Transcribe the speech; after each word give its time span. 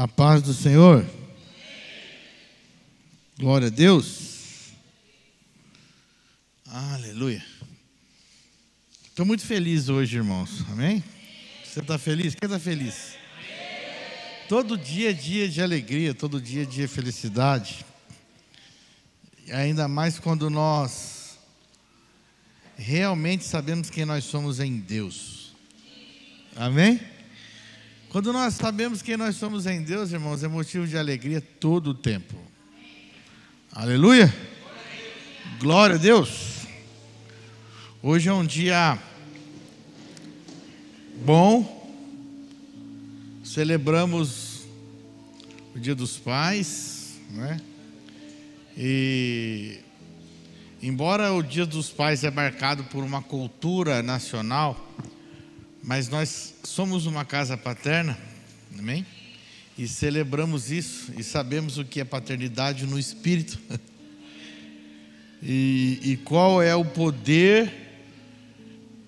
A 0.00 0.08
paz 0.08 0.40
do 0.40 0.54
Senhor. 0.54 1.04
Glória 3.38 3.66
a 3.66 3.70
Deus. 3.70 4.70
Aleluia. 6.66 7.44
Estou 9.04 9.26
muito 9.26 9.44
feliz 9.44 9.90
hoje, 9.90 10.16
irmãos. 10.16 10.64
Amém? 10.70 11.04
Você 11.62 11.80
está 11.80 11.98
feliz? 11.98 12.34
Quem 12.34 12.46
está 12.46 12.58
feliz? 12.58 13.14
Todo 14.48 14.78
dia 14.78 15.10
é 15.10 15.12
dia 15.12 15.46
de 15.46 15.60
alegria, 15.60 16.14
todo 16.14 16.40
dia 16.40 16.62
é 16.62 16.64
dia 16.64 16.86
de 16.86 16.94
felicidade. 16.94 17.84
E 19.46 19.52
ainda 19.52 19.86
mais 19.86 20.18
quando 20.18 20.48
nós 20.48 21.38
realmente 22.74 23.44
sabemos 23.44 23.90
quem 23.90 24.06
nós 24.06 24.24
somos 24.24 24.60
em 24.60 24.78
Deus. 24.78 25.52
Amém? 26.56 26.98
Quando 28.10 28.32
nós 28.32 28.54
sabemos 28.54 29.02
quem 29.02 29.16
nós 29.16 29.36
somos 29.36 29.66
em 29.66 29.84
Deus, 29.84 30.10
irmãos, 30.10 30.42
é 30.42 30.48
motivo 30.48 30.84
de 30.84 30.98
alegria 30.98 31.40
todo 31.40 31.90
o 31.90 31.94
tempo. 31.94 32.34
Aleluia! 33.70 34.34
Glória 35.60 35.94
a 35.94 35.98
Deus! 35.98 36.66
Hoje 38.02 38.28
é 38.28 38.32
um 38.32 38.44
dia 38.44 38.98
bom. 41.24 41.88
Celebramos 43.44 44.62
o 45.72 45.78
Dia 45.78 45.94
dos 45.94 46.16
Pais, 46.16 47.20
né? 47.30 47.60
E 48.76 49.78
embora 50.82 51.32
o 51.32 51.44
Dia 51.44 51.64
dos 51.64 51.90
Pais 51.90 52.24
é 52.24 52.30
marcado 52.32 52.82
por 52.82 53.04
uma 53.04 53.22
cultura 53.22 54.02
nacional, 54.02 54.92
mas 55.82 56.08
nós 56.08 56.54
somos 56.62 57.06
uma 57.06 57.24
casa 57.24 57.56
paterna, 57.56 58.18
amém? 58.78 59.06
E 59.78 59.88
celebramos 59.88 60.70
isso 60.70 61.12
e 61.16 61.22
sabemos 61.22 61.78
o 61.78 61.84
que 61.84 62.00
é 62.00 62.04
paternidade 62.04 62.86
no 62.86 62.98
espírito. 62.98 63.58
e, 65.42 65.98
e 66.02 66.16
qual 66.18 66.62
é 66.62 66.74
o 66.74 66.84
poder 66.84 67.72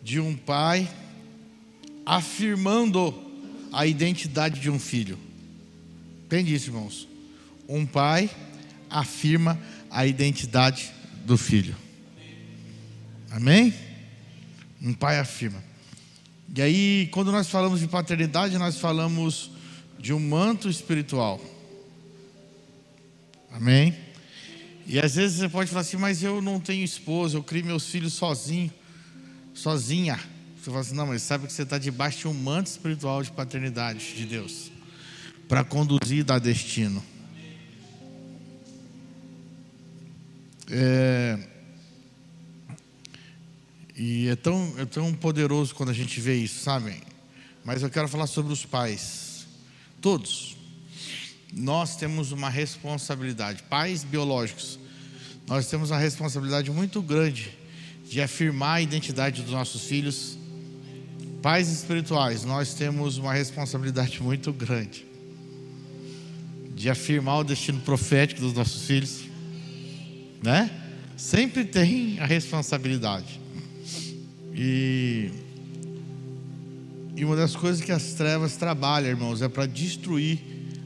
de 0.02 0.19
um 0.19 0.34
pai 0.34 0.88
afirmando 2.05 3.14
a 3.72 3.86
identidade 3.86 4.60
de 4.60 4.70
um 4.70 4.78
filho. 4.78 5.19
Entende 6.27 6.54
isso, 6.54 6.70
irmãos? 6.70 7.08
Um 7.69 7.86
pai 7.86 8.30
afirma 8.91 9.58
a 9.91 10.06
identidade 10.06 10.91
do 11.25 11.36
filho. 11.36 11.77
Amém? 13.30 13.72
Um 14.82 14.92
pai 14.92 15.19
afirma. 15.19 15.62
E 16.55 16.61
aí, 16.61 17.08
quando 17.12 17.33
nós 17.33 17.48
falamos 17.48 17.81
de 17.81 17.89
paternidade, 17.89 18.58
nós 18.58 18.78
falamos 18.78 19.50
de 19.98 20.12
um 20.12 20.20
manto 20.20 20.69
espiritual. 20.69 21.41
Amém? 23.50 23.97
E 24.86 24.98
às 24.98 25.14
vezes 25.14 25.39
você 25.39 25.48
pode 25.48 25.70
falar 25.70 25.81
assim, 25.81 25.97
mas 25.97 26.22
eu 26.22 26.42
não 26.42 26.61
tenho 26.61 26.84
esposa, 26.84 27.39
eu 27.39 27.42
crio 27.42 27.64
meus 27.64 27.86
filhos 27.86 28.12
sozinho, 28.12 28.70
sozinha. 29.55 30.20
Você 30.56 30.70
fala 30.70 30.81
assim, 30.81 30.94
não, 30.94 31.06
mas 31.06 31.22
sabe 31.22 31.47
que 31.47 31.53
você 31.53 31.62
está 31.62 31.78
debaixo 31.78 32.19
de 32.19 32.28
um 32.28 32.34
manto 32.34 32.66
espiritual 32.66 33.22
de 33.22 33.31
paternidade 33.31 34.14
de 34.14 34.27
Deus 34.27 34.70
para 35.48 35.64
conduzir 35.64 36.19
e 36.19 36.22
dar 36.22 36.39
destino. 36.39 37.03
É, 40.70 41.39
e 43.96 44.28
é 44.28 44.36
tão, 44.36 44.74
é 44.78 44.84
tão 44.84 45.12
poderoso 45.12 45.74
quando 45.74 45.90
a 45.90 45.94
gente 45.94 46.20
vê 46.20 46.36
isso, 46.36 46.60
sabem? 46.60 47.00
Mas 47.64 47.82
eu 47.82 47.90
quero 47.90 48.08
falar 48.08 48.26
sobre 48.26 48.52
os 48.52 48.64
pais. 48.64 49.46
Todos. 50.00 50.56
Nós 51.52 51.96
temos 51.96 52.32
uma 52.32 52.48
responsabilidade. 52.48 53.62
Pais 53.64 54.02
biológicos. 54.02 54.78
Nós 55.46 55.68
temos 55.68 55.90
uma 55.90 55.98
responsabilidade 55.98 56.70
muito 56.70 57.02
grande 57.02 57.52
de 58.08 58.20
afirmar 58.20 58.76
a 58.76 58.81
identidade 58.81 59.42
dos 59.42 59.52
nossos 59.52 59.84
filhos. 59.84 60.38
Pais 61.42 61.69
espirituais, 61.69 62.44
nós 62.44 62.72
temos 62.75 63.19
uma 63.19 63.32
responsabilidade 63.32 64.20
muito 64.22 64.52
grande 64.52 65.06
de 66.75 66.88
afirmar 66.88 67.38
o 67.38 67.44
destino 67.44 67.81
profético 67.81 68.41
dos 68.41 68.54
nossos 68.54 68.86
filhos, 68.86 69.20
né? 70.42 70.70
Sempre 71.16 71.64
tem 71.64 72.19
a 72.19 72.26
responsabilidade. 72.26 73.41
E, 74.54 75.30
e 77.16 77.24
uma 77.24 77.36
das 77.36 77.56
coisas 77.56 77.84
que 77.84 77.92
as 77.92 78.12
trevas 78.14 78.56
trabalham, 78.56 79.10
irmãos, 79.10 79.42
é 79.42 79.48
para 79.48 79.66
destruir 79.66 80.38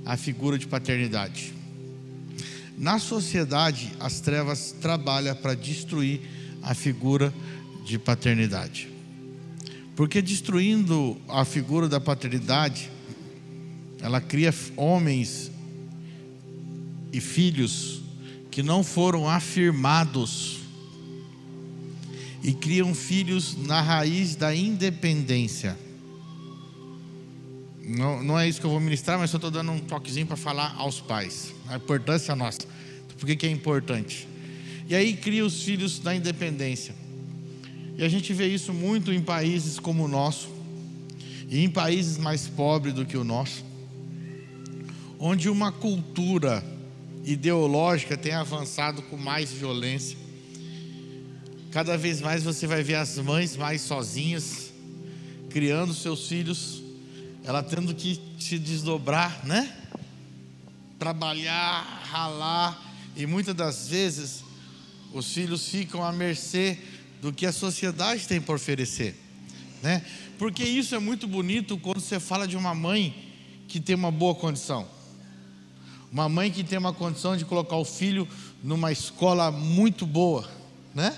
a 0.05 0.17
figura 0.17 0.59
de 0.59 0.67
paternidade. 0.67 1.53
Na 2.79 2.99
sociedade, 2.99 3.93
as 3.99 4.21
trevas 4.21 4.75
trabalham 4.81 5.35
para 5.35 5.55
destruir 5.55 6.21
a 6.63 6.75
figura 6.75 7.33
de 7.85 7.99
paternidade. 7.99 8.89
Porque 9.95 10.21
destruindo 10.21 11.17
a 11.27 11.45
figura 11.45 11.89
da 11.89 11.99
paternidade, 11.99 12.91
ela 14.01 14.21
cria 14.21 14.55
homens 14.77 15.51
e 17.13 17.21
filhos 17.21 18.03
que 18.51 18.63
não 18.63 18.85
foram 18.85 19.29
afirmados 19.29 20.56
e 22.43 22.53
criam 22.53 22.95
filhos 22.95 23.57
na 23.57 23.81
raiz 23.81 24.37
da 24.37 24.55
independência. 24.55 25.77
Não, 27.83 28.23
não 28.23 28.39
é 28.39 28.49
isso 28.49 28.61
que 28.61 28.67
eu 28.67 28.71
vou 28.71 28.81
ministrar, 28.81 29.19
mas 29.19 29.33
eu 29.33 29.37
estou 29.37 29.51
dando 29.51 29.71
um 29.71 29.79
toquezinho 29.79 30.27
para 30.27 30.37
falar 30.37 30.75
aos 30.77 31.01
pais. 31.01 31.53
A 31.69 31.77
importância 31.77 32.35
nossa. 32.35 32.61
Por 33.19 33.27
que 33.27 33.47
é 33.47 33.51
importante? 33.51 34.27
E 34.89 34.95
aí 34.95 35.15
cria 35.15 35.45
os 35.45 35.63
filhos 35.63 35.99
da 35.99 36.15
independência. 36.15 36.95
E 37.97 38.05
a 38.05 38.09
gente 38.09 38.33
vê 38.35 38.47
isso 38.47 38.73
muito 38.73 39.13
em 39.13 39.23
países 39.23 39.79
como 39.79 40.05
o 40.05 40.09
nosso, 40.09 40.49
e 41.49 41.65
em 41.65 41.71
países 41.71 42.19
mais 42.19 42.47
pobres 42.47 42.93
do 42.93 43.07
que 43.07 43.17
o 43.17 43.25
nosso, 43.25 43.65
onde 45.19 45.49
uma 45.49 45.73
cultura 45.73 46.63
ideológica 47.25 48.17
tem 48.17 48.33
avançado 48.33 49.01
com 49.03 49.17
mais 49.17 49.51
violência 49.51 50.26
Cada 51.77 51.99
vez 51.99 52.23
mais 52.23 52.43
você 52.43 52.67
vai 52.67 52.83
ver 52.83 52.95
as 52.95 53.19
mães 53.19 53.55
mais 53.55 53.83
sozinhas, 53.83 54.73
criando 55.51 55.93
seus 55.93 56.27
filhos, 56.27 56.83
ela 57.45 57.63
tendo 57.63 57.95
que 57.95 58.19
se 58.39 58.59
desdobrar, 58.59 59.45
né? 59.45 59.77
Trabalhar, 60.99 61.83
ralar, 62.11 62.83
e 63.15 63.27
muitas 63.27 63.55
das 63.55 63.89
vezes 63.89 64.43
os 65.13 65.31
filhos 65.35 65.69
ficam 65.69 66.03
à 66.03 66.11
mercê 66.13 66.79
do 67.21 67.31
que 67.31 67.45
a 67.45 67.53
sociedade 67.53 68.27
tem 68.27 68.41
para 68.41 68.55
oferecer, 68.55 69.15
né? 69.83 70.03
Porque 70.39 70.65
isso 70.65 70.95
é 70.95 70.99
muito 70.99 71.29
bonito 71.29 71.77
quando 71.77 72.01
você 72.01 72.19
fala 72.19 72.49
de 72.49 72.57
uma 72.57 72.75
mãe 72.75 73.15
que 73.69 73.81
tem 73.81 73.95
uma 73.95 74.11
boa 74.11 74.35
condição. 74.35 74.89
Uma 76.11 76.27
mãe 76.27 76.51
que 76.51 76.65
tem 76.65 76.79
uma 76.79 76.95
condição 76.95 77.37
de 77.37 77.45
colocar 77.45 77.77
o 77.77 77.85
filho 77.85 78.27
numa 78.65 78.91
escola 78.91 79.51
muito 79.51 80.07
boa, 80.07 80.51
né? 80.95 81.15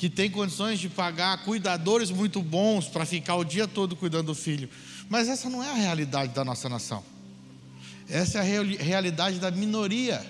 Que 0.00 0.08
tem 0.08 0.30
condições 0.30 0.80
de 0.80 0.88
pagar 0.88 1.44
cuidadores 1.44 2.10
muito 2.10 2.40
bons 2.40 2.88
para 2.88 3.04
ficar 3.04 3.34
o 3.34 3.44
dia 3.44 3.68
todo 3.68 3.94
cuidando 3.94 4.28
do 4.28 4.34
filho. 4.34 4.66
Mas 5.10 5.28
essa 5.28 5.50
não 5.50 5.62
é 5.62 5.68
a 5.68 5.74
realidade 5.74 6.32
da 6.32 6.42
nossa 6.42 6.70
nação. 6.70 7.04
Essa 8.08 8.38
é 8.38 8.40
a 8.40 8.82
realidade 8.82 9.38
da 9.38 9.50
minoria 9.50 10.24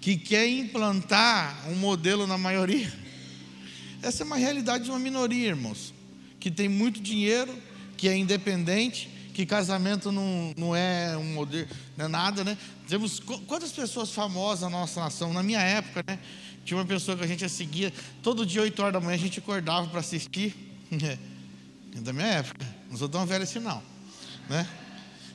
que 0.00 0.16
quer 0.16 0.48
implantar 0.48 1.68
um 1.68 1.76
modelo 1.76 2.26
na 2.26 2.36
maioria. 2.36 2.92
Essa 4.02 4.24
é 4.24 4.26
uma 4.26 4.36
realidade 4.36 4.82
de 4.82 4.90
uma 4.90 4.98
minoria, 4.98 5.50
irmãos, 5.50 5.94
que 6.40 6.50
tem 6.50 6.68
muito 6.68 7.00
dinheiro, 7.00 7.56
que 7.96 8.08
é 8.08 8.16
independente, 8.16 9.08
que 9.32 9.46
casamento 9.46 10.10
não, 10.10 10.52
não 10.56 10.74
é 10.74 11.16
um 11.16 11.32
modelo, 11.32 11.68
não 11.96 12.06
é 12.06 12.08
nada, 12.08 12.42
né? 12.42 12.58
Temos 12.88 13.20
quantas 13.20 13.70
pessoas 13.70 14.10
famosas 14.10 14.62
na 14.62 14.70
nossa 14.70 14.98
nação, 14.98 15.32
na 15.32 15.44
minha 15.44 15.60
época, 15.60 16.02
né? 16.08 16.18
Tinha 16.66 16.76
uma 16.76 16.84
pessoa 16.84 17.16
que 17.16 17.22
a 17.22 17.26
gente 17.28 17.48
seguia, 17.48 17.92
todo 18.24 18.44
dia, 18.44 18.60
8 18.60 18.82
horas 18.82 18.92
da 18.92 19.00
manhã, 19.00 19.14
a 19.14 19.18
gente 19.18 19.38
acordava 19.38 19.86
para 19.86 20.00
assistir. 20.00 20.52
É 21.96 22.00
da 22.00 22.12
minha 22.12 22.26
época, 22.26 22.66
não 22.90 22.98
sou 22.98 23.08
tão 23.08 23.24
velho 23.24 23.44
assim 23.44 23.60
não. 23.60 23.80
Né? 24.48 24.68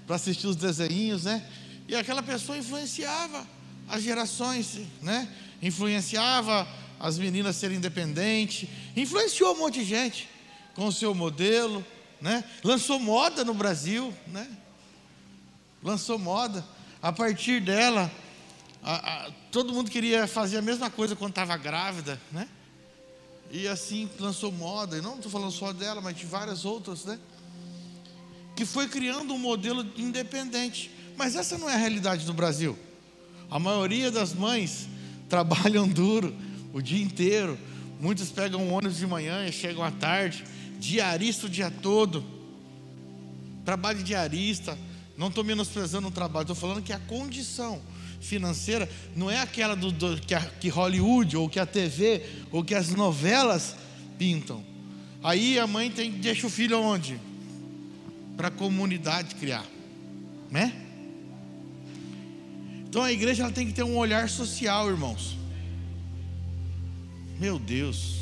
Para 0.05 0.17
assistir 0.17 0.45
os 0.45 0.57
desenhos, 0.57 1.23
né? 1.23 1.41
E 1.87 1.95
aquela 1.95 2.21
pessoa 2.21 2.57
influenciava 2.57 3.47
as 3.87 4.03
gerações, 4.03 4.81
né? 5.01 5.27
Influenciava 5.61 6.67
as 6.99 7.17
meninas 7.17 7.55
serem 7.55 7.77
independentes, 7.77 8.69
influenciou 8.95 9.55
um 9.55 9.59
monte 9.59 9.79
de 9.79 9.85
gente 9.85 10.29
com 10.75 10.85
o 10.85 10.91
seu 10.91 11.15
modelo, 11.15 11.83
né? 12.19 12.43
Lançou 12.61 12.99
moda 12.99 13.45
no 13.45 13.53
Brasil, 13.53 14.13
né? 14.27 14.47
Lançou 15.81 16.19
moda. 16.19 16.63
A 17.01 17.11
partir 17.11 17.61
dela, 17.61 18.11
a, 18.83 19.25
a, 19.25 19.31
todo 19.51 19.73
mundo 19.73 19.91
queria 19.91 20.25
fazer 20.25 20.57
a 20.57 20.61
mesma 20.61 20.89
coisa 20.89 21.15
quando 21.15 21.31
estava 21.31 21.57
grávida, 21.57 22.19
né? 22.31 22.47
E 23.51 23.67
assim 23.67 24.09
lançou 24.17 24.49
moda, 24.49 24.97
e 24.97 25.01
não 25.01 25.15
estou 25.15 25.29
falando 25.29 25.51
só 25.51 25.73
dela, 25.73 25.99
mas 25.99 26.15
de 26.15 26.25
várias 26.25 26.63
outras, 26.63 27.03
né? 27.03 27.19
Que 28.55 28.65
foi 28.65 28.87
criando 28.87 29.33
um 29.33 29.37
modelo 29.37 29.85
independente. 29.97 30.89
Mas 31.17 31.35
essa 31.35 31.57
não 31.57 31.69
é 31.69 31.73
a 31.73 31.77
realidade 31.77 32.25
do 32.25 32.33
Brasil. 32.33 32.79
A 33.49 33.59
maioria 33.59 34.09
das 34.09 34.33
mães 34.33 34.87
trabalham 35.27 35.85
duro 35.85 36.33
o 36.73 36.81
dia 36.81 37.03
inteiro. 37.03 37.59
Muitos 37.99 38.31
pegam 38.31 38.71
ônibus 38.71 38.97
de 38.97 39.05
manhã 39.05 39.45
e 39.45 39.51
chegam 39.51 39.83
à 39.83 39.91
tarde, 39.91 40.45
diarista 40.79 41.47
o 41.47 41.49
dia 41.49 41.69
todo. 41.69 42.23
Trabalho 43.65 44.01
diarista. 44.01 44.77
Não 45.17 45.27
estou 45.27 45.43
menosprezando 45.43 46.07
o 46.07 46.11
trabalho, 46.11 46.43
estou 46.43 46.55
falando 46.55 46.81
que 46.81 46.93
a 46.93 46.99
condição 46.99 47.81
financeira 48.21 48.87
não 49.15 49.29
é 49.29 49.39
aquela 49.39 49.75
do, 49.75 49.91
do 49.91 50.21
que, 50.21 50.33
a, 50.33 50.39
que 50.39 50.69
Hollywood 50.69 51.35
ou 51.35 51.49
que 51.49 51.59
a 51.59 51.65
TV 51.65 52.21
ou 52.51 52.63
que 52.63 52.75
as 52.75 52.89
novelas 52.91 53.75
pintam. 54.17 54.63
Aí 55.23 55.59
a 55.59 55.67
mãe 55.67 55.89
tem 55.91 56.11
deixa 56.11 56.47
o 56.47 56.49
filho 56.49 56.79
onde? 56.79 57.19
Para 58.37 58.47
a 58.47 58.51
comunidade 58.51 59.35
criar, 59.35 59.65
né? 60.49 60.73
Então 62.87 63.01
a 63.01 63.11
igreja 63.11 63.43
ela 63.43 63.51
tem 63.51 63.67
que 63.67 63.73
ter 63.73 63.83
um 63.83 63.97
olhar 63.97 64.29
social, 64.29 64.89
irmãos. 64.89 65.37
Meu 67.39 67.57
Deus. 67.57 68.21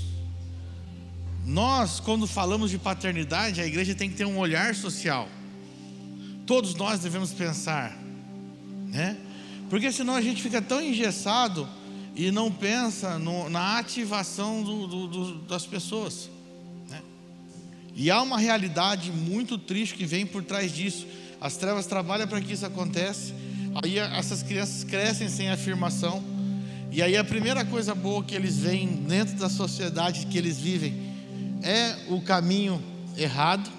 Nós, 1.46 2.00
quando 2.00 2.28
falamos 2.28 2.70
de 2.70 2.78
paternidade, 2.78 3.60
a 3.60 3.66
igreja 3.66 3.96
tem 3.96 4.10
que 4.10 4.16
ter 4.16 4.26
um 4.26 4.38
olhar 4.38 4.76
social. 4.76 5.28
Todos 6.46 6.76
nós 6.76 7.00
devemos 7.00 7.32
pensar, 7.32 7.98
né? 8.88 9.18
Porque 9.70 9.92
senão 9.92 10.16
a 10.16 10.22
gente 10.22 10.42
fica 10.42 10.62
tão 10.62 10.82
engessado 10.82 11.68
e 12.16 12.32
não 12.32 12.52
pensa 12.52 13.20
no, 13.20 13.50
na 13.50 13.78
ativação 13.78 14.64
do, 14.64 14.88
do, 14.88 15.08
do, 15.08 15.36
das 15.42 15.66
pessoas. 15.66 16.30
Né? 16.90 17.02
E 17.96 18.10
há 18.10 18.22
uma 18.22 18.38
realidade 18.38 19.12
muito 19.12 19.58
triste 19.58 19.96
que 19.96 20.06
vem 20.06 20.26
por 20.26 20.44
trás 20.44 20.74
disso. 20.74 21.06
As 21.40 21.56
trevas 21.56 21.86
trabalham 21.86 22.28
para 22.28 22.42
que 22.42 22.54
isso 22.54 22.66
aconteça 22.66 23.34
Aí 23.76 24.00
essas 24.00 24.42
crianças 24.42 24.84
crescem 24.84 25.30
sem 25.30 25.50
afirmação. 25.50 26.24
E 26.92 27.04
aí 27.04 27.16
a 27.16 27.24
primeira 27.24 27.64
coisa 27.64 27.94
boa 27.94 28.24
que 28.24 28.34
eles 28.34 28.58
veem 28.58 28.88
dentro 28.88 29.36
da 29.36 29.48
sociedade 29.48 30.26
que 30.26 30.38
eles 30.38 30.58
vivem 30.58 31.10
é 31.62 31.96
o 32.08 32.20
caminho 32.22 32.82
errado, 33.16 33.70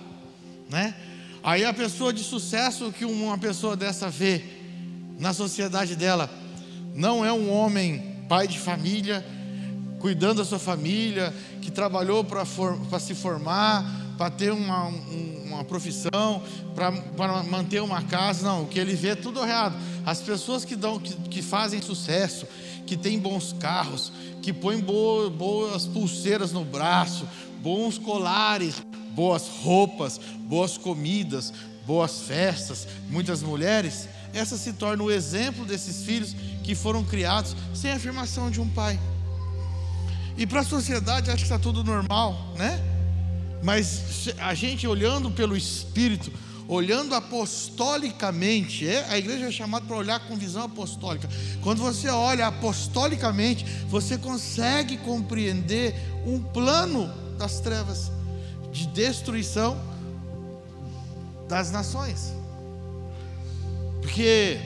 né? 0.70 0.94
Aí 1.42 1.64
a 1.64 1.72
pessoa 1.72 2.12
de 2.12 2.22
sucesso 2.22 2.92
que 2.92 3.04
uma 3.04 3.36
pessoa 3.36 3.76
dessa 3.76 4.08
vê 4.08 4.44
na 5.20 5.34
sociedade 5.34 5.94
dela 5.94 6.28
não 6.94 7.24
é 7.24 7.32
um 7.32 7.52
homem 7.52 8.16
pai 8.28 8.48
de 8.48 8.58
família, 8.58 9.24
cuidando 10.00 10.38
da 10.38 10.44
sua 10.44 10.58
família, 10.58 11.32
que 11.60 11.70
trabalhou 11.70 12.24
para 12.24 12.98
se 12.98 13.14
formar, 13.14 13.84
para 14.16 14.30
ter 14.30 14.50
uma, 14.50 14.86
uma 15.44 15.64
profissão, 15.64 16.42
para 16.74 16.90
manter 17.42 17.82
uma 17.82 18.02
casa. 18.02 18.46
Não, 18.46 18.62
o 18.62 18.66
que 18.66 18.78
ele 18.78 18.94
vê 18.94 19.08
é 19.08 19.14
tudo 19.14 19.40
errado. 19.40 19.76
As 20.06 20.20
pessoas 20.22 20.64
que, 20.64 20.74
dão, 20.74 20.98
que, 20.98 21.14
que 21.28 21.42
fazem 21.42 21.82
sucesso, 21.82 22.46
que 22.86 22.96
têm 22.96 23.18
bons 23.18 23.54
carros, 23.60 24.12
que 24.40 24.52
põem 24.52 24.80
boas 24.80 25.86
pulseiras 25.86 26.50
no 26.50 26.64
braço, 26.64 27.28
bons 27.62 27.98
colares, 27.98 28.82
boas 29.12 29.48
roupas, 29.62 30.18
boas 30.40 30.78
comidas, 30.78 31.52
boas 31.86 32.20
festas, 32.22 32.86
muitas 33.08 33.42
mulheres, 33.42 34.08
essa 34.32 34.56
se 34.56 34.72
torna 34.72 35.02
o 35.02 35.10
exemplo 35.10 35.64
desses 35.64 36.04
filhos 36.04 36.34
que 36.62 36.74
foram 36.74 37.04
criados 37.04 37.56
sem 37.74 37.90
afirmação 37.90 38.50
de 38.50 38.60
um 38.60 38.68
pai. 38.68 38.98
E 40.36 40.46
para 40.46 40.60
a 40.60 40.64
sociedade 40.64 41.30
acho 41.30 41.38
que 41.38 41.42
está 41.42 41.58
tudo 41.58 41.84
normal, 41.84 42.54
né? 42.56 42.80
Mas 43.62 44.28
a 44.38 44.54
gente 44.54 44.86
olhando 44.86 45.30
pelo 45.30 45.56
Espírito, 45.56 46.32
olhando 46.66 47.14
apostolicamente, 47.14 48.88
é, 48.88 49.04
a 49.10 49.18
igreja 49.18 49.48
é 49.48 49.50
chamada 49.50 49.84
para 49.84 49.96
olhar 49.96 50.20
com 50.20 50.36
visão 50.36 50.62
apostólica. 50.62 51.28
Quando 51.62 51.82
você 51.82 52.08
olha 52.08 52.46
apostolicamente, 52.46 53.64
você 53.88 54.16
consegue 54.16 54.96
compreender 54.98 55.94
um 56.24 56.40
plano 56.40 57.12
das 57.36 57.60
trevas 57.60 58.10
de 58.72 58.86
destruição 58.86 59.76
das 61.48 61.70
nações. 61.70 62.39
Porque 64.00 64.58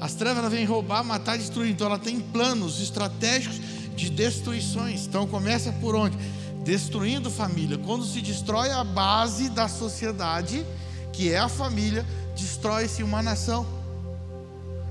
as 0.00 0.14
trevas 0.14 0.50
vêm 0.50 0.64
roubar, 0.64 1.04
matar, 1.04 1.36
destruir. 1.36 1.70
Então 1.70 1.86
ela 1.86 1.98
tem 1.98 2.20
planos 2.20 2.80
estratégicos 2.80 3.60
de 3.94 4.10
destruições. 4.10 5.06
Então 5.06 5.26
começa 5.26 5.72
por 5.72 5.94
onde? 5.94 6.16
destruindo 6.64 7.30
família. 7.30 7.78
Quando 7.78 8.04
se 8.04 8.20
destrói 8.20 8.70
a 8.70 8.84
base 8.84 9.48
da 9.50 9.68
sociedade, 9.68 10.64
que 11.12 11.32
é 11.32 11.38
a 11.38 11.48
família, 11.48 12.06
destrói-se 12.36 13.02
uma 13.02 13.22
nação. 13.22 13.66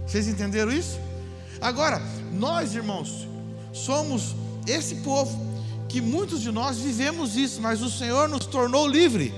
Vocês 0.06 0.28
entenderam 0.28 0.72
isso? 0.72 1.00
Agora, 1.62 2.02
nós, 2.34 2.74
irmãos, 2.74 3.28
somos 3.72 4.36
esse 4.68 4.96
povo 4.96 5.48
que 5.88 6.02
muitos 6.02 6.42
de 6.42 6.52
nós 6.52 6.78
vivemos 6.78 7.36
isso, 7.36 7.62
mas 7.62 7.82
o 7.82 7.90
Senhor 7.90 8.28
nos 8.28 8.46
tornou 8.46 8.88
livre. 8.88 9.34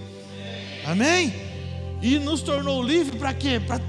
Amém? 0.86 1.34
E 2.02 2.18
nos 2.18 2.42
tornou 2.42 2.82
livre 2.82 3.18
para 3.18 3.34
quê? 3.34 3.60
Para 3.60 3.80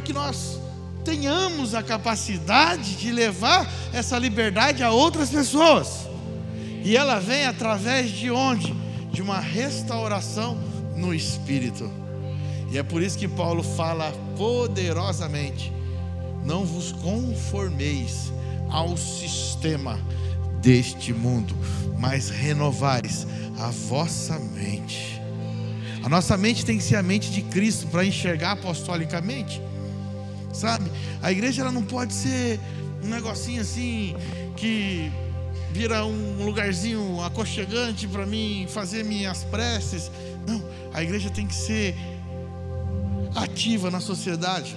que 0.00 0.12
nós 0.12 0.58
tenhamos 1.04 1.74
a 1.74 1.82
capacidade 1.82 2.96
de 2.96 3.10
levar 3.10 3.70
essa 3.92 4.18
liberdade 4.18 4.82
a 4.82 4.90
outras 4.90 5.30
pessoas. 5.30 6.08
E 6.84 6.96
ela 6.96 7.20
vem 7.20 7.46
através 7.46 8.10
de 8.10 8.30
onde? 8.30 8.74
De 9.12 9.22
uma 9.22 9.38
restauração 9.38 10.58
no 10.96 11.14
espírito. 11.14 11.90
E 12.70 12.78
é 12.78 12.82
por 12.82 13.02
isso 13.02 13.18
que 13.18 13.28
Paulo 13.28 13.62
fala 13.62 14.12
poderosamente: 14.36 15.72
não 16.44 16.64
vos 16.64 16.92
conformeis 16.92 18.32
ao 18.70 18.96
sistema 18.96 20.00
deste 20.60 21.12
mundo, 21.12 21.54
mas 21.98 22.30
renovais 22.30 23.26
a 23.58 23.70
vossa 23.70 24.38
mente. 24.38 25.20
A 26.02 26.08
nossa 26.08 26.36
mente 26.36 26.64
tem 26.64 26.78
que 26.78 26.82
ser 26.82 26.96
a 26.96 27.02
mente 27.02 27.30
de 27.30 27.42
Cristo 27.42 27.86
para 27.86 28.04
enxergar 28.04 28.52
apostolicamente. 28.52 29.60
Sabe? 30.52 30.90
A 31.22 31.32
igreja 31.32 31.62
ela 31.62 31.72
não 31.72 31.82
pode 31.82 32.12
ser 32.12 32.60
um 33.02 33.08
negocinho 33.08 33.62
assim 33.62 34.14
que 34.56 35.10
vira 35.72 36.04
um 36.04 36.44
lugarzinho 36.44 37.22
aconchegante 37.22 38.06
para 38.06 38.26
mim 38.26 38.66
fazer 38.68 39.04
minhas 39.04 39.44
preces. 39.44 40.10
Não, 40.46 40.62
a 40.92 41.02
igreja 41.02 41.30
tem 41.30 41.46
que 41.46 41.54
ser 41.54 41.96
ativa 43.34 43.90
na 43.90 44.00
sociedade, 44.00 44.76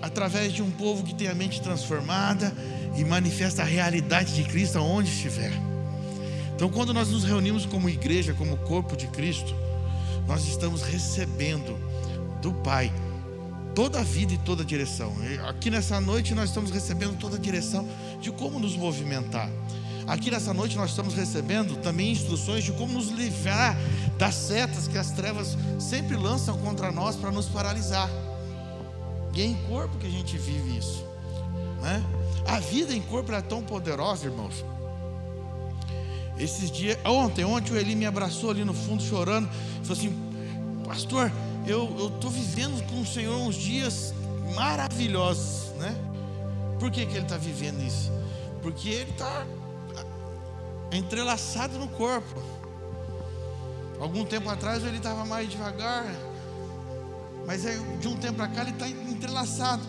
através 0.00 0.52
de 0.52 0.62
um 0.62 0.70
povo 0.70 1.02
que 1.02 1.14
tem 1.14 1.28
a 1.28 1.34
mente 1.34 1.60
transformada 1.60 2.54
e 2.96 3.04
manifesta 3.04 3.62
a 3.62 3.64
realidade 3.64 4.34
de 4.34 4.44
Cristo 4.44 4.78
aonde 4.78 5.10
estiver. 5.10 5.52
Então, 6.54 6.70
quando 6.70 6.94
nós 6.94 7.08
nos 7.08 7.24
reunimos 7.24 7.66
como 7.66 7.88
igreja, 7.88 8.34
como 8.34 8.56
corpo 8.58 8.96
de 8.96 9.08
Cristo, 9.08 9.52
nós 10.28 10.46
estamos 10.46 10.82
recebendo 10.82 11.76
do 12.40 12.52
Pai 12.54 12.92
toda 13.74 14.00
a 14.00 14.02
vida 14.02 14.32
e 14.34 14.38
toda 14.38 14.62
a 14.62 14.66
direção. 14.66 15.12
Aqui 15.48 15.70
nessa 15.70 16.00
noite 16.00 16.34
nós 16.34 16.48
estamos 16.48 16.70
recebendo 16.70 17.18
toda 17.18 17.36
a 17.36 17.38
direção 17.38 17.88
de 18.20 18.30
como 18.30 18.58
nos 18.58 18.76
movimentar. 18.76 19.50
Aqui 20.06 20.30
nessa 20.30 20.52
noite 20.52 20.76
nós 20.76 20.90
estamos 20.90 21.14
recebendo 21.14 21.76
também 21.76 22.10
instruções 22.10 22.64
de 22.64 22.72
como 22.72 22.92
nos 22.92 23.08
livrar 23.08 23.76
das 24.18 24.34
setas 24.34 24.88
que 24.88 24.98
as 24.98 25.12
trevas 25.12 25.56
sempre 25.78 26.16
lançam 26.16 26.56
contra 26.58 26.90
nós 26.90 27.16
para 27.16 27.30
nos 27.30 27.46
paralisar. 27.46 28.10
E 29.34 29.40
é 29.40 29.44
em 29.44 29.54
corpo 29.68 29.96
que 29.98 30.06
a 30.06 30.10
gente 30.10 30.36
vive 30.36 30.76
isso. 30.76 31.04
Né? 31.80 32.04
A 32.46 32.58
vida 32.58 32.92
em 32.92 33.00
corpo 33.00 33.32
é 33.32 33.40
tão 33.40 33.62
poderosa, 33.62 34.26
irmãos. 34.26 34.64
Esses 36.38 36.70
dias, 36.70 36.98
ontem, 37.04 37.44
ontem 37.44 37.72
o 37.72 37.76
Eli 37.76 37.94
me 37.94 38.06
abraçou 38.06 38.50
ali 38.50 38.64
no 38.64 38.74
fundo 38.74 39.02
chorando, 39.02 39.48
falou 39.82 39.92
assim: 39.92 40.31
Pastor, 40.92 41.32
eu 41.66 42.10
estou 42.14 42.30
vivendo 42.30 42.86
com 42.90 43.00
o 43.00 43.06
Senhor 43.06 43.34
uns 43.34 43.54
dias 43.54 44.12
maravilhosos, 44.54 45.72
né? 45.78 45.96
Por 46.78 46.90
que, 46.90 47.06
que 47.06 47.14
ele 47.14 47.22
está 47.22 47.38
vivendo 47.38 47.82
isso? 47.82 48.12
Porque 48.60 48.90
ele 48.90 49.10
está 49.10 49.46
entrelaçado 50.92 51.78
no 51.78 51.88
corpo. 51.88 52.42
Algum 53.98 54.22
tempo 54.26 54.50
atrás 54.50 54.84
ele 54.84 54.98
estava 54.98 55.24
mais 55.24 55.48
devagar, 55.48 56.04
mas 57.46 57.62
de 57.98 58.08
um 58.08 58.16
tempo 58.18 58.34
para 58.34 58.48
cá 58.48 58.60
ele 58.60 58.72
está 58.72 58.86
entrelaçado. 58.86 59.82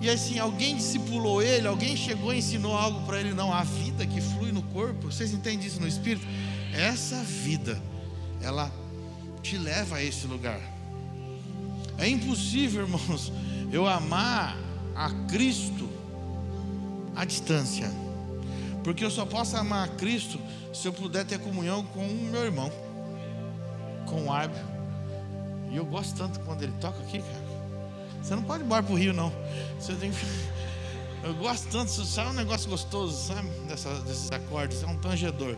E 0.00 0.10
assim, 0.10 0.40
alguém 0.40 0.74
discipulou 0.74 1.40
ele, 1.40 1.68
alguém 1.68 1.96
chegou 1.96 2.34
e 2.34 2.38
ensinou 2.38 2.76
algo 2.76 3.06
para 3.06 3.20
ele. 3.20 3.32
Não, 3.32 3.52
a 3.52 3.62
vida 3.62 4.04
que 4.04 4.20
flui 4.20 4.50
no 4.50 4.64
corpo, 4.64 5.12
vocês 5.12 5.32
entendem 5.32 5.64
isso 5.64 5.80
no 5.80 5.86
espírito? 5.86 6.26
Essa 6.74 7.22
vida, 7.22 7.80
ela 8.42 8.68
te 9.42 9.56
leva 9.56 9.96
a 9.96 10.02
esse 10.02 10.26
lugar. 10.26 10.60
É 11.98 12.08
impossível, 12.08 12.82
irmãos, 12.86 13.32
eu 13.72 13.86
amar 13.86 14.56
a 14.94 15.10
Cristo 15.28 15.88
à 17.14 17.24
distância. 17.24 17.90
Porque 18.82 19.04
eu 19.04 19.10
só 19.10 19.26
posso 19.26 19.56
amar 19.56 19.88
a 19.88 19.92
Cristo 19.92 20.40
se 20.72 20.88
eu 20.88 20.92
puder 20.92 21.24
ter 21.24 21.38
comunhão 21.38 21.84
com 21.84 22.06
o 22.06 22.28
meu 22.30 22.44
irmão, 22.44 22.72
com 24.06 24.24
o 24.26 24.32
árbitro. 24.32 24.66
E 25.70 25.76
eu 25.76 25.84
gosto 25.84 26.16
tanto 26.16 26.40
quando 26.40 26.62
ele 26.62 26.72
toca 26.80 26.98
aqui, 27.02 27.18
cara. 27.18 27.50
Você 28.22 28.34
não 28.34 28.42
pode 28.42 28.62
ir 28.62 28.66
embora 28.66 28.82
para 28.82 28.92
o 28.92 28.98
Rio, 28.98 29.12
não. 29.12 29.32
Você 29.78 29.94
tem 29.94 30.10
que. 30.10 30.18
Eu 31.22 31.34
gosto 31.34 31.68
tanto, 31.68 31.90
sabe 31.90 32.30
um 32.30 32.32
negócio 32.32 32.68
gostoso, 32.70 33.14
sabe? 33.28 33.46
Dessa, 33.68 33.92
desses 34.00 34.32
acordes, 34.32 34.82
é 34.82 34.86
um 34.86 34.96
tangedor. 34.96 35.54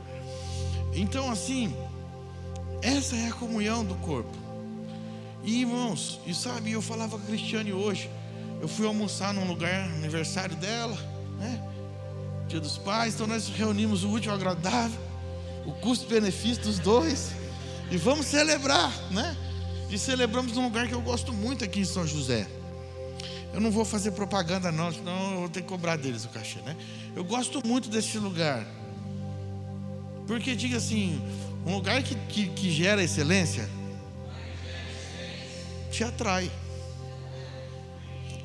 Então, 0.93 1.31
assim, 1.31 1.73
essa 2.83 3.17
é 3.17 3.29
a 3.29 3.33
comunhão 3.33 3.85
do 3.85 3.95
corpo. 3.97 4.37
E 5.45 5.61
irmãos, 5.61 6.21
e 6.27 6.35
sabe, 6.35 6.73
eu 6.73 6.83
falava 6.83 7.17
com 7.17 7.25
a 7.25 7.27
Cristiane 7.27 7.73
hoje. 7.73 8.11
Eu 8.61 8.69
fui 8.69 8.87
almoçar 8.87 9.33
num 9.33 9.47
lugar, 9.47 9.89
aniversário 9.91 10.55
dela, 10.57 10.97
né? 11.39 11.61
Dia 12.49 12.61
dos 12.61 12.79
pais, 12.79 13.15
então 13.15 13.27
nós 13.27 13.49
reunimos 13.49 14.05
o 14.05 14.09
último 14.09 14.35
agradável, 14.35 15.01
o 15.67 15.73
custo-benefício 15.73 16.63
dos 16.63 16.79
dois, 16.79 17.33
e 17.91 17.97
vamos 17.97 18.27
celebrar, 18.27 18.93
né? 19.11 19.37
E 19.91 19.99
celebramos 19.99 20.53
num 20.53 20.65
lugar 20.65 20.87
que 20.87 20.95
eu 20.95 21.01
gosto 21.01 21.33
muito 21.33 21.65
aqui 21.65 21.81
em 21.81 21.85
São 21.85 22.07
José. 22.07 22.47
Eu 23.53 23.61
não 23.61 23.71
vou 23.71 23.85
fazer 23.85 24.13
propaganda, 24.13 24.73
não, 24.73 24.93
senão 24.93 25.33
eu 25.33 25.41
vou 25.41 25.49
ter 25.49 25.61
que 25.61 25.69
cobrar 25.69 25.97
deles 25.97 26.25
o 26.25 26.29
cachê, 26.29 26.61
né? 26.61 26.77
Eu 27.15 27.25
gosto 27.25 27.67
muito 27.67 27.89
desse 27.91 28.19
lugar. 28.19 28.67
Porque, 30.27 30.55
diga 30.55 30.79
assim, 30.79 31.21
um 31.65 31.75
lugar 31.75 32.03
que, 32.03 32.15
que, 32.15 32.49
que 32.49 32.71
gera 32.71 33.03
excelência 33.03 33.69
te 35.91 36.03
atrai. 36.03 36.51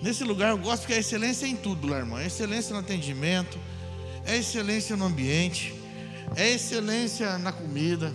Nesse 0.01 0.23
lugar 0.23 0.49
eu 0.49 0.57
gosto 0.57 0.81
porque 0.81 0.93
a 0.93 0.99
excelência 0.99 1.45
é 1.45 1.49
em 1.49 1.55
tudo, 1.55 1.87
lá, 1.87 1.97
irmão. 1.97 2.19
É 2.19 2.27
excelência 2.27 2.73
no 2.73 2.79
atendimento, 2.79 3.57
é 4.25 4.35
excelência 4.35 4.95
no 4.95 5.05
ambiente, 5.05 5.73
é 6.35 6.49
excelência 6.49 7.37
na 7.37 7.51
comida, 7.51 8.13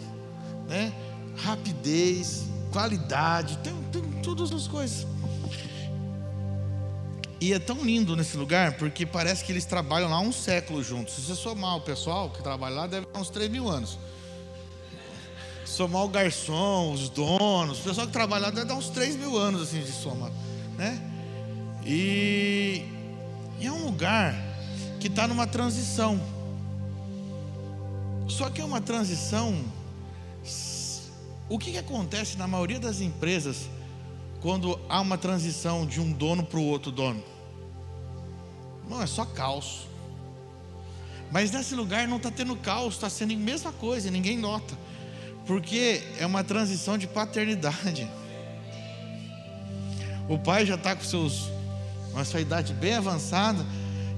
né? 0.69 0.93
Rapidez, 1.39 2.45
qualidade, 2.71 3.59
tem, 3.59 3.75
tem 3.91 4.03
todas 4.23 4.53
as 4.53 4.69
coisas. 4.69 5.07
E 7.41 7.53
é 7.53 7.59
tão 7.59 7.83
lindo 7.83 8.15
nesse 8.15 8.37
lugar, 8.37 8.75
porque 8.77 9.05
parece 9.05 9.45
que 9.45 9.51
eles 9.51 9.65
trabalham 9.65 10.09
lá 10.09 10.21
um 10.21 10.31
século 10.31 10.81
juntos. 10.81 11.15
Se 11.15 11.23
você 11.23 11.35
somar 11.35 11.77
o 11.77 11.81
pessoal 11.81 12.31
que 12.31 12.41
trabalha 12.41 12.77
lá, 12.77 12.87
deve 12.87 13.07
ter 13.07 13.19
uns 13.19 13.31
3 13.31 13.51
mil 13.51 13.69
anos. 13.69 13.99
Somar 15.73 16.05
o 16.05 16.09
garçom, 16.09 16.93
os 16.93 17.09
donos, 17.09 17.81
o 17.81 17.83
pessoal 17.83 18.07
que 18.07 18.13
trabalha 18.13 18.43
lá 18.43 18.51
deve 18.51 18.67
dar 18.67 18.75
uns 18.75 18.91
3 18.91 19.17
mil 19.17 19.39
anos 19.39 19.63
assim 19.63 19.81
de 19.81 19.91
soma. 19.91 20.31
Né? 20.77 21.01
E, 21.83 22.85
e 23.59 23.67
é 23.67 23.73
um 23.73 23.87
lugar 23.87 24.35
que 25.01 25.07
está 25.07 25.27
numa 25.27 25.47
transição. 25.47 26.21
Só 28.29 28.51
que 28.51 28.61
é 28.61 28.65
uma 28.67 28.83
transição. 28.83 29.65
O 31.49 31.59
que, 31.59 31.73
que 31.73 31.79
acontece 31.79 32.37
na 32.37 32.47
maioria 32.47 32.79
das 32.79 33.01
empresas 33.01 33.67
quando 34.43 34.79
há 34.91 35.01
uma 35.01 35.17
transição 35.17 35.87
de 35.87 36.03
um 36.03 36.13
dono 36.13 36.45
para 36.45 36.59
o 36.59 36.67
outro 36.67 36.93
dono? 36.93 37.25
Não, 38.91 39.01
é 39.01 39.07
só 39.07 39.25
caos. 39.25 39.87
Mas 41.31 41.51
nesse 41.51 41.75
lugar 41.75 42.07
não 42.07 42.19
está 42.19 42.31
tendo 42.31 42.55
caos, 42.57 42.93
está 42.93 43.09
sendo 43.09 43.33
a 43.33 43.37
mesma 43.39 43.73
coisa, 43.73 44.11
ninguém 44.11 44.37
nota. 44.37 44.77
Porque 45.47 46.03
é 46.19 46.27
uma 46.27 46.45
transição 46.45 46.97
de 46.97 47.07
paternidade. 47.07 48.09
O 50.29 50.39
pai 50.39 50.65
já 50.65 50.77
está 50.77 50.95
com 50.95 51.05
seus, 51.05 51.51
uma 52.13 52.25
sua 52.25 52.41
idade 52.41 52.73
bem 52.73 52.95
avançada. 52.95 53.65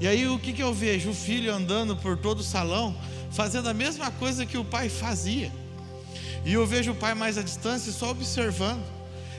E 0.00 0.06
aí 0.06 0.28
o 0.28 0.38
que, 0.38 0.52
que 0.52 0.62
eu 0.62 0.74
vejo? 0.74 1.10
O 1.10 1.14
filho 1.14 1.52
andando 1.52 1.96
por 1.96 2.16
todo 2.16 2.40
o 2.40 2.44
salão, 2.44 2.94
fazendo 3.30 3.68
a 3.68 3.74
mesma 3.74 4.10
coisa 4.10 4.44
que 4.44 4.58
o 4.58 4.64
pai 4.64 4.88
fazia. 4.88 5.50
E 6.44 6.52
eu 6.52 6.66
vejo 6.66 6.92
o 6.92 6.94
pai 6.94 7.14
mais 7.14 7.38
à 7.38 7.42
distância 7.42 7.90
só 7.90 8.10
observando. 8.10 8.84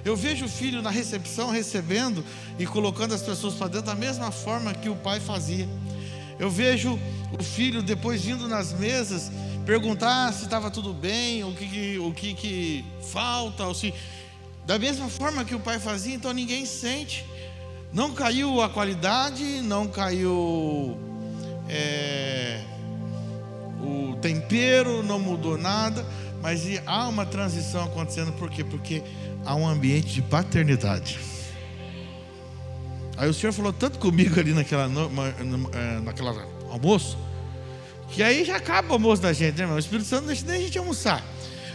Eu 0.03 0.15
vejo 0.15 0.45
o 0.45 0.49
filho 0.49 0.81
na 0.81 0.89
recepção 0.89 1.49
recebendo 1.49 2.23
e 2.59 2.65
colocando 2.65 3.13
as 3.13 3.21
pessoas 3.21 3.55
para 3.55 3.67
dentro 3.67 3.87
da 3.87 3.95
mesma 3.95 4.31
forma 4.31 4.73
que 4.73 4.89
o 4.89 4.95
pai 4.95 5.19
fazia. 5.19 5.67
Eu 6.39 6.49
vejo 6.49 6.99
o 7.37 7.43
filho 7.43 7.81
depois 7.81 8.23
vindo 8.23 8.47
nas 8.47 8.73
mesas 8.73 9.31
perguntar 9.65 10.31
se 10.33 10.43
estava 10.43 10.69
tudo 10.69 10.93
bem, 10.93 11.43
o 11.43 11.53
que, 11.53 11.97
o 11.99 12.13
que, 12.13 12.33
que 12.33 12.85
falta, 13.11 13.65
ou 13.65 13.73
se 13.73 13.93
da 14.65 14.79
mesma 14.79 15.09
forma 15.09 15.45
que 15.45 15.53
o 15.53 15.59
pai 15.59 15.79
fazia, 15.79 16.15
então 16.15 16.31
ninguém 16.31 16.65
sente. 16.65 17.25
Não 17.93 18.11
caiu 18.13 18.61
a 18.61 18.69
qualidade, 18.69 19.61
não 19.61 19.87
caiu 19.87 20.97
é, 21.69 22.61
o 23.81 24.15
tempero, 24.21 25.03
não 25.03 25.19
mudou 25.19 25.57
nada, 25.57 26.05
mas 26.41 26.63
há 26.85 27.07
uma 27.07 27.25
transição 27.25 27.85
acontecendo, 27.85 28.33
por 28.33 28.49
quê? 28.49 28.63
Porque 28.63 29.01
há 29.45 29.55
um 29.55 29.67
ambiente 29.67 30.13
de 30.13 30.21
paternidade. 30.21 31.19
Aí 33.17 33.29
o 33.29 33.33
Senhor 33.33 33.53
falou 33.53 33.71
tanto 33.71 33.97
comigo 33.97 34.37
ali 34.39 34.53
naquela, 34.53 34.89
é, 35.73 35.99
naquela 36.01 36.45
almoço, 36.69 37.17
que 38.09 38.23
aí 38.23 38.45
já 38.45 38.57
acaba 38.57 38.89
o 38.89 38.93
almoço 38.93 39.21
da 39.21 39.33
gente, 39.33 39.55
né, 39.55 39.63
irmão? 39.63 39.75
O 39.75 39.79
Espírito 39.79 40.07
Santo 40.07 40.27
deixa 40.27 40.45
nem 40.45 40.57
a 40.57 40.59
gente 40.59 40.77
almoçar. 40.77 41.23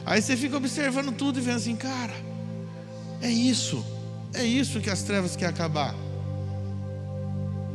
Aí 0.04 0.20
você 0.22 0.36
fica 0.36 0.56
observando 0.56 1.12
tudo 1.12 1.38
e 1.38 1.42
vendo 1.42 1.56
assim, 1.56 1.76
cara, 1.76 2.14
é 3.20 3.28
isso, 3.28 3.84
é 4.32 4.44
isso 4.44 4.80
que 4.80 4.88
as 4.88 5.02
trevas 5.02 5.36
querem 5.36 5.54
acabar 5.54 5.94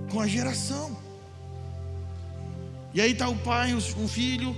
com 0.10 0.20
a 0.20 0.28
geração. 0.28 0.98
E 2.94 3.02
aí 3.02 3.12
está 3.12 3.28
o 3.28 3.36
pai, 3.36 3.74
o 3.74 4.08
filho, 4.08 4.56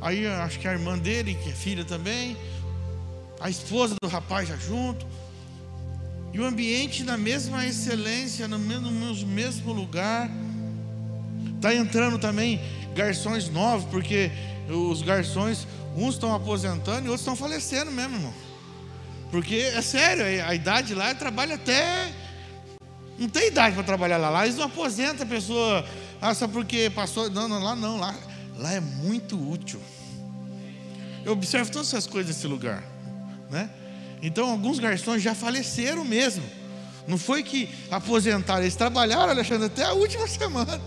aí 0.00 0.26
acho 0.26 0.58
que 0.58 0.68
a 0.68 0.72
irmã 0.72 0.96
dele, 0.96 1.34
que 1.34 1.50
é 1.50 1.52
filha 1.52 1.84
também, 1.84 2.36
a 3.40 3.50
esposa 3.50 3.96
do 4.00 4.08
rapaz 4.08 4.48
já 4.48 4.56
junto, 4.56 5.04
e 6.32 6.38
o 6.38 6.44
ambiente 6.44 7.02
na 7.02 7.16
mesma 7.16 7.66
excelência, 7.66 8.46
no 8.46 8.58
mesmo, 8.58 8.90
no 8.90 9.26
mesmo 9.26 9.72
lugar. 9.72 10.30
Está 11.56 11.74
entrando 11.74 12.18
também 12.18 12.60
garçons 12.94 13.48
novos, 13.48 13.84
porque 13.90 14.30
os 14.68 15.02
garçons, 15.02 15.66
uns 15.96 16.14
estão 16.14 16.34
aposentando 16.34 17.06
e 17.06 17.08
outros 17.08 17.20
estão 17.20 17.36
falecendo 17.36 17.90
mesmo, 17.90 18.16
irmão. 18.16 18.34
Porque 19.30 19.54
é 19.54 19.82
sério, 19.82 20.24
a 20.44 20.54
idade 20.54 20.94
lá 20.94 21.14
trabalha 21.14 21.54
até. 21.54 22.12
Não 23.18 23.28
tem 23.28 23.48
idade 23.48 23.74
para 23.74 23.84
trabalhar 23.84 24.16
lá. 24.16 24.30
Lá 24.30 24.44
eles 24.44 24.56
não 24.56 24.64
aposentam 24.64 25.24
a 25.24 25.28
pessoa. 25.28 25.84
Ah, 26.20 26.34
só 26.34 26.48
porque 26.48 26.90
passou. 26.90 27.30
Não, 27.30 27.46
não, 27.46 27.62
lá 27.62 27.76
não. 27.76 27.98
Lá, 27.98 28.14
lá 28.56 28.72
é 28.72 28.80
muito 28.80 29.38
útil. 29.50 29.80
Eu 31.24 31.32
observo 31.32 31.70
todas 31.70 31.88
essas 31.88 32.06
coisas 32.06 32.34
nesse 32.34 32.46
lugar 32.46 32.82
né? 33.50 33.68
Então 34.22 34.50
alguns 34.50 34.78
garçons 34.78 35.20
já 35.20 35.34
faleceram 35.34 36.04
mesmo. 36.04 36.44
Não 37.06 37.18
foi 37.18 37.42
que 37.42 37.68
aposentaram, 37.90 38.62
eles 38.62 38.76
trabalharam, 38.76 39.30
Alexandre, 39.30 39.66
até 39.66 39.84
a 39.84 39.92
última 39.92 40.26
semana. 40.28 40.80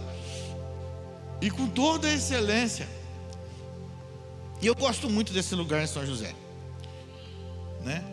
E 1.42 1.50
com 1.50 1.68
toda 1.68 2.08
a 2.08 2.14
excelência. 2.14 2.88
E 4.62 4.68
eu 4.68 4.76
gosto 4.76 5.10
muito 5.10 5.34
desse 5.34 5.56
lugar 5.56 5.84
em 5.84 5.88
São 5.88 6.06
José. 6.06 6.34
Né? 7.84 8.04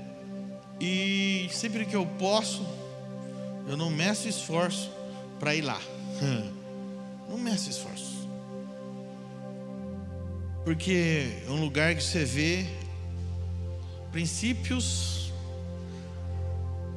E 0.81 1.49
sempre 1.53 1.85
que 1.85 1.95
eu 1.95 2.07
posso, 2.19 2.67
eu 3.69 3.77
não 3.77 3.91
meço 3.91 4.29
esforço 4.29 4.91
para 5.39 5.55
ir 5.55 5.63
lá. 5.63 5.81
Não 7.29 7.39
meço 7.39 7.71
esforço. 7.71 8.29
Porque 10.65 11.43
é 11.47 11.51
um 11.51 11.61
lugar 11.61 11.95
que 11.95 12.03
você 12.03 12.25
vê 12.25 12.67
princípios 14.11 15.33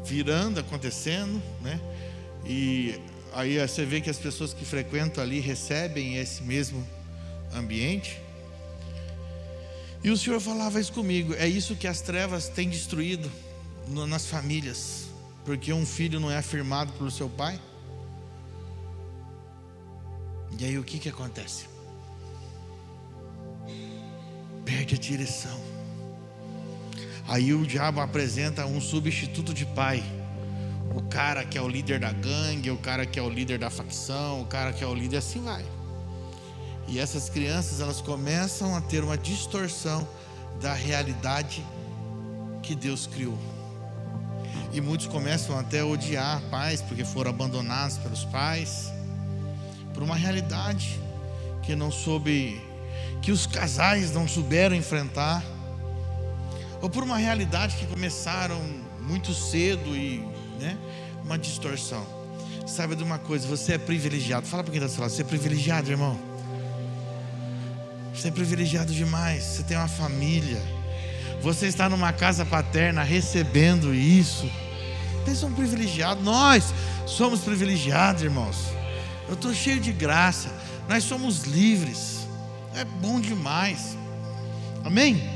virando, 0.03 0.59
acontecendo, 0.59 1.41
né? 1.61 1.79
E 2.45 2.99
aí 3.33 3.57
você 3.57 3.85
vê 3.85 4.01
que 4.01 4.09
as 4.09 4.17
pessoas 4.17 4.53
que 4.53 4.65
frequentam 4.65 5.23
ali 5.23 5.39
recebem 5.39 6.17
esse 6.17 6.43
mesmo 6.43 6.85
ambiente. 7.53 8.19
E 10.03 10.09
o 10.09 10.17
Senhor 10.17 10.39
falava 10.39 10.79
isso 10.79 10.93
comigo: 10.93 11.33
é 11.35 11.47
isso 11.47 11.75
que 11.75 11.87
as 11.87 12.01
trevas 12.01 12.47
têm 12.47 12.69
destruído 12.69 13.31
nas 14.07 14.25
famílias, 14.25 15.05
porque 15.45 15.71
um 15.73 15.85
filho 15.85 16.19
não 16.19 16.31
é 16.31 16.37
afirmado 16.37 16.91
pelo 16.93 17.11
seu 17.11 17.29
pai. 17.29 17.59
E 20.59 20.65
aí 20.65 20.77
o 20.77 20.83
que 20.83 20.99
que 20.99 21.09
acontece? 21.09 21.65
Perde 24.63 24.95
a 24.95 24.97
direção. 24.97 25.59
Aí 27.27 27.53
o 27.53 27.65
diabo 27.65 27.99
apresenta 27.99 28.65
um 28.65 28.79
substituto 28.79 29.53
de 29.53 29.65
pai. 29.65 30.03
O 30.95 31.01
cara 31.09 31.43
que 31.43 31.57
é 31.57 31.61
o 31.61 31.67
líder 31.67 31.99
da 31.99 32.11
gangue, 32.11 32.69
o 32.71 32.77
cara 32.77 33.05
que 33.05 33.19
é 33.19 33.21
o 33.21 33.29
líder 33.29 33.59
da 33.59 33.69
facção, 33.69 34.41
o 34.41 34.45
cara 34.45 34.71
que 34.73 34.83
é 34.83 34.87
o 34.87 34.93
líder, 34.93 35.17
assim 35.17 35.41
vai. 35.41 35.65
E 36.87 36.99
essas 36.99 37.29
crianças, 37.29 37.81
elas 37.81 38.01
começam 38.01 38.75
a 38.75 38.81
ter 38.81 39.03
uma 39.03 39.17
distorção 39.17 40.07
da 40.61 40.73
realidade 40.73 41.65
que 42.61 42.75
Deus 42.75 43.07
criou. 43.07 43.37
E 44.71 44.81
muitos 44.81 45.07
começam 45.07 45.57
até 45.57 45.81
a 45.81 45.85
odiar 45.85 46.41
pais 46.49 46.81
porque 46.81 47.05
foram 47.05 47.31
abandonados 47.31 47.97
pelos 47.97 48.25
pais, 48.25 48.91
por 49.93 50.03
uma 50.03 50.15
realidade 50.15 50.99
que 51.61 51.75
não 51.75 51.91
soube, 51.91 52.61
que 53.21 53.31
os 53.31 53.45
casais 53.45 54.11
não 54.11 54.27
souberam 54.27 54.75
enfrentar 54.75 55.43
ou 56.81 56.89
por 56.89 57.01
uma 57.01 57.17
realidade 57.17 57.77
que 57.77 57.85
começaram 57.85 58.59
muito 58.99 59.33
cedo 59.33 59.95
e 59.95 60.21
né, 60.63 60.77
uma 61.23 61.37
distorção. 61.37 62.05
Saiba 62.65 62.95
de 62.95 63.03
uma 63.03 63.19
coisa, 63.19 63.45
você 63.45 63.73
é 63.73 63.77
privilegiado. 63.77 64.47
Fala 64.47 64.63
para 64.63 64.71
quem 64.71 64.79
está 64.79 64.87
do 64.87 64.93
seu 64.93 65.01
lado, 65.01 65.11
você 65.11 65.21
é 65.21 65.25
privilegiado, 65.25 65.91
irmão. 65.91 66.17
Você 68.13 68.29
é 68.29 68.31
privilegiado 68.31 68.93
demais. 68.93 69.43
Você 69.43 69.63
tem 69.63 69.75
uma 69.75 69.87
família. 69.87 70.61
Você 71.41 71.67
está 71.67 71.89
numa 71.89 72.13
casa 72.13 72.45
paterna 72.45 73.03
recebendo 73.03 73.93
isso. 73.93 74.49
Pensa 75.25 75.45
um 75.45 75.53
privilegiado. 75.53 76.21
Nós 76.21 76.73
somos 77.05 77.41
privilegiados, 77.41 78.23
irmãos. 78.23 78.67
Eu 79.27 79.33
estou 79.33 79.53
cheio 79.53 79.79
de 79.79 79.91
graça. 79.91 80.49
Nós 80.87 81.03
somos 81.03 81.43
livres. 81.43 82.27
É 82.75 82.85
bom 82.85 83.19
demais. 83.19 83.97
Amém? 84.85 85.29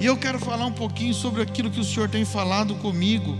E 0.00 0.06
eu 0.06 0.16
quero 0.16 0.40
falar 0.40 0.66
um 0.66 0.72
pouquinho 0.72 1.14
sobre 1.14 1.40
aquilo 1.40 1.70
que 1.70 1.78
o 1.78 1.84
Senhor 1.84 2.08
tem 2.08 2.24
falado 2.24 2.74
comigo, 2.76 3.38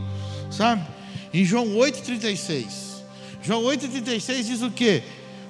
sabe? 0.50 0.93
Em 1.34 1.44
João 1.44 1.66
8,36. 1.74 2.64
João 3.42 3.64
8,36 3.64 4.44
diz 4.44 4.62
o 4.62 4.70
que? 4.70 5.02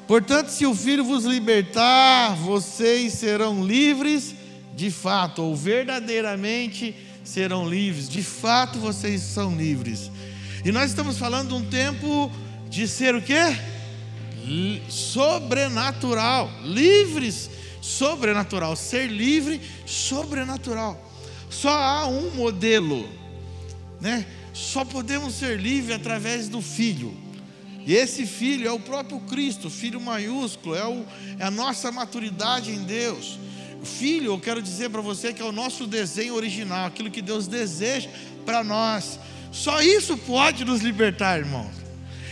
Portanto, 0.09 0.49
se 0.49 0.65
o 0.65 0.75
Filho 0.75 1.05
vos 1.05 1.27
libertar, 1.27 2.35
vocês 2.37 3.13
serão 3.13 3.63
livres 3.63 4.35
de 4.75 4.91
fato, 4.91 5.43
ou 5.43 5.55
verdadeiramente 5.55 6.97
serão 7.23 7.69
livres. 7.69 8.09
De 8.09 8.23
fato, 8.23 8.79
vocês 8.79 9.21
são 9.21 9.55
livres. 9.55 10.11
E 10.65 10.73
nós 10.73 10.89
estamos 10.89 11.19
falando 11.19 11.49
de 11.49 11.55
um 11.55 11.69
tempo 11.69 12.33
de 12.71 12.89
ser 12.89 13.15
o 13.15 13.21
quê? 13.21 13.55
Sobrenatural, 14.89 16.51
livres, 16.63 17.51
sobrenatural, 17.83 18.75
ser 18.75 19.07
livre, 19.09 19.61
sobrenatural. 19.85 20.99
Só 21.51 21.69
há 21.69 22.07
um 22.07 22.31
modelo, 22.31 23.07
né? 24.01 24.25
Só 24.55 24.85
podemos 24.85 25.35
ser 25.35 25.61
livres 25.61 25.97
através 25.97 26.49
do 26.49 26.63
Filho. 26.63 27.15
E 27.87 27.95
esse 27.95 28.25
filho 28.25 28.67
é 28.67 28.73
o 28.73 28.81
próprio 28.81 29.21
Cristo, 29.21 29.69
filho 29.69 30.01
maiúsculo, 30.01 30.75
é, 30.75 30.87
o, 30.87 31.05
é 31.39 31.45
a 31.45 31.51
nossa 31.51 31.93
maturidade 31.93 32.71
em 32.71 32.83
Deus. 32.85 33.39
Filho, 33.83 34.33
eu 34.33 34.41
quero 34.41 34.63
dizer 34.63 34.89
para 34.89 35.03
você 35.03 35.35
que 35.35 35.43
é 35.43 35.45
o 35.45 35.53
nosso 35.53 35.87
desenho 35.87 36.35
original, 36.35 36.87
aquilo 36.87 37.11
que 37.11 37.21
Deus 37.21 37.47
deseja 37.47 38.09
para 38.47 38.65
nós. 38.65 39.19
Só 39.53 39.83
isso 39.83 40.17
pode 40.17 40.65
nos 40.65 40.81
libertar, 40.81 41.39
irmão. 41.39 41.71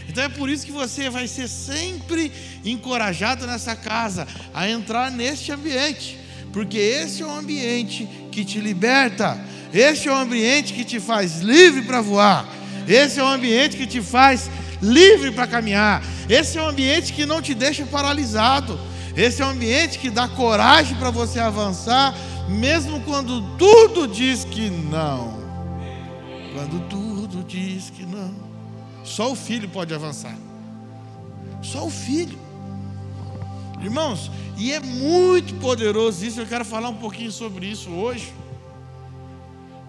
Então 0.09 0.25
é 0.25 0.29
por 0.29 0.49
isso 0.49 0.65
que 0.65 0.73
você 0.73 1.11
vai 1.11 1.29
ser 1.29 1.49
sempre 1.49 2.33
encorajado 2.65 3.47
nessa 3.47 3.77
casa 3.77 4.27
a 4.55 4.69
entrar 4.69 5.11
neste 5.11 5.53
ambiente, 5.53 6.19
porque 6.53 6.79
esse 6.79 7.23
é 7.23 7.27
o 7.27 7.31
ambiente 7.31 8.09
que 8.33 8.45
te 8.45 8.59
liberta, 8.59 9.39
esse 9.73 10.09
é 10.09 10.11
o 10.11 10.17
ambiente 10.17 10.73
que 10.73 10.85
te 10.85 10.99
faz 10.99 11.41
livre 11.41 11.83
para 11.83 12.01
voar, 12.01 12.49
esse 12.89 13.21
é 13.21 13.23
o 13.23 13.29
ambiente 13.29 13.77
que 13.77 13.87
te 13.87 14.03
faz 14.03 14.51
livre 14.83 15.31
para 15.31 15.47
caminhar. 15.47 16.03
Esse 16.29 16.59
é 16.59 16.63
um 16.63 16.67
ambiente 16.67 17.13
que 17.13 17.25
não 17.25 17.41
te 17.41 17.55
deixa 17.55 17.87
paralisado. 17.87 18.79
Esse 19.17 19.43
é 19.43 19.47
um 19.47 19.51
ambiente 19.51 19.99
que 19.99 20.11
dá 20.11 20.27
coragem 20.27 20.97
para 20.97 21.11
você 21.11 21.39
avançar, 21.39 22.15
mesmo 22.49 23.01
quando 23.01 23.57
tudo 23.57 24.09
diz 24.09 24.45
que 24.45 24.69
não. 24.69 25.41
Quando 26.55 26.89
tudo 26.89 27.45
diz 27.45 27.91
que 27.91 28.05
não. 28.05 28.35
Só 29.05 29.31
o 29.31 29.37
filho 29.37 29.69
pode 29.69 29.95
avançar. 29.95 30.37
Só 31.63 31.87
o 31.87 31.91
filho. 31.91 32.39
Irmãos, 33.83 34.31
e 34.57 34.73
é 34.73 34.79
muito 34.79 35.55
poderoso 35.57 36.25
isso. 36.25 36.41
Eu 36.41 36.47
quero 36.47 36.65
falar 36.65 36.89
um 36.89 36.97
pouquinho 36.97 37.33
sobre 37.33 37.67
isso 37.67 37.91
hoje. 37.91 38.33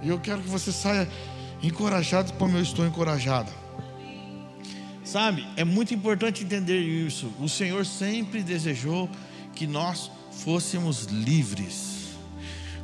E 0.01 0.09
eu 0.09 0.19
quero 0.19 0.41
que 0.41 0.49
você 0.49 0.71
saia 0.71 1.07
encorajado 1.61 2.33
como 2.33 2.57
eu 2.57 2.63
estou 2.63 2.85
encorajado. 2.85 3.51
Sabe, 5.03 5.45
é 5.55 5.63
muito 5.63 5.93
importante 5.93 6.43
entender 6.43 6.79
isso. 6.79 7.31
O 7.39 7.47
Senhor 7.47 7.85
sempre 7.85 8.41
desejou 8.41 9.07
que 9.53 9.67
nós 9.67 10.09
fôssemos 10.31 11.03
livres. 11.03 11.93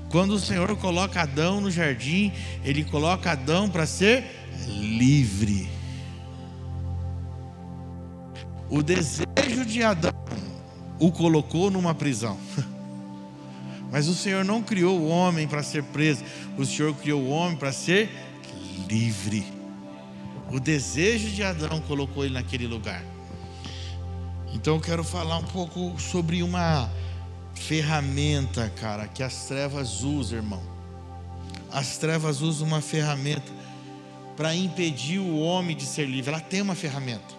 Quando 0.09 0.31
o 0.31 0.39
Senhor 0.39 0.75
coloca 0.77 1.21
Adão 1.21 1.59
no 1.59 1.71
jardim, 1.71 2.31
ele 2.63 2.83
coloca 2.83 3.31
Adão 3.31 3.67
para 3.67 3.87
ser 3.87 4.25
livre. 4.67 5.67
O 8.69 8.83
desejo 8.83 9.65
de 9.65 9.81
Adão 9.81 10.11
o 10.99 11.11
colocou 11.11 11.71
numa 11.71 11.95
prisão. 11.95 12.37
Mas 13.91 14.07
o 14.07 14.13
Senhor 14.13 14.45
não 14.45 14.61
criou 14.61 14.99
o 14.99 15.07
homem 15.07 15.47
para 15.47 15.63
ser 15.63 15.83
preso, 15.83 16.23
o 16.57 16.65
Senhor 16.65 16.93
criou 16.95 17.21
o 17.21 17.29
homem 17.29 17.57
para 17.57 17.71
ser 17.71 18.09
livre. 18.87 19.45
O 20.51 20.59
desejo 20.59 21.29
de 21.29 21.43
Adão 21.43 21.81
colocou 21.81 22.25
ele 22.25 22.33
naquele 22.33 22.67
lugar. 22.67 23.03
Então 24.53 24.75
eu 24.75 24.81
quero 24.81 25.03
falar 25.03 25.37
um 25.37 25.43
pouco 25.43 25.99
sobre 25.99 26.41
uma 26.43 26.89
ferramenta, 27.53 28.69
cara, 28.69 29.07
que 29.07 29.21
as 29.21 29.45
trevas 29.45 30.03
usam, 30.03 30.39
irmão. 30.39 30.61
As 31.71 31.97
trevas 31.97 32.41
usam 32.41 32.67
uma 32.67 32.81
ferramenta 32.81 33.51
para 34.35 34.55
impedir 34.55 35.19
o 35.19 35.39
homem 35.39 35.75
de 35.75 35.85
ser 35.85 36.05
livre. 36.05 36.31
Ela 36.31 36.39
tem 36.39 36.61
uma 36.61 36.75
ferramenta. 36.75 37.38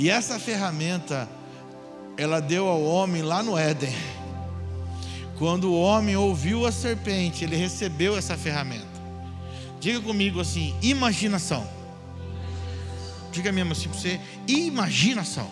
E 0.00 0.08
essa 0.08 0.38
ferramenta, 0.38 1.28
ela 2.16 2.40
deu 2.40 2.66
ao 2.66 2.82
homem 2.82 3.20
lá 3.20 3.42
no 3.42 3.58
Éden. 3.58 3.94
Quando 5.36 5.64
o 5.64 5.78
homem 5.78 6.16
ouviu 6.16 6.64
a 6.64 6.72
serpente, 6.72 7.44
ele 7.44 7.54
recebeu 7.54 8.16
essa 8.16 8.34
ferramenta. 8.34 8.86
Diga 9.78 10.00
comigo 10.00 10.40
assim: 10.40 10.74
imaginação. 10.80 11.68
Diga 13.30 13.52
mesmo 13.52 13.72
assim 13.72 13.90
para 13.90 13.98
você: 13.98 14.18
imaginação. 14.48 15.50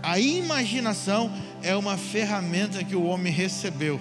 A 0.00 0.20
imaginação 0.20 1.32
é 1.64 1.74
uma 1.74 1.96
ferramenta 1.96 2.84
que 2.84 2.94
o 2.94 3.06
homem 3.06 3.32
recebeu 3.32 4.00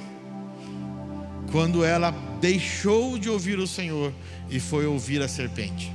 quando 1.52 1.84
ela 1.84 2.12
deixou 2.40 3.18
de 3.18 3.28
ouvir 3.28 3.58
o 3.58 3.66
Senhor 3.66 4.14
e 4.52 4.60
foi 4.60 4.86
ouvir 4.86 5.24
a 5.24 5.28
serpente. 5.28 5.95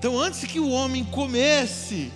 Então, 0.00 0.18
antes 0.18 0.42
que 0.44 0.58
o 0.58 0.70
homem 0.70 1.04
comece, 1.04 2.10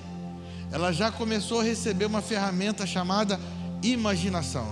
ela 0.72 0.90
já 0.90 1.12
começou 1.12 1.60
a 1.60 1.62
receber 1.62 2.06
uma 2.06 2.22
ferramenta 2.22 2.86
chamada 2.86 3.38
imaginação. 3.82 4.66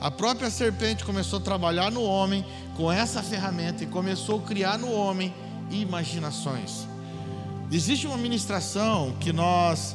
A 0.00 0.10
própria 0.10 0.50
serpente 0.50 1.04
começou 1.04 1.38
a 1.38 1.42
trabalhar 1.42 1.92
no 1.92 2.02
homem 2.02 2.44
com 2.76 2.90
essa 2.90 3.22
ferramenta 3.22 3.84
e 3.84 3.86
começou 3.86 4.40
a 4.40 4.42
criar 4.42 4.76
no 4.76 4.90
homem 4.90 5.32
imaginações. 5.70 6.88
Existe 7.70 8.08
uma 8.08 8.18
ministração 8.18 9.14
que 9.20 9.32
nós 9.32 9.94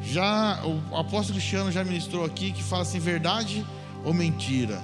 já, 0.00 0.62
o 0.64 0.96
apóstolo 0.96 1.36
Cristiano 1.36 1.72
já 1.72 1.82
ministrou 1.82 2.24
aqui, 2.24 2.52
que 2.52 2.62
fala 2.62 2.82
assim: 2.82 3.00
verdade 3.00 3.66
ou 4.04 4.14
mentira. 4.14 4.80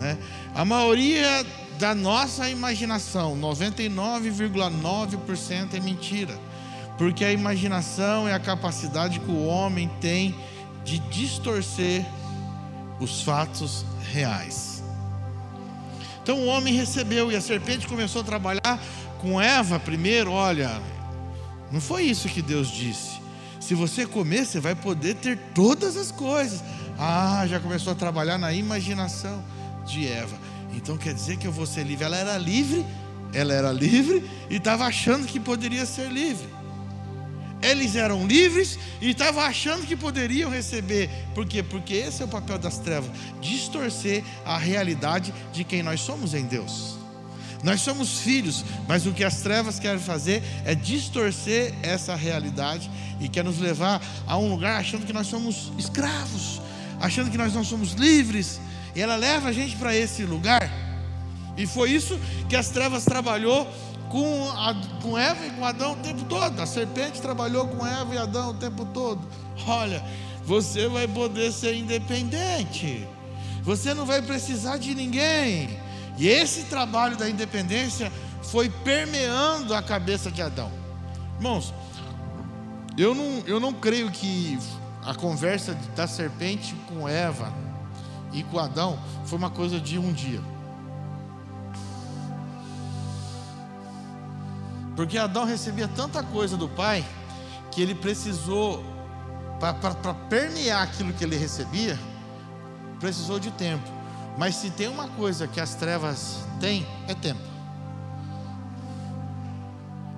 Né? 0.00 0.16
A 0.54 0.64
maioria 0.64 1.44
da 1.78 1.94
nossa 1.94 2.48
imaginação, 2.48 3.38
99,9% 3.38 5.74
é 5.74 5.80
mentira, 5.80 6.38
porque 6.98 7.24
a 7.24 7.32
imaginação 7.32 8.26
é 8.26 8.32
a 8.32 8.40
capacidade 8.40 9.20
que 9.20 9.30
o 9.30 9.44
homem 9.44 9.90
tem 10.00 10.34
de 10.84 10.98
distorcer 10.98 12.04
os 12.98 13.22
fatos 13.22 13.84
reais. 14.12 14.82
Então 16.22 16.38
o 16.38 16.46
homem 16.46 16.74
recebeu 16.74 17.30
e 17.30 17.36
a 17.36 17.40
serpente 17.40 17.86
começou 17.86 18.22
a 18.22 18.24
trabalhar 18.24 18.80
com 19.20 19.40
Eva 19.40 19.78
primeiro. 19.78 20.32
Olha, 20.32 20.80
não 21.70 21.80
foi 21.80 22.04
isso 22.04 22.28
que 22.28 22.40
Deus 22.40 22.68
disse. 22.68 23.20
Se 23.60 23.74
você 23.74 24.06
comer, 24.06 24.46
você 24.46 24.60
vai 24.60 24.74
poder 24.74 25.16
ter 25.16 25.38
todas 25.54 25.96
as 25.96 26.10
coisas. 26.10 26.62
Ah, 26.98 27.44
já 27.46 27.60
começou 27.60 27.92
a 27.92 27.96
trabalhar 27.96 28.38
na 28.38 28.52
imaginação 28.52 29.44
de 29.84 30.08
Eva. 30.08 30.36
Então 30.74 30.96
quer 30.96 31.12
dizer 31.12 31.36
que 31.36 31.46
eu 31.46 31.52
vou 31.52 31.66
ser 31.66 31.84
livre. 31.84 32.04
Ela 32.04 32.16
era 32.16 32.38
livre, 32.38 32.86
ela 33.34 33.52
era 33.52 33.70
livre 33.70 34.24
e 34.48 34.56
estava 34.56 34.84
achando 34.84 35.26
que 35.26 35.38
poderia 35.38 35.84
ser 35.84 36.10
livre 36.10 36.55
eles 37.66 37.96
eram 37.96 38.26
livres 38.26 38.78
e 39.00 39.10
estavam 39.10 39.42
achando 39.42 39.86
que 39.86 39.96
poderiam 39.96 40.50
receber. 40.50 41.10
Por 41.34 41.46
quê? 41.46 41.62
Porque 41.62 41.94
esse 41.94 42.22
é 42.22 42.24
o 42.24 42.28
papel 42.28 42.58
das 42.58 42.78
trevas 42.78 43.10
distorcer 43.40 44.22
a 44.44 44.56
realidade 44.56 45.34
de 45.52 45.64
quem 45.64 45.82
nós 45.82 46.00
somos 46.00 46.34
em 46.34 46.44
Deus. 46.44 46.96
Nós 47.64 47.80
somos 47.80 48.20
filhos, 48.20 48.64
mas 48.86 49.06
o 49.06 49.12
que 49.12 49.24
as 49.24 49.40
trevas 49.40 49.80
querem 49.80 49.98
fazer 49.98 50.42
é 50.64 50.74
distorcer 50.74 51.74
essa 51.82 52.14
realidade 52.14 52.90
e 53.20 53.28
quer 53.28 53.42
nos 53.42 53.58
levar 53.58 54.00
a 54.26 54.36
um 54.36 54.48
lugar 54.48 54.78
achando 54.78 55.06
que 55.06 55.12
nós 55.12 55.26
somos 55.26 55.72
escravos, 55.76 56.60
achando 57.00 57.30
que 57.30 57.38
nós 57.38 57.54
não 57.54 57.64
somos 57.64 57.92
livres. 57.92 58.60
E 58.94 59.00
ela 59.00 59.16
leva 59.16 59.48
a 59.48 59.52
gente 59.52 59.74
para 59.76 59.96
esse 59.96 60.22
lugar. 60.22 60.70
E 61.56 61.66
foi 61.66 61.90
isso 61.90 62.18
que 62.48 62.54
as 62.54 62.68
trevas 62.68 63.04
trabalhou 63.04 63.66
com, 64.10 64.50
a, 64.50 64.74
com 65.02 65.18
Eva 65.18 65.46
e 65.46 65.50
com 65.50 65.64
Adão 65.64 65.92
o 65.92 65.96
tempo 65.96 66.24
todo. 66.24 66.60
A 66.60 66.66
serpente 66.66 67.20
trabalhou 67.20 67.68
com 67.68 67.86
Eva 67.86 68.14
e 68.14 68.18
Adão 68.18 68.50
o 68.50 68.54
tempo 68.54 68.84
todo. 68.86 69.20
Olha, 69.66 70.02
você 70.44 70.88
vai 70.88 71.08
poder 71.08 71.52
ser 71.52 71.74
independente. 71.74 73.06
Você 73.62 73.92
não 73.94 74.06
vai 74.06 74.22
precisar 74.22 74.78
de 74.78 74.94
ninguém. 74.94 75.78
E 76.16 76.28
esse 76.28 76.64
trabalho 76.64 77.16
da 77.16 77.28
independência 77.28 78.12
foi 78.42 78.70
permeando 78.70 79.74
a 79.74 79.82
cabeça 79.82 80.30
de 80.30 80.40
Adão. 80.40 80.70
Irmãos, 81.36 81.74
eu 82.96 83.14
não, 83.14 83.42
eu 83.46 83.60
não 83.60 83.72
creio 83.72 84.10
que 84.10 84.58
a 85.04 85.14
conversa 85.14 85.76
da 85.94 86.06
serpente 86.06 86.74
com 86.88 87.08
Eva 87.08 87.52
e 88.32 88.42
com 88.42 88.58
Adão 88.58 88.98
foi 89.24 89.38
uma 89.38 89.50
coisa 89.50 89.80
de 89.80 89.98
um 89.98 90.12
dia. 90.12 90.40
Porque 94.96 95.18
Adão 95.18 95.44
recebia 95.44 95.86
tanta 95.86 96.22
coisa 96.22 96.56
do 96.56 96.68
pai 96.68 97.04
que 97.70 97.82
ele 97.82 97.94
precisou, 97.94 98.82
para 99.60 100.14
permear 100.30 100.82
aquilo 100.82 101.12
que 101.12 101.22
ele 101.22 101.36
recebia, 101.36 101.98
precisou 102.98 103.38
de 103.38 103.50
tempo. 103.50 103.84
Mas 104.38 104.56
se 104.56 104.70
tem 104.70 104.88
uma 104.88 105.08
coisa 105.08 105.46
que 105.46 105.60
as 105.60 105.74
trevas 105.74 106.38
têm, 106.58 106.86
é 107.06 107.14
tempo. 107.14 107.40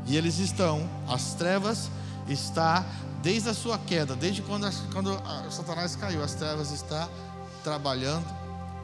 E 0.06 0.16
eles 0.16 0.38
estão, 0.38 0.88
as 1.08 1.34
trevas 1.34 1.90
está 2.28 2.84
desde 3.20 3.48
a 3.48 3.54
sua 3.54 3.78
queda, 3.78 4.14
desde 4.14 4.42
quando, 4.42 4.68
quando 4.92 5.20
Satanás 5.50 5.96
caiu, 5.96 6.22
as 6.22 6.34
trevas 6.34 6.70
está 6.70 7.08
trabalhando 7.64 8.26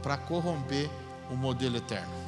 para 0.02 0.16
corromper 0.16 0.90
o 1.30 1.36
modelo 1.36 1.76
eterno. 1.76 2.23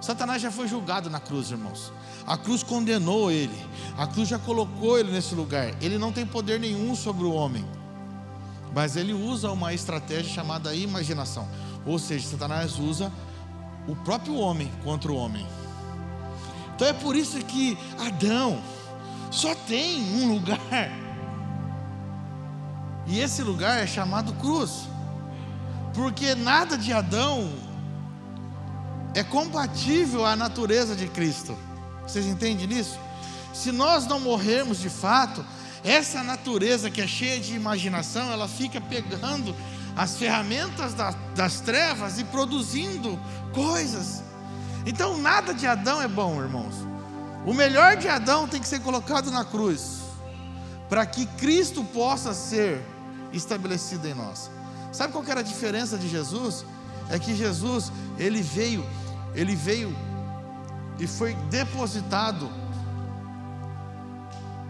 Satanás 0.00 0.40
já 0.40 0.50
foi 0.50 0.68
julgado 0.68 1.10
na 1.10 1.18
cruz, 1.18 1.50
irmãos. 1.50 1.92
A 2.26 2.36
cruz 2.36 2.62
condenou 2.62 3.30
ele. 3.30 3.58
A 3.96 4.06
cruz 4.06 4.28
já 4.28 4.38
colocou 4.38 4.98
ele 4.98 5.10
nesse 5.10 5.34
lugar. 5.34 5.74
Ele 5.82 5.98
não 5.98 6.12
tem 6.12 6.24
poder 6.24 6.60
nenhum 6.60 6.94
sobre 6.94 7.24
o 7.24 7.32
homem. 7.32 7.64
Mas 8.74 8.96
ele 8.96 9.12
usa 9.12 9.50
uma 9.50 9.74
estratégia 9.74 10.32
chamada 10.32 10.74
imaginação. 10.74 11.48
Ou 11.84 11.98
seja, 11.98 12.28
Satanás 12.28 12.78
usa 12.78 13.12
o 13.88 13.96
próprio 13.96 14.36
homem 14.36 14.70
contra 14.84 15.10
o 15.10 15.16
homem. 15.16 15.46
Então 16.74 16.86
é 16.86 16.92
por 16.92 17.16
isso 17.16 17.38
que 17.38 17.76
Adão 17.98 18.62
só 19.30 19.54
tem 19.54 20.00
um 20.22 20.32
lugar. 20.34 20.60
E 23.06 23.18
esse 23.18 23.42
lugar 23.42 23.82
é 23.82 23.86
chamado 23.86 24.32
cruz. 24.34 24.86
Porque 25.94 26.34
nada 26.34 26.76
de 26.78 26.92
Adão 26.92 27.50
é 29.14 29.22
compatível 29.22 30.24
à 30.24 30.36
natureza 30.36 30.94
de 30.94 31.08
Cristo. 31.08 31.56
Vocês 32.02 32.26
entendem 32.26 32.78
isso? 32.78 32.98
Se 33.52 33.72
nós 33.72 34.06
não 34.06 34.20
morrermos 34.20 34.78
de 34.78 34.88
fato, 34.88 35.44
essa 35.84 36.22
natureza 36.22 36.90
que 36.90 37.00
é 37.00 37.06
cheia 37.06 37.40
de 37.40 37.54
imaginação, 37.54 38.30
ela 38.30 38.48
fica 38.48 38.80
pegando 38.80 39.54
as 39.96 40.16
ferramentas 40.16 40.94
da, 40.94 41.10
das 41.34 41.60
trevas 41.60 42.18
e 42.18 42.24
produzindo 42.24 43.18
coisas. 43.52 44.22
Então, 44.86 45.18
nada 45.18 45.52
de 45.52 45.66
Adão 45.66 46.00
é 46.00 46.08
bom, 46.08 46.40
irmãos. 46.40 46.74
O 47.44 47.52
melhor 47.52 47.96
de 47.96 48.08
Adão 48.08 48.46
tem 48.46 48.60
que 48.60 48.68
ser 48.68 48.80
colocado 48.80 49.30
na 49.30 49.44
cruz, 49.44 50.00
para 50.88 51.04
que 51.04 51.26
Cristo 51.26 51.82
possa 51.84 52.32
ser 52.32 52.80
estabelecido 53.32 54.06
em 54.06 54.14
nós. 54.14 54.50
Sabe 54.92 55.12
qual 55.12 55.24
era 55.26 55.40
a 55.40 55.42
diferença 55.42 55.98
de 55.98 56.08
Jesus? 56.08 56.64
É 57.10 57.18
que 57.18 57.34
Jesus, 57.34 57.92
ele 58.18 58.42
veio, 58.42 58.84
ele 59.34 59.54
veio 59.54 59.96
e 60.98 61.06
foi 61.06 61.34
depositado 61.50 62.50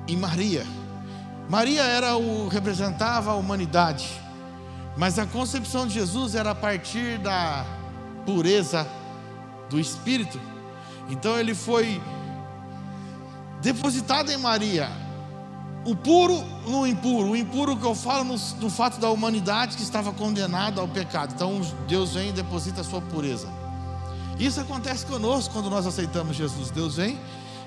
em 0.07 0.16
Maria. 0.16 0.66
Maria 1.48 1.83
era 1.83 2.16
o 2.16 2.48
representava 2.48 3.31
a 3.31 3.35
humanidade, 3.35 4.20
mas 4.96 5.18
a 5.18 5.27
concepção 5.27 5.87
de 5.87 5.94
Jesus 5.94 6.35
era 6.35 6.51
a 6.51 6.55
partir 6.55 7.18
da 7.18 7.64
pureza 8.27 8.87
do 9.70 9.81
espírito. 9.81 10.38
Então 11.09 11.38
ele 11.38 11.55
foi 11.55 12.01
depositado 13.62 14.31
em 14.31 14.37
Maria. 14.37 14.90
O 15.88 15.96
puro 15.96 16.44
no 16.66 16.87
impuro, 16.87 17.31
o 17.31 17.37
impuro 17.37 17.74
que 17.74 17.87
eu 17.87 17.94
falo 17.94 18.22
no, 18.22 18.37
no 18.61 18.68
fato 18.68 19.01
da 19.01 19.09
humanidade 19.09 19.74
que 19.74 19.83
estava 19.83 20.12
condenada 20.12 20.83
ao 20.83 20.87
pecado. 20.87 21.33
Então 21.35 21.62
Deus 21.88 22.12
vem 22.12 22.29
e 22.29 22.33
deposita 22.33 22.83
a 22.83 22.85
sua 22.85 23.01
pureza. 23.01 23.48
Isso 24.38 24.61
acontece 24.61 25.07
conosco 25.07 25.55
quando 25.55 25.70
nós 25.70 25.87
aceitamos 25.87 26.37
Jesus. 26.37 26.70
Deus 26.70 26.96
vem 26.96 27.18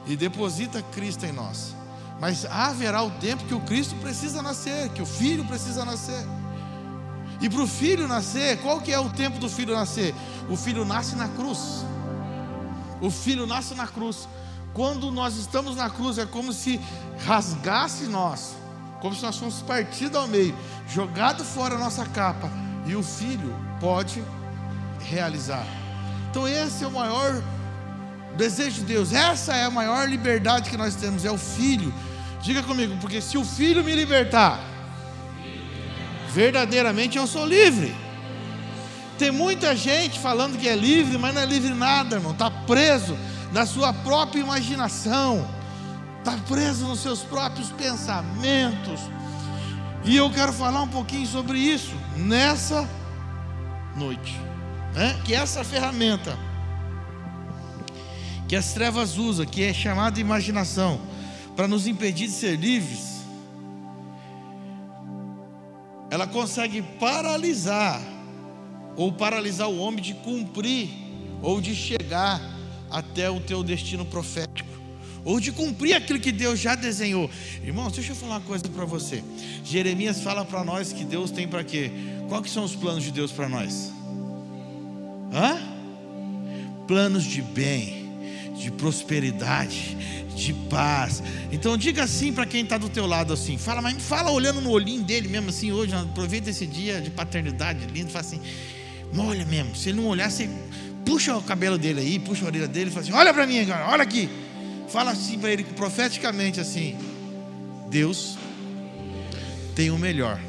e 0.05 0.15
deposita 0.15 0.83
Cristo 0.91 1.25
em 1.25 1.31
nós. 1.31 1.75
Mas 2.19 2.45
haverá 2.45 3.01
o 3.01 3.09
tempo 3.09 3.43
que 3.45 3.55
o 3.55 3.61
Cristo 3.61 3.95
precisa 3.95 4.39
nascer, 4.43 4.89
que 4.89 5.01
o 5.01 5.05
filho 5.07 5.43
precisa 5.45 5.83
nascer. 5.83 6.23
E 7.41 7.49
para 7.49 7.63
o 7.63 7.67
filho 7.67 8.07
nascer, 8.07 8.61
qual 8.61 8.81
que 8.81 8.93
é 8.93 8.99
o 8.99 9.09
tempo 9.09 9.39
do 9.39 9.49
filho 9.49 9.73
nascer? 9.73 10.13
O 10.47 10.55
filho 10.55 10.85
nasce 10.85 11.15
na 11.15 11.27
cruz. 11.27 11.83
O 13.01 13.09
filho 13.09 13.47
nasce 13.47 13.73
na 13.73 13.87
cruz. 13.87 14.29
Quando 14.73 15.11
nós 15.11 15.35
estamos 15.35 15.75
na 15.75 15.89
cruz, 15.89 16.17
é 16.17 16.25
como 16.25 16.53
se 16.53 16.79
rasgasse 17.25 18.05
nós, 18.05 18.55
como 19.01 19.13
se 19.13 19.21
nós 19.21 19.37
fôssemos 19.37 19.61
partidos 19.61 20.15
ao 20.15 20.27
meio, 20.27 20.55
jogado 20.87 21.43
fora 21.43 21.75
a 21.75 21.79
nossa 21.79 22.05
capa, 22.05 22.49
e 22.85 22.95
o 22.95 23.03
filho 23.03 23.53
pode 23.79 24.23
realizar. 25.01 25.65
Então, 26.29 26.47
esse 26.47 26.83
é 26.83 26.87
o 26.87 26.91
maior 26.91 27.41
desejo 28.37 28.77
de 28.77 28.85
Deus, 28.85 29.11
essa 29.11 29.53
é 29.53 29.65
a 29.65 29.69
maior 29.69 30.07
liberdade 30.07 30.69
que 30.69 30.77
nós 30.77 30.95
temos, 30.95 31.25
é 31.25 31.31
o 31.31 31.37
filho. 31.37 31.93
Diga 32.41 32.63
comigo, 32.63 32.95
porque 33.01 33.21
se 33.21 33.37
o 33.37 33.43
filho 33.43 33.83
me 33.83 33.93
libertar, 33.93 34.59
verdadeiramente 36.29 37.17
eu 37.17 37.27
sou 37.27 37.45
livre. 37.45 37.93
Tem 39.19 39.31
muita 39.31 39.75
gente 39.75 40.17
falando 40.17 40.57
que 40.57 40.67
é 40.67 40.75
livre, 40.75 41.17
mas 41.17 41.35
não 41.35 41.41
é 41.41 41.45
livre 41.45 41.73
nada, 41.73 42.15
irmão, 42.15 42.31
está 42.31 42.49
preso 42.49 43.17
na 43.51 43.65
sua 43.65 43.93
própria 43.93 44.39
imaginação, 44.39 45.47
está 46.19 46.37
preso 46.47 46.87
nos 46.87 46.99
seus 46.99 47.21
próprios 47.21 47.69
pensamentos. 47.71 48.99
E 50.03 50.15
eu 50.15 50.29
quero 50.31 50.53
falar 50.53 50.81
um 50.81 50.87
pouquinho 50.87 51.27
sobre 51.27 51.59
isso 51.59 51.93
nessa 52.15 52.87
noite, 53.95 54.39
né? 54.93 55.19
que 55.25 55.33
essa 55.33 55.63
ferramenta 55.63 56.37
que 58.47 58.55
as 58.57 58.73
trevas 58.73 59.17
usam, 59.17 59.45
que 59.45 59.63
é 59.63 59.73
chamada 59.73 60.19
imaginação, 60.19 60.99
para 61.55 61.69
nos 61.69 61.87
impedir 61.87 62.27
de 62.27 62.33
ser 62.33 62.57
livres, 62.57 63.21
ela 66.09 66.27
consegue 66.27 66.81
paralisar 66.81 68.01
ou 68.97 69.09
paralisar 69.13 69.69
o 69.69 69.77
homem 69.77 70.03
de 70.03 70.13
cumprir 70.15 70.89
ou 71.41 71.61
de 71.61 71.73
chegar 71.73 72.41
até 72.91 73.29
o 73.29 73.39
teu 73.39 73.63
destino 73.63 74.05
profético, 74.05 74.69
ou 75.23 75.39
de 75.39 75.51
cumprir 75.51 75.93
aquilo 75.93 76.19
que 76.19 76.31
Deus 76.31 76.59
já 76.59 76.75
desenhou. 76.75 77.29
Irmãos, 77.63 77.93
deixa 77.93 78.11
eu 78.11 78.15
falar 78.15 78.37
uma 78.37 78.41
coisa 78.41 78.67
para 78.67 78.85
você. 78.85 79.23
Jeremias 79.63 80.21
fala 80.21 80.43
para 80.43 80.63
nós 80.63 80.91
que 80.91 81.05
Deus 81.05 81.31
tem 81.31 81.47
para 81.47 81.63
quê? 81.63 81.91
Quais 82.27 82.43
que 82.43 82.49
são 82.49 82.63
os 82.63 82.75
planos 82.75 83.03
de 83.03 83.11
Deus 83.11 83.31
para 83.31 83.47
nós? 83.47 83.91
Hã? 85.33 85.57
Planos 86.87 87.23
de 87.23 87.41
bem, 87.41 88.09
de 88.57 88.71
prosperidade, 88.71 89.97
de 90.35 90.53
paz. 90.69 91.21
Então 91.51 91.77
diga 91.77 92.03
assim 92.03 92.33
para 92.33 92.45
quem 92.45 92.63
está 92.63 92.77
do 92.77 92.89
teu 92.89 93.05
lado 93.05 93.31
assim, 93.31 93.57
fala, 93.57 93.81
mas 93.81 94.01
fala 94.01 94.31
olhando 94.31 94.59
no 94.59 94.71
olhinho 94.71 95.03
dele 95.03 95.27
mesmo 95.27 95.49
assim 95.49 95.71
hoje, 95.71 95.93
aproveita 95.93 96.49
esse 96.49 96.65
dia 96.65 96.99
de 96.99 97.09
paternidade 97.09 97.85
lindo, 97.93 98.09
fala 98.09 98.25
assim, 98.25 98.41
olha 99.15 99.45
mesmo, 99.45 99.75
se 99.75 99.89
ele 99.89 100.01
não 100.01 100.07
olhar, 100.07 100.31
você 100.31 100.49
puxa 101.05 101.35
o 101.35 101.41
cabelo 101.41 101.77
dele 101.77 102.01
aí, 102.01 102.19
puxa 102.19 102.45
a 102.45 102.47
orelha 102.47 102.67
dele 102.67 102.89
e 102.89 102.93
fala 102.93 103.03
assim: 103.05 103.13
Olha 103.13 103.33
para 103.33 103.45
mim 103.47 103.59
agora, 103.59 103.87
olha 103.89 104.03
aqui. 104.03 104.29
Fala 104.87 105.11
assim 105.11 105.39
para 105.39 105.51
ele 105.51 105.63
profeticamente 105.63 106.59
assim: 106.59 106.97
Deus 107.89 108.37
tem 109.75 109.89
o 109.89 109.97
melhor 109.97 110.39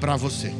para 0.00 0.16
você. 0.16 0.52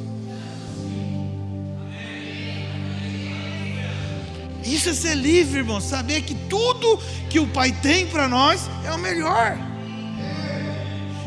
Isso 4.65 4.89
é 4.89 4.95
ser 4.95 5.15
livre, 5.15 5.59
irmão. 5.59 5.81
Saber 5.81 6.23
que 6.23 6.35
tudo 6.35 6.99
que 7.29 7.39
o 7.39 7.47
Pai 7.49 7.71
tem 7.71 8.07
para 8.07 8.27
nós 8.27 8.69
é 8.85 8.91
o 8.93 8.99
melhor. 8.99 9.59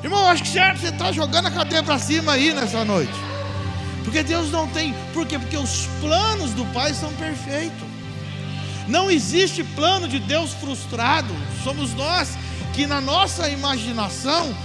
Irmão, 0.04 0.26
acho 0.28 0.44
que 0.44 0.50
certo 0.50 0.80
você 0.80 0.88
está 0.88 1.12
jogando 1.12 1.48
a 1.48 1.52
cadeia 1.52 1.84
para 1.84 2.00
cima 2.00 2.34
aí 2.34 2.54
nessa 2.54 2.84
noite. 2.84 3.27
Porque 4.08 4.24
Deus 4.24 4.50
não 4.50 4.70
tem, 4.70 4.96
por 5.14 5.28
quê? 5.28 5.38
Porque 5.38 5.58
os 5.58 5.86
planos 6.00 6.52
do 6.54 6.66
Pai 6.68 6.94
são 6.94 7.12
perfeitos. 7.16 7.86
Não 8.88 9.12
existe 9.12 9.66
plano 9.66 10.08
de 10.08 10.18
Deus 10.18 10.54
frustrado. 10.54 11.36
Somos 11.62 11.94
nós 11.94 12.38
que 12.74 12.88
na 12.88 13.02
nossa 13.02 13.50
imaginação 13.50 14.56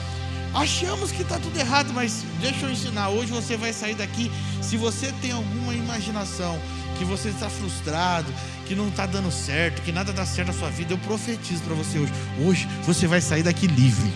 achamos 0.54 1.10
que 1.10 1.22
está 1.22 1.40
tudo 1.40 1.58
errado, 1.58 1.92
mas 1.92 2.24
deixa 2.40 2.66
eu 2.66 2.70
ensinar. 2.70 3.08
Hoje 3.08 3.32
você 3.32 3.56
vai 3.56 3.72
sair 3.72 3.96
daqui. 3.96 4.30
Se 4.60 4.76
você 4.76 5.12
tem 5.20 5.32
alguma 5.32 5.74
imaginação 5.74 6.56
que 6.96 7.04
você 7.04 7.30
está 7.30 7.50
frustrado, 7.50 8.32
que 8.64 8.76
não 8.76 8.86
está 8.86 9.06
dando 9.06 9.32
certo, 9.32 9.82
que 9.82 9.90
nada 9.90 10.12
dá 10.12 10.24
certo 10.24 10.52
na 10.52 10.54
sua 10.54 10.70
vida, 10.70 10.92
eu 10.92 10.98
profetizo 10.98 11.64
para 11.64 11.74
você 11.74 11.98
hoje. 11.98 12.12
Hoje 12.46 12.68
você 12.84 13.08
vai 13.08 13.20
sair 13.20 13.42
daqui 13.42 13.66
livre. 13.66 14.12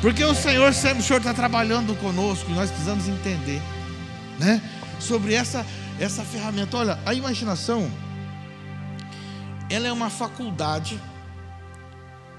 Porque 0.00 0.22
o 0.24 0.34
Senhor, 0.34 0.70
o 0.70 0.74
Senhor 0.74 1.18
está 1.18 1.32
trabalhando 1.32 1.94
conosco 1.96 2.50
e 2.50 2.54
nós 2.54 2.70
precisamos 2.70 3.08
entender, 3.08 3.60
né? 4.38 4.60
Sobre 5.00 5.34
essa, 5.34 5.64
essa 5.98 6.22
ferramenta. 6.22 6.76
Olha, 6.76 6.98
a 7.06 7.14
imaginação, 7.14 7.90
ela 9.70 9.88
é 9.88 9.92
uma 9.92 10.10
faculdade 10.10 11.00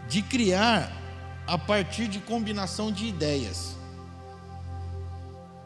de 0.08 0.22
criar 0.22 0.92
a 1.48 1.58
partir 1.58 2.08
de 2.08 2.20
combinação 2.20 2.92
de 2.92 3.08
ideias. 3.08 3.76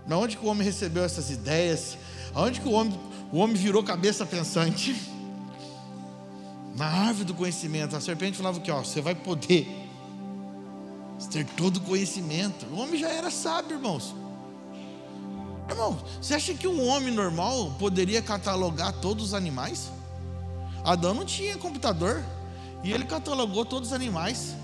Na 0.08 0.17
onde 0.17 0.38
que 0.38 0.45
o 0.45 0.47
homem 0.47 0.65
recebeu 0.65 1.04
essas 1.04 1.30
ideias? 1.30 1.97
Aonde 2.34 2.62
que 2.62 2.67
o 2.67 2.71
homem, 2.71 2.97
o 3.32 3.38
homem 3.38 3.56
virou 3.56 3.84
cabeça 3.84 4.25
pensante? 4.25 4.95
Na 6.75 6.86
árvore 6.86 7.25
do 7.25 7.34
conhecimento. 7.34 7.95
A 7.95 8.01
serpente 8.01 8.38
falava 8.38 8.60
que 8.62 8.71
ó, 8.71 8.80
você 8.80 9.01
vai 9.01 9.13
poder 9.13 9.81
ter 11.27 11.45
todo 11.45 11.77
o 11.77 11.81
conhecimento. 11.81 12.65
O 12.67 12.79
homem 12.79 12.99
já 12.99 13.10
era 13.10 13.29
sábio, 13.29 13.77
irmãos. 13.77 14.15
Irmão, 15.69 15.97
você 16.21 16.34
acha 16.34 16.53
que 16.53 16.67
um 16.67 16.88
homem 16.88 17.13
normal 17.13 17.71
poderia 17.79 18.21
catalogar 18.21 18.93
todos 18.93 19.27
os 19.27 19.34
animais? 19.34 19.89
Adão 20.84 21.13
não 21.13 21.25
tinha 21.25 21.57
computador 21.57 22.23
e 22.84 22.91
ele 22.91 23.05
catalogou 23.05 23.63
todos 23.63 23.89
os 23.89 23.93
animais. 23.93 24.55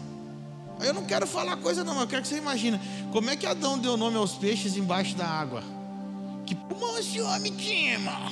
Eu 0.79 0.93
não 0.93 1.05
quero 1.05 1.25
falar 1.25 1.57
coisa 1.57 1.83
não, 1.83 1.99
eu 1.99 2.07
quero 2.07 2.21
que 2.21 2.27
você 2.27 2.37
imagine 2.37 2.79
como 3.11 3.29
é 3.29 3.35
que 3.35 3.45
Adão 3.45 3.79
deu 3.79 3.97
nome 3.97 4.17
aos 4.17 4.33
peixes 4.33 4.75
embaixo 4.77 5.15
da 5.15 5.25
água. 5.25 5.63
Que 6.45 6.55
pulmão 6.55 6.97
esse 6.97 7.19
homem 7.21 7.55
tinha, 7.55 7.93
irmão? 7.93 8.31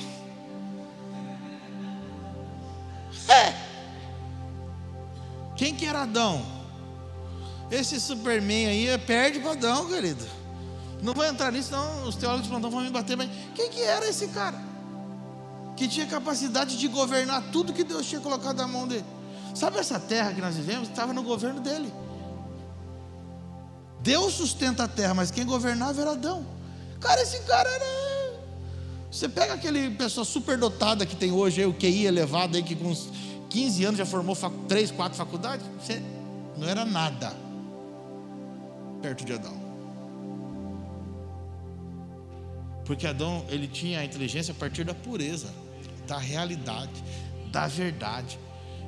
É. 3.28 3.54
Quem 5.56 5.74
que 5.74 5.86
era 5.86 6.02
Adão? 6.02 6.55
Esse 7.70 8.00
Superman 8.00 8.66
aí 8.66 8.88
é 8.88 8.98
perde 8.98 9.40
para 9.40 9.52
Adão, 9.52 9.88
querido. 9.88 10.24
Não 11.02 11.12
vou 11.12 11.24
entrar 11.24 11.52
nisso, 11.52 11.68
senão 11.70 12.08
os 12.08 12.16
teólogos 12.16 12.46
plantão 12.46 12.70
vão 12.70 12.80
me 12.80 12.90
bater. 12.90 13.16
Mas 13.16 13.28
quem 13.54 13.68
que 13.70 13.82
era 13.82 14.08
esse 14.08 14.28
cara? 14.28 14.58
Que 15.76 15.88
tinha 15.88 16.06
capacidade 16.06 16.78
de 16.78 16.88
governar 16.88 17.42
tudo 17.52 17.72
que 17.72 17.84
Deus 17.84 18.06
tinha 18.06 18.20
colocado 18.20 18.58
na 18.58 18.68
mão 18.68 18.86
dele. 18.86 19.04
Sabe 19.54 19.78
essa 19.78 19.98
terra 19.98 20.32
que 20.32 20.40
nós 20.40 20.54
vivemos? 20.54 20.88
Estava 20.88 21.12
no 21.12 21.22
governo 21.22 21.60
dele. 21.60 21.92
Deus 24.00 24.34
sustenta 24.34 24.84
a 24.84 24.88
terra, 24.88 25.14
mas 25.14 25.30
quem 25.30 25.44
governava 25.44 26.00
era 26.00 26.12
Adão. 26.12 26.46
Cara, 27.00 27.20
esse 27.20 27.40
cara 27.40 27.68
era. 27.68 28.40
Você 29.10 29.28
pega 29.28 29.54
aquele 29.54 29.90
pessoa 29.90 30.24
superdotada 30.24 31.04
que 31.04 31.16
tem 31.16 31.32
hoje, 31.32 31.60
aí, 31.60 31.66
o 31.66 31.74
QI 31.74 32.06
elevado 32.06 32.56
aí, 32.56 32.62
que 32.62 32.76
com 32.76 32.94
15 33.48 33.84
anos 33.84 33.98
já 33.98 34.06
formou 34.06 34.34
fac... 34.34 34.52
3, 34.68 34.90
4 34.90 35.16
faculdades, 35.16 35.66
você 35.80 36.02
não 36.56 36.68
era 36.68 36.84
nada 36.84 37.45
perto 39.06 39.24
de 39.24 39.34
Adão. 39.34 39.56
Porque 42.84 43.06
Adão, 43.06 43.44
ele 43.48 43.68
tinha 43.68 44.00
a 44.00 44.04
inteligência 44.04 44.50
a 44.50 44.54
partir 44.54 44.82
da 44.82 44.94
pureza, 44.94 45.48
da 46.08 46.18
realidade, 46.18 47.04
da 47.52 47.68
verdade. 47.68 48.36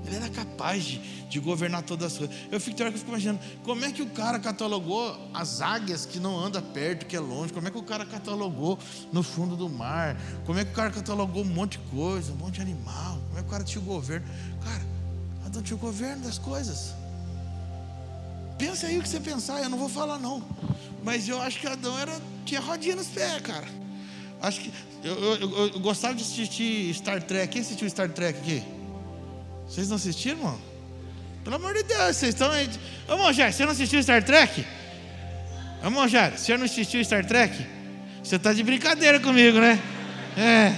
Ele 0.05 0.17
era 0.17 0.29
capaz 0.29 0.85
de, 0.85 0.99
de 1.29 1.39
governar 1.39 1.83
todas 1.83 2.13
as 2.13 2.19
coisas. 2.19 2.37
Eu 2.51 2.61
fico, 2.61 2.83
eu 2.83 2.93
fico 2.93 3.09
imaginando, 3.09 3.41
como 3.63 3.85
é 3.85 3.93
que 3.93 4.03
o 4.03 4.11
cara 4.11 4.41
catalogou 4.41 5.17
as 5.33 5.61
águias 5.61 6.05
que 6.05 6.19
não 6.19 6.37
anda 6.37 6.61
perto, 6.61 7.07
que 7.07 7.15
é 7.15 7.21
longe? 7.21 7.53
Como 7.53 7.69
é 7.69 7.71
que 7.71 7.79
o 7.79 7.83
cara 7.83 8.05
catalogou 8.05 8.77
no 9.13 9.23
fundo 9.23 9.57
do 9.57 9.69
mar? 9.69 10.17
Como 10.45 10.59
é 10.59 10.65
que 10.65 10.73
o 10.73 10.75
cara 10.75 10.91
catalogou 10.91 11.43
um 11.45 11.49
monte 11.49 11.73
de 11.73 11.91
coisa, 11.91 12.33
um 12.33 12.37
monte 12.37 12.55
de 12.57 12.63
animal? 12.63 13.19
Como 13.29 13.39
é 13.39 13.43
que 13.43 13.49
o 13.49 13.51
cara 13.51 13.63
tinha 13.63 13.83
o 13.83 13.87
governo? 13.87 14.27
Cara, 14.65 14.83
Adão 15.47 15.63
tinha 15.63 15.77
o 15.77 15.81
governo 15.81 16.25
das 16.25 16.39
coisas. 16.39 16.98
Pensa 18.59 18.89
aí 18.89 18.99
o 18.99 19.03
que 19.03 19.09
você 19.09 19.21
pensar, 19.21 19.63
eu 19.63 19.69
não 19.69 19.79
vou 19.79 19.89
falar 19.89 20.19
não. 20.19 20.43
Mas 21.03 21.29
eu 21.29 21.41
acho 21.41 21.61
que 21.61 21.67
Adão 21.67 21.99
era, 21.99 22.13
tinha 22.45 22.61
rodinha 22.61 22.97
nos 22.97 23.07
pés, 23.07 23.41
cara. 23.41 23.67
Acho 24.43 24.61
que 24.61 24.73
eu, 25.03 25.15
eu, 25.15 25.41
eu, 25.41 25.67
eu 25.75 25.81
gostava 25.81 26.15
de 26.15 26.23
assistir 26.23 26.93
Star 26.95 27.23
Trek. 27.23 27.53
Quem 27.53 27.63
assistiu 27.63 27.89
Star 27.89 28.09
Trek 28.09 28.39
aqui? 28.39 28.63
Vocês 29.67 29.89
não 29.89 29.97
assistiram, 29.97 30.39
irmão? 30.39 30.59
Pelo 31.45 31.57
amor 31.57 31.75
de 31.75 31.85
Deus, 31.85 32.17
vocês 32.17 32.35
estão 32.35 32.51
aí. 32.51 32.69
Ô, 33.09 33.17
Mongé, 33.17 33.51
você 33.51 33.65
não 33.65 33.73
assistiu 33.73 34.03
Star 34.03 34.23
Trek? 34.25 34.65
Ô, 35.85 35.91
Mongé, 35.91 36.33
você 36.37 36.57
não 36.57 36.65
assistiu 36.65 37.05
Star 37.05 37.25
Trek? 37.25 37.65
Você 38.23 38.37
está 38.37 38.53
de 38.53 38.63
brincadeira 38.63 39.21
comigo, 39.21 39.59
né? 39.59 39.81
É. 40.37 40.75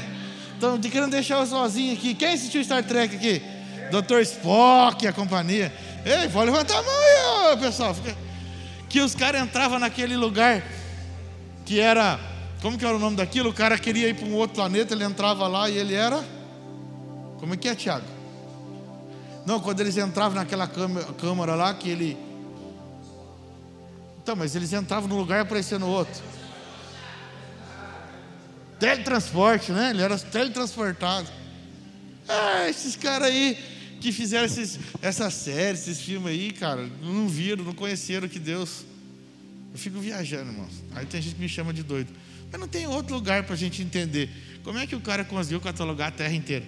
Estão 0.55 0.79
querendo 0.79 1.11
deixar 1.11 1.39
eu 1.39 1.47
sozinho 1.47 1.95
aqui. 1.95 2.15
Quem 2.15 2.35
assistiu 2.35 2.63
Star 2.63 2.85
Trek 2.85 3.17
aqui? 3.17 3.43
Dr. 3.91 4.21
Spock 4.21 5.05
e 5.05 5.09
a 5.09 5.13
companhia. 5.13 5.73
Ei, 6.05 6.29
pode 6.31 6.51
levantar 6.51 6.79
a 6.79 6.83
mão 6.83 7.51
aí, 7.51 7.57
pessoal. 7.59 7.95
Que 8.89 9.01
os 9.01 9.15
caras 9.15 9.43
entravam 9.43 9.79
naquele 9.79 10.17
lugar 10.17 10.63
que 11.65 11.79
era. 11.79 12.19
Como 12.63 12.79
que 12.79 12.85
era 12.85 12.97
o 12.97 12.99
nome 12.99 13.17
daquilo? 13.17 13.51
O 13.51 13.55
cara 13.55 13.79
queria 13.79 14.09
ir 14.09 14.15
para 14.15 14.27
um 14.27 14.35
outro 14.35 14.57
planeta, 14.57 14.95
ele 14.95 15.05
entrava 15.05 15.47
lá 15.47 15.69
e 15.69 15.77
ele 15.77 15.95
era. 15.95 16.25
Como 17.39 17.55
é 17.55 17.57
que 17.57 17.69
é, 17.69 17.75
Tiago? 17.75 18.05
Não, 19.47 19.61
quando 19.61 19.81
eles 19.81 19.97
entravam 19.97 20.37
naquela 20.37 20.69
câmara 20.69 21.55
lá, 21.55 21.73
que 21.75 21.89
ele. 21.89 22.17
Então, 24.23 24.37
mas 24.37 24.55
eles 24.55 24.73
entravam 24.73 25.09
num 25.09 25.17
lugar 25.17 25.39
e 25.39 25.43
apareciam 25.43 25.79
no 25.79 25.89
outro. 25.89 26.23
Teletransporte, 28.79 29.73
né? 29.73 29.91
Ele 29.91 30.03
era 30.03 30.19
teletransportado. 30.19 31.29
Ah, 32.29 32.69
esses 32.69 32.97
caras 32.97 33.29
aí 33.29 33.80
que 34.01 34.11
fizeram 34.13 34.47
esses, 34.47 34.79
essa 35.03 35.31
série, 35.31 35.77
esses 35.77 36.01
filmes 36.01 36.31
aí, 36.31 36.53
cara, 36.53 36.89
não 37.03 37.29
viram, 37.29 37.65
não 37.65 37.75
conheceram 37.75 38.27
que 38.29 38.39
Deus. 38.39 38.85
Eu 39.73 39.79
fico 39.79 40.01
viajando, 40.01 40.51
irmão. 40.51 40.69
Aí 40.95 41.07
tem 41.07 41.21
gente 41.21 41.35
que 41.35 41.41
me 41.41 41.49
chama 41.49 41.73
de 41.73 41.83
doido. 41.83 42.11
Mas 42.51 42.61
não 42.61 42.67
tem 42.67 42.87
outro 42.87 43.15
lugar 43.15 43.45
para 43.45 43.55
a 43.55 43.59
gente 43.59 43.83
entender. 43.83 44.29
Como 44.65 44.79
é 44.79 44.87
que 44.87 44.97
o 44.97 45.01
cara 45.01 45.25
conseguiu 45.25 45.61
catalogar 45.61 46.09
a 46.09 46.11
terra 46.11 46.35
inteira? 46.35 46.65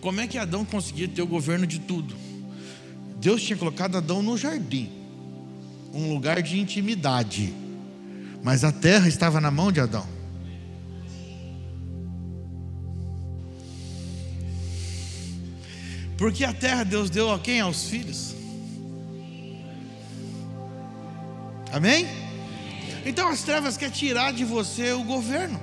Como 0.00 0.20
é 0.20 0.26
que 0.26 0.36
Adão 0.36 0.64
conseguia 0.64 1.06
ter 1.06 1.22
o 1.22 1.26
governo 1.26 1.66
de 1.66 1.78
tudo? 1.78 2.16
Deus 3.20 3.40
tinha 3.42 3.56
colocado 3.56 3.96
Adão 3.96 4.20
no 4.20 4.36
jardim, 4.36 4.90
um 5.94 6.12
lugar 6.12 6.42
de 6.42 6.58
intimidade, 6.58 7.54
mas 8.42 8.64
a 8.64 8.72
terra 8.72 9.06
estava 9.06 9.40
na 9.40 9.48
mão 9.48 9.70
de 9.70 9.78
Adão. 9.78 10.21
Porque 16.22 16.44
a 16.44 16.54
terra 16.54 16.84
Deus 16.84 17.10
deu 17.10 17.32
a 17.32 17.38
quem? 17.40 17.60
Aos 17.60 17.82
filhos. 17.88 18.32
Amém? 21.72 22.06
Então 23.04 23.28
as 23.28 23.42
trevas 23.42 23.76
quer 23.76 23.90
tirar 23.90 24.32
de 24.32 24.44
você 24.44 24.92
o 24.92 25.02
governo. 25.02 25.60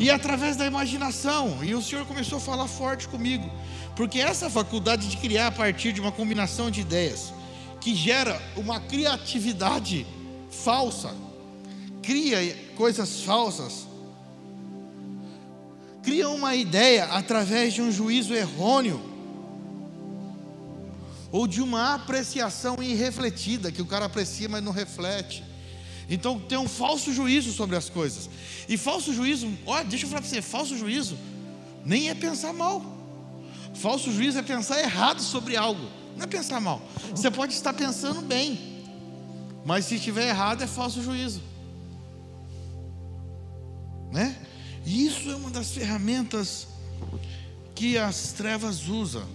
E 0.00 0.10
através 0.10 0.56
da 0.56 0.66
imaginação, 0.66 1.62
e 1.62 1.72
o 1.72 1.80
Senhor 1.80 2.04
começou 2.04 2.38
a 2.38 2.40
falar 2.40 2.66
forte 2.66 3.06
comigo, 3.06 3.48
porque 3.94 4.18
essa 4.18 4.50
faculdade 4.50 5.06
de 5.06 5.18
criar 5.18 5.46
a 5.46 5.52
partir 5.52 5.92
de 5.92 6.00
uma 6.00 6.10
combinação 6.10 6.68
de 6.68 6.80
ideias, 6.80 7.32
que 7.80 7.94
gera 7.94 8.42
uma 8.56 8.80
criatividade 8.80 10.04
falsa, 10.50 11.14
cria 12.02 12.56
coisas 12.74 13.20
falsas, 13.20 13.86
cria 16.04 16.28
uma 16.28 16.54
ideia 16.54 17.04
através 17.06 17.72
de 17.72 17.82
um 17.82 17.90
juízo 17.90 18.34
errôneo, 18.34 19.00
ou 21.32 21.46
de 21.48 21.60
uma 21.60 21.94
apreciação 21.94 22.80
irrefletida, 22.80 23.72
que 23.72 23.82
o 23.82 23.86
cara 23.86 24.04
aprecia, 24.04 24.48
mas 24.48 24.62
não 24.62 24.70
reflete. 24.70 25.42
Então 26.08 26.38
tem 26.38 26.58
um 26.58 26.68
falso 26.68 27.12
juízo 27.12 27.52
sobre 27.52 27.74
as 27.76 27.88
coisas. 27.88 28.30
E 28.68 28.76
falso 28.76 29.12
juízo, 29.12 29.50
olha, 29.66 29.84
deixa 29.84 30.04
eu 30.04 30.08
falar 30.10 30.20
para 30.20 30.30
você, 30.30 30.42
falso 30.42 30.76
juízo 30.76 31.16
nem 31.84 32.08
é 32.08 32.14
pensar 32.14 32.52
mal. 32.52 32.82
Falso 33.74 34.10
juízo 34.10 34.38
é 34.38 34.42
pensar 34.42 34.80
errado 34.80 35.20
sobre 35.20 35.56
algo. 35.56 35.86
Não 36.16 36.24
é 36.24 36.26
pensar 36.26 36.60
mal. 36.60 36.80
Você 37.10 37.30
pode 37.30 37.52
estar 37.52 37.74
pensando 37.74 38.22
bem, 38.22 38.82
mas 39.64 39.84
se 39.84 39.96
estiver 39.96 40.28
errado 40.28 40.62
é 40.62 40.66
falso 40.66 41.02
juízo. 41.02 41.42
Né? 44.10 44.34
E 44.84 45.06
isso 45.06 45.30
é 45.30 45.36
uma 45.36 45.50
das 45.50 45.72
ferramentas 45.72 46.66
que 47.74 47.96
as 47.98 48.32
trevas 48.32 48.88
usam. 48.88 49.26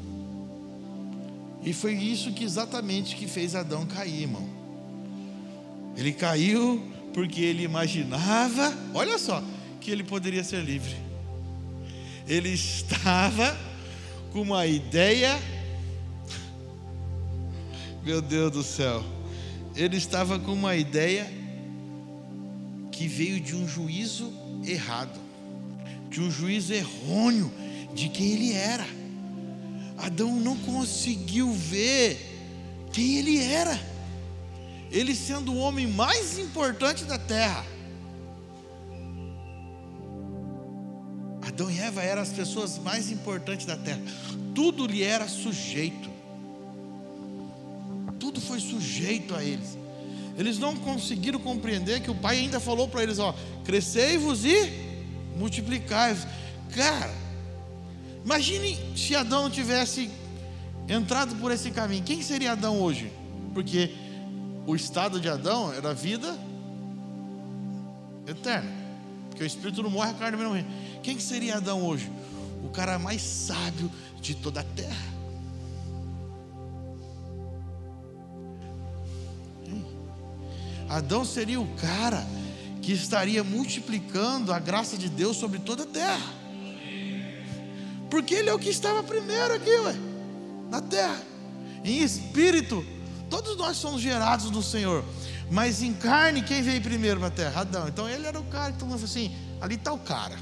E 1.64 1.74
foi 1.74 1.94
isso 1.94 2.32
que 2.32 2.44
exatamente 2.44 3.16
que 3.16 3.28
fez 3.28 3.56
Adão 3.56 3.86
cair, 3.86 4.22
irmão. 4.22 4.48
Ele 5.98 6.14
caiu 6.14 6.82
porque 7.14 7.42
ele 7.42 7.64
imaginava, 7.64 8.74
olha 8.94 9.18
só, 9.18 9.44
que 9.82 9.92
ele 9.92 10.04
poderia 10.04 10.44
ser 10.44 10.64
livre. 10.64 10.96
Ele 12.28 12.50
estava 12.50 13.58
com 14.32 14.42
uma 14.42 14.66
ideia, 14.68 15.38
meu 18.04 18.22
Deus 18.22 18.52
do 18.52 18.64
céu, 18.64 19.04
ele 19.76 19.98
estava 19.98 20.38
com 20.40 20.54
uma 20.54 20.76
ideia 20.76 21.30
que 22.92 23.08
veio 23.08 23.40
de 23.40 23.56
um 23.56 23.68
juízo 23.68 24.32
errado, 24.64 25.20
de 26.10 26.22
um 26.22 26.32
juízo 26.32 26.74
errôneo 26.74 27.52
de 27.94 28.10
quem 28.10 28.34
ele 28.34 28.54
era. 28.54 28.86
Adão 29.98 30.40
não 30.40 30.58
conseguiu 30.58 31.52
ver 31.52 32.18
quem 32.92 33.18
ele 33.18 33.42
era 33.42 33.90
ele 34.92 35.16
sendo 35.16 35.54
o 35.54 35.58
homem 35.58 35.88
mais 35.88 36.40
importante 36.40 37.04
da 37.06 37.18
terra. 37.18 37.66
Eva 41.90 42.04
eram 42.04 42.22
as 42.22 42.30
pessoas 42.30 42.78
mais 42.78 43.12
importantes 43.12 43.66
da 43.66 43.76
terra. 43.76 44.00
Tudo 44.54 44.86
lhe 44.86 45.02
era 45.02 45.28
sujeito. 45.28 46.10
Tudo 48.20 48.40
foi 48.40 48.60
sujeito 48.60 49.34
a 49.36 49.44
eles. 49.44 49.78
Eles 50.38 50.60
não 50.60 50.76
conseguiram 50.76 51.40
compreender 51.40 52.02
que 52.02 52.12
o 52.12 52.16
pai 52.16 52.38
ainda 52.38 52.60
falou 52.60 52.88
para 52.88 53.02
eles: 53.02 53.18
ó, 53.18 53.36
crescei-vos 53.66 54.46
e 54.46 54.89
multiplicai-vos. 55.40 56.28
Cara, 56.76 57.14
imagine 58.24 58.78
se 58.96 59.16
Adão 59.16 59.50
tivesse 59.50 60.12
entrado 60.88 61.36
por 61.38 61.52
esse 61.52 61.72
caminho. 61.72 62.04
Quem 62.04 62.22
seria 62.22 62.52
Adão 62.52 62.80
hoje? 62.80 63.12
Porque 63.54 63.96
o 64.68 64.76
estado 64.76 65.20
de 65.20 65.30
Adão 65.30 65.74
era 65.74 65.94
vida 65.94 66.38
eterna. 68.28 68.70
Porque 69.30 69.44
o 69.44 69.48
espírito 69.48 69.82
não 69.82 69.90
morre, 69.90 70.12
a 70.12 70.14
carne 70.14 70.38
não 70.38 70.50
morre. 70.50 70.66
Quem 71.02 71.20
seria 71.20 71.56
Adão 71.56 71.82
hoje? 71.84 72.12
O 72.64 72.70
cara 72.70 73.00
mais 73.00 73.22
sábio 73.22 73.90
de 74.22 74.36
toda 74.36 74.60
a 74.60 74.64
terra. 74.64 75.20
Adão 80.90 81.24
seria 81.24 81.62
o 81.62 81.68
cara 81.76 82.26
que 82.82 82.92
estaria 82.92 83.44
multiplicando 83.44 84.54
a 84.54 84.60
graça 84.60 84.98
de 84.98 85.10
Deus 85.10 85.38
sobre 85.38 85.60
toda 85.60 85.84
a 85.84 85.86
terra. 85.86 86.34
Porque 88.10 88.34
ele 88.34 88.50
é 88.50 88.54
o 88.54 88.60
que 88.60 88.70
estava 88.70 89.04
primeiro 89.04 89.54
aqui, 89.54 89.70
ué, 89.70 89.96
na 90.70 90.82
terra. 90.82 91.22
Em 91.84 92.02
espírito, 92.02 92.86
todos 93.30 93.56
nós 93.56 93.78
somos 93.78 94.02
gerados 94.02 94.50
do 94.50 94.64
Senhor. 94.64 95.04
Mas 95.52 95.82
em 95.82 95.94
carne, 95.94 96.42
quem 96.42 96.62
veio 96.62 96.82
primeiro 96.82 97.20
para 97.20 97.28
a 97.28 97.32
terra? 97.32 97.62
Adão. 97.62 97.88
Então 97.88 98.10
ele 98.10 98.26
era 98.26 98.40
o 98.40 98.44
cara 98.46 98.72
mundo 98.72 99.04
assim: 99.04 99.36
ali 99.62 99.76
está 99.76 99.94
o 99.94 100.00
cara. 100.00 100.38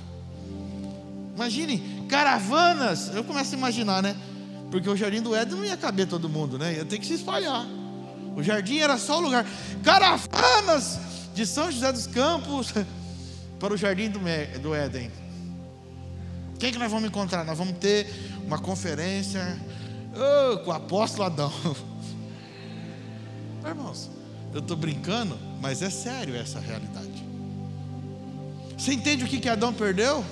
Imagine, 1.35 2.05
caravanas. 2.09 3.09
Eu 3.13 3.23
começo 3.23 3.53
a 3.53 3.57
imaginar, 3.57 4.01
né? 4.01 4.15
Porque 4.71 4.89
o 4.89 4.97
jardim 4.97 5.21
do 5.21 5.35
Éden 5.35 5.55
não 5.55 5.65
ia 5.65 5.77
caber 5.77 6.07
todo 6.07 6.27
mundo, 6.27 6.57
né? 6.57 6.75
Ia 6.75 6.85
ter 6.85 6.97
que 6.99 7.05
se 7.05 7.13
espalhar. 7.13 7.65
O 8.35 8.43
jardim 8.43 8.77
era 8.79 8.97
só 8.97 9.17
o 9.17 9.21
lugar. 9.21 9.45
Caravanas 9.83 10.99
de 11.37 11.45
São 11.45 11.71
José 11.71 11.91
dos 11.91 12.07
Campos 12.07 12.73
para 13.59 13.71
o 13.71 13.77
jardim 13.77 14.09
do, 14.09 14.19
do 14.59 14.73
Éden. 14.73 15.11
Quem 16.57 16.71
que 16.71 16.79
nós 16.79 16.91
vamos 16.91 17.07
encontrar? 17.07 17.45
Nós 17.45 17.55
vamos 17.55 17.77
ter 17.77 18.11
uma 18.43 18.57
conferência 18.57 19.55
oh, 20.15 20.57
com 20.57 20.71
o 20.71 20.73
apóstolo 20.73 21.25
Adão. 21.25 21.53
Irmãos, 23.63 24.09
eu 24.51 24.61
estou 24.61 24.75
brincando, 24.75 25.37
mas 25.61 25.83
é 25.83 25.91
sério 25.91 26.35
essa 26.35 26.59
realidade. 26.59 27.23
Você 28.75 28.93
entende 28.93 29.23
o 29.23 29.27
que, 29.27 29.39
que 29.39 29.47
Adão 29.47 29.71
perdeu? 29.71 30.25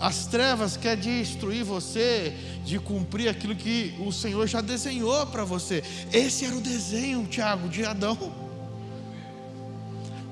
As 0.00 0.26
trevas 0.26 0.76
quer 0.76 0.96
destruir 0.96 1.64
você 1.64 2.32
de 2.64 2.78
cumprir 2.78 3.28
aquilo 3.28 3.56
que 3.56 3.96
o 3.98 4.12
Senhor 4.12 4.46
já 4.46 4.60
desenhou 4.60 5.26
para 5.26 5.44
você. 5.44 5.82
Esse 6.12 6.44
era 6.44 6.54
o 6.54 6.60
desenho, 6.60 7.26
Tiago, 7.26 7.68
de 7.68 7.84
Adão. 7.84 8.44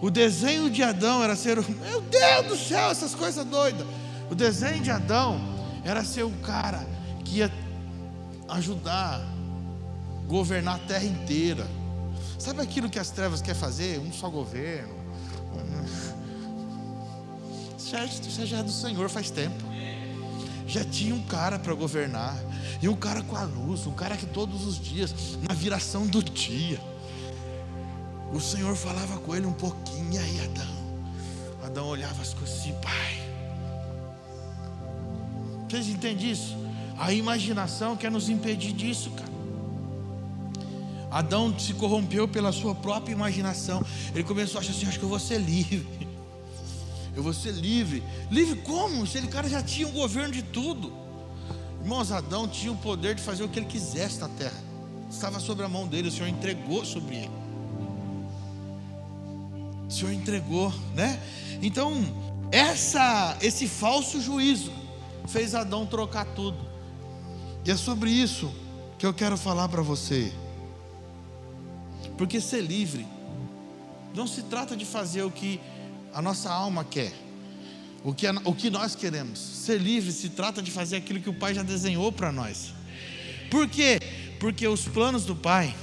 O 0.02 0.10
desenho 0.10 0.68
de 0.68 0.82
Adão 0.82 1.22
era 1.22 1.36
ser, 1.36 1.56
meu 1.56 2.00
Deus 2.00 2.46
do 2.48 2.56
céu, 2.56 2.90
essas 2.90 3.14
coisas 3.14 3.46
doidas. 3.46 3.86
O 4.28 4.34
desenho 4.34 4.82
de 4.82 4.90
Adão 4.90 5.40
era 5.84 6.04
ser 6.04 6.24
o 6.24 6.30
cara 6.38 6.84
que 7.24 7.36
ia 7.36 7.52
ajudar, 8.48 9.22
governar 10.26 10.74
a 10.74 10.78
terra 10.80 11.04
inteira. 11.04 11.66
Sabe 12.36 12.60
aquilo 12.60 12.90
que 12.90 12.98
as 12.98 13.10
trevas 13.10 13.40
quer 13.40 13.54
fazer? 13.54 14.00
Um 14.00 14.12
só 14.12 14.28
governo. 14.28 14.92
Isso 17.78 18.44
já 18.46 18.58
é 18.58 18.62
do 18.64 18.72
Senhor 18.72 19.08
faz 19.08 19.30
tempo. 19.30 19.62
Já 20.66 20.84
tinha 20.84 21.14
um 21.14 21.22
cara 21.22 21.60
para 21.60 21.74
governar. 21.74 22.36
E 22.80 22.88
um 22.88 22.96
cara 22.96 23.22
com 23.22 23.36
a 23.36 23.44
luz, 23.44 23.86
um 23.86 23.92
cara 23.92 24.16
que 24.16 24.26
todos 24.26 24.66
os 24.66 24.80
dias, 24.80 25.14
na 25.48 25.54
viração 25.54 26.04
do 26.08 26.20
dia, 26.20 26.80
o 28.32 28.40
Senhor 28.40 28.74
falava 28.74 29.18
com 29.18 29.36
ele 29.36 29.46
um 29.46 29.52
pouquinho, 29.52 30.12
e 30.12 30.18
aí 30.18 30.40
Adão. 30.44 30.82
Adão 31.64 31.86
olhava 31.86 32.20
as 32.22 32.32
coisas 32.34 32.58
assim, 32.58 32.72
pai. 32.82 33.22
Vocês 35.68 35.88
entendem 35.88 36.30
isso? 36.30 36.56
A 36.98 37.12
imaginação 37.12 37.96
quer 37.96 38.10
nos 38.10 38.28
impedir 38.28 38.72
disso, 38.72 39.10
cara. 39.10 39.32
Adão 41.10 41.56
se 41.58 41.74
corrompeu 41.74 42.26
pela 42.26 42.52
sua 42.52 42.74
própria 42.74 43.12
imaginação. 43.12 43.84
Ele 44.14 44.24
começou 44.24 44.58
a 44.58 44.60
achar 44.62 44.72
assim: 44.72 44.86
acho 44.86 44.98
que 44.98 45.04
eu 45.04 45.08
vou 45.08 45.18
ser 45.18 45.38
livre. 45.38 46.08
Eu 47.14 47.22
vou 47.22 47.34
ser 47.34 47.52
livre. 47.52 48.02
Livre 48.30 48.58
como? 48.62 49.06
Se 49.06 49.18
ele 49.18 49.26
cara 49.26 49.46
já 49.46 49.62
tinha 49.62 49.86
o 49.86 49.92
governo 49.92 50.32
de 50.32 50.42
tudo. 50.42 50.92
Irmãos, 51.82 52.10
Adão 52.10 52.48
tinha 52.48 52.72
o 52.72 52.76
poder 52.76 53.14
de 53.14 53.20
fazer 53.20 53.42
o 53.42 53.48
que 53.48 53.58
ele 53.58 53.66
quisesse 53.66 54.18
na 54.18 54.28
terra. 54.28 54.58
Estava 55.10 55.38
sobre 55.38 55.64
a 55.64 55.68
mão 55.68 55.86
dele, 55.86 56.08
o 56.08 56.10
Senhor 56.10 56.28
entregou 56.28 56.84
sobre 56.84 57.16
ele. 57.16 57.41
O 59.92 59.94
Senhor 59.94 60.12
entregou, 60.12 60.72
né? 60.94 61.20
Então, 61.60 62.02
essa, 62.50 63.36
esse 63.42 63.68
falso 63.68 64.22
juízo 64.22 64.72
fez 65.28 65.54
Adão 65.54 65.84
trocar 65.84 66.24
tudo. 66.24 66.56
E 67.62 67.70
é 67.70 67.76
sobre 67.76 68.08
isso 68.08 68.50
que 68.98 69.04
eu 69.04 69.12
quero 69.12 69.36
falar 69.36 69.68
para 69.68 69.82
você. 69.82 70.32
Porque 72.16 72.40
ser 72.40 72.62
livre 72.62 73.06
não 74.14 74.26
se 74.26 74.40
trata 74.44 74.74
de 74.74 74.86
fazer 74.86 75.24
o 75.24 75.30
que 75.30 75.60
a 76.14 76.22
nossa 76.22 76.50
alma 76.50 76.84
quer, 76.84 77.12
o 78.02 78.14
que, 78.14 78.26
o 78.46 78.54
que 78.54 78.70
nós 78.70 78.96
queremos. 78.96 79.38
Ser 79.38 79.78
livre 79.78 80.10
se 80.10 80.30
trata 80.30 80.62
de 80.62 80.70
fazer 80.70 80.96
aquilo 80.96 81.20
que 81.20 81.28
o 81.28 81.34
Pai 81.34 81.52
já 81.52 81.62
desenhou 81.62 82.10
para 82.10 82.32
nós. 82.32 82.72
Por 83.50 83.68
quê? 83.68 84.00
Porque 84.40 84.66
os 84.66 84.88
planos 84.88 85.26
do 85.26 85.36
Pai 85.36 85.76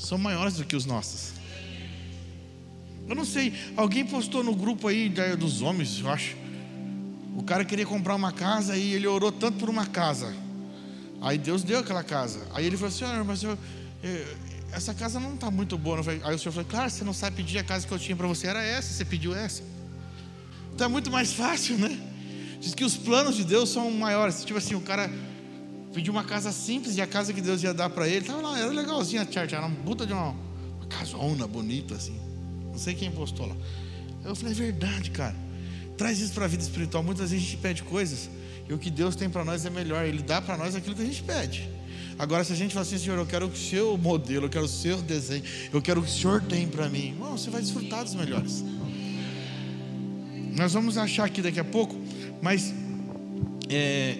são 0.00 0.18
maiores 0.18 0.54
do 0.54 0.64
que 0.64 0.74
os 0.74 0.84
nossos. 0.84 1.37
Eu 3.08 3.14
não 3.14 3.24
sei, 3.24 3.52
alguém 3.76 4.04
postou 4.04 4.44
no 4.44 4.54
grupo 4.54 4.86
aí 4.88 5.08
dos 5.38 5.62
homens, 5.62 5.98
eu 6.00 6.10
acho. 6.10 6.36
O 7.36 7.42
cara 7.42 7.64
queria 7.64 7.86
comprar 7.86 8.14
uma 8.14 8.32
casa 8.32 8.76
e 8.76 8.92
ele 8.92 9.06
orou 9.06 9.32
tanto 9.32 9.58
por 9.58 9.70
uma 9.70 9.86
casa. 9.86 10.34
Aí 11.20 11.38
Deus 11.38 11.62
deu 11.62 11.78
aquela 11.78 12.02
casa. 12.02 12.46
Aí 12.52 12.66
ele 12.66 12.76
falou 12.76 12.88
assim: 12.88 13.04
ah, 13.04 13.24
mas 13.24 13.42
eu, 13.42 13.56
essa 14.72 14.92
casa 14.92 15.18
não 15.18 15.34
está 15.34 15.50
muito 15.50 15.78
boa. 15.78 16.00
Aí 16.22 16.34
o 16.34 16.38
senhor 16.38 16.52
falou: 16.52 16.68
claro, 16.68 16.90
você 16.90 17.04
não 17.04 17.14
sabe 17.14 17.36
pedir 17.36 17.58
a 17.58 17.64
casa 17.64 17.86
que 17.86 17.92
eu 17.92 17.98
tinha 17.98 18.16
para 18.16 18.26
você, 18.26 18.46
era 18.46 18.62
essa, 18.62 18.92
você 18.92 19.04
pediu 19.04 19.34
essa. 19.34 19.62
Então 20.74 20.86
é 20.86 20.90
muito 20.90 21.10
mais 21.10 21.32
fácil, 21.32 21.78
né? 21.78 21.98
Diz 22.60 22.74
que 22.74 22.84
os 22.84 22.96
planos 22.96 23.36
de 23.36 23.44
Deus 23.44 23.70
são 23.70 23.90
maiores. 23.90 24.44
Tipo 24.44 24.58
assim, 24.58 24.74
o 24.74 24.80
cara 24.80 25.10
pediu 25.94 26.12
uma 26.12 26.24
casa 26.24 26.52
simples 26.52 26.96
e 26.96 27.00
a 27.00 27.06
casa 27.06 27.32
que 27.32 27.40
Deus 27.40 27.62
ia 27.62 27.72
dar 27.72 27.88
para 27.88 28.06
ele, 28.06 28.24
tava 28.24 28.42
lá, 28.42 28.58
era 28.58 28.70
legalzinha 28.70 29.22
a 29.22 29.24
church, 29.24 29.54
era 29.54 29.64
uma 29.64 29.76
puta 29.76 30.06
de 30.06 30.12
uma, 30.12 30.34
uma 30.76 30.86
casona 30.88 31.46
bonita 31.46 31.94
assim. 31.94 32.27
Não 32.78 32.84
sei 32.84 32.94
quem 32.94 33.10
postou 33.10 33.44
lá. 33.44 33.56
Eu 34.24 34.36
falei, 34.36 34.52
é 34.52 34.56
verdade, 34.56 35.10
cara. 35.10 35.34
Traz 35.96 36.20
isso 36.20 36.32
para 36.32 36.44
a 36.44 36.48
vida 36.48 36.62
espiritual. 36.62 37.02
Muitas 37.02 37.32
vezes 37.32 37.44
a 37.44 37.50
gente 37.50 37.60
pede 37.60 37.82
coisas 37.82 38.30
e 38.68 38.72
o 38.72 38.78
que 38.78 38.88
Deus 38.88 39.16
tem 39.16 39.28
para 39.28 39.44
nós 39.44 39.66
é 39.66 39.70
melhor. 39.70 40.06
Ele 40.06 40.22
dá 40.22 40.40
para 40.40 40.56
nós 40.56 40.76
aquilo 40.76 40.94
que 40.94 41.02
a 41.02 41.04
gente 41.04 41.24
pede. 41.24 41.68
Agora, 42.16 42.44
se 42.44 42.52
a 42.52 42.56
gente 42.56 42.72
fala 42.72 42.86
assim, 42.86 42.96
Senhor, 42.96 43.18
eu 43.18 43.26
quero 43.26 43.46
o 43.46 43.56
seu 43.56 43.98
modelo, 43.98 44.46
eu 44.46 44.48
quero 44.48 44.64
o 44.64 44.68
seu 44.68 45.02
desenho, 45.02 45.42
eu 45.72 45.82
quero 45.82 46.00
o 46.00 46.04
que 46.04 46.08
o 46.08 46.12
Senhor 46.12 46.40
tem 46.40 46.68
para 46.68 46.88
mim, 46.88 47.16
Bom, 47.18 47.36
você 47.36 47.50
vai 47.50 47.60
desfrutar 47.60 48.04
dos 48.04 48.14
melhores. 48.14 48.64
Nós 50.56 50.72
vamos 50.72 50.96
achar 50.96 51.24
aqui 51.24 51.42
daqui 51.42 51.58
a 51.58 51.64
pouco, 51.64 51.96
mas 52.40 52.72
é, 53.68 54.18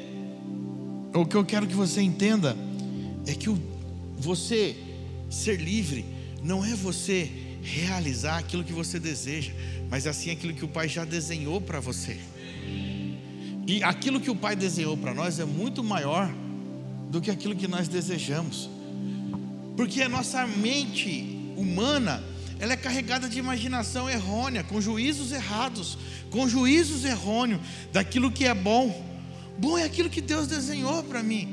o 1.14 1.24
que 1.24 1.36
eu 1.36 1.44
quero 1.44 1.64
que 1.64 1.74
você 1.74 2.00
entenda 2.00 2.56
é 3.24 3.34
que 3.34 3.48
o, 3.48 3.56
você 4.16 4.76
ser 5.30 5.60
livre 5.60 6.04
não 6.42 6.64
é 6.64 6.74
você 6.74 7.47
realizar 7.68 8.38
aquilo 8.38 8.64
que 8.64 8.72
você 8.72 8.98
deseja, 8.98 9.52
mas 9.90 10.06
assim 10.06 10.30
aquilo 10.30 10.54
que 10.54 10.64
o 10.64 10.68
Pai 10.68 10.88
já 10.88 11.04
desenhou 11.04 11.60
para 11.60 11.80
você. 11.80 12.18
E 13.66 13.82
aquilo 13.82 14.20
que 14.20 14.30
o 14.30 14.36
Pai 14.36 14.56
desenhou 14.56 14.96
para 14.96 15.12
nós 15.12 15.38
é 15.38 15.44
muito 15.44 15.84
maior 15.84 16.32
do 17.10 17.20
que 17.20 17.30
aquilo 17.30 17.54
que 17.54 17.68
nós 17.68 17.86
desejamos. 17.86 18.70
Porque 19.76 20.02
a 20.02 20.08
nossa 20.08 20.46
mente 20.46 21.52
humana, 21.56 22.24
ela 22.58 22.72
é 22.72 22.76
carregada 22.76 23.28
de 23.28 23.38
imaginação 23.38 24.08
errônea, 24.08 24.64
com 24.64 24.80
juízos 24.80 25.32
errados, 25.32 25.98
com 26.30 26.48
juízos 26.48 27.04
errôneos 27.04 27.60
daquilo 27.92 28.32
que 28.32 28.46
é 28.46 28.54
bom. 28.54 29.04
Bom 29.58 29.76
é 29.76 29.84
aquilo 29.84 30.08
que 30.08 30.20
Deus 30.20 30.46
desenhou 30.46 31.02
para 31.02 31.22
mim, 31.22 31.48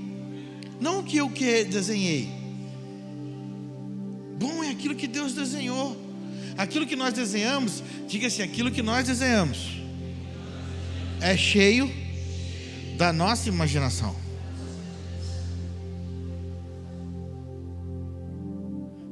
não 0.79 0.99
o 0.99 1.03
que 1.03 1.17
eu 1.17 1.29
que 1.29 1.65
desenhei. 1.65 2.29
Bom 4.37 4.63
é 4.63 4.69
aquilo 4.69 4.95
que 4.95 5.07
Deus 5.07 5.33
desenhou. 5.33 6.04
Aquilo 6.57 6.87
que 6.87 6.95
nós 6.95 7.13
desenhamos, 7.13 7.83
diga 8.07 8.27
assim: 8.27 8.41
aquilo 8.41 8.71
que 8.71 8.81
nós 8.81 9.05
desenhamos 9.05 9.81
é 11.21 11.35
cheio 11.35 11.91
da 12.97 13.11
nossa 13.11 13.49
imaginação. 13.49 14.15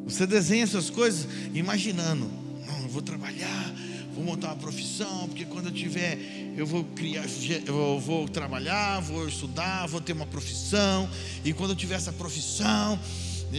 Você 0.05 0.27
desenha 0.27 0.63
essas 0.63 0.89
coisas 0.89 1.27
imaginando. 1.53 2.29
Não, 2.67 2.83
eu 2.83 2.89
vou 2.89 3.01
trabalhar, 3.01 3.73
vou 4.13 4.23
montar 4.23 4.47
uma 4.47 4.55
profissão, 4.55 5.27
porque 5.27 5.43
quando 5.43 5.67
eu 5.67 5.71
tiver, 5.71 6.17
eu 6.55 6.67
vou 6.67 6.83
criar, 6.83 7.25
eu 7.65 7.99
vou 7.99 8.27
trabalhar, 8.29 8.99
vou 8.99 9.27
estudar, 9.27 9.87
vou 9.87 9.99
ter 9.99 10.13
uma 10.13 10.27
profissão, 10.27 11.09
e 11.43 11.51
quando 11.51 11.71
eu 11.71 11.75
tiver 11.75 11.95
essa 11.95 12.13
profissão, 12.13 12.99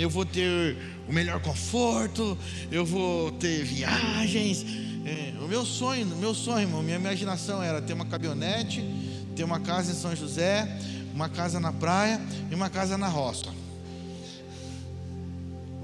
eu 0.00 0.10
vou 0.10 0.24
ter 0.24 0.76
o 1.08 1.12
melhor 1.12 1.40
conforto, 1.40 2.36
eu 2.70 2.84
vou 2.84 3.30
ter 3.32 3.64
viagens. 3.64 4.64
É, 5.04 5.34
o 5.42 5.46
meu 5.46 5.64
sonho, 5.64 6.06
o 6.06 6.16
meu 6.16 6.34
sonho, 6.34 6.62
irmão, 6.62 6.82
minha 6.82 6.96
imaginação 6.96 7.62
era 7.62 7.80
ter 7.80 7.92
uma 7.92 8.06
caminhonete, 8.06 8.84
ter 9.36 9.44
uma 9.44 9.60
casa 9.60 9.92
em 9.92 9.94
São 9.94 10.14
José, 10.16 10.66
uma 11.14 11.28
casa 11.28 11.60
na 11.60 11.72
praia 11.72 12.20
e 12.50 12.54
uma 12.54 12.70
casa 12.70 12.98
na 12.98 13.08
roça. 13.08 13.46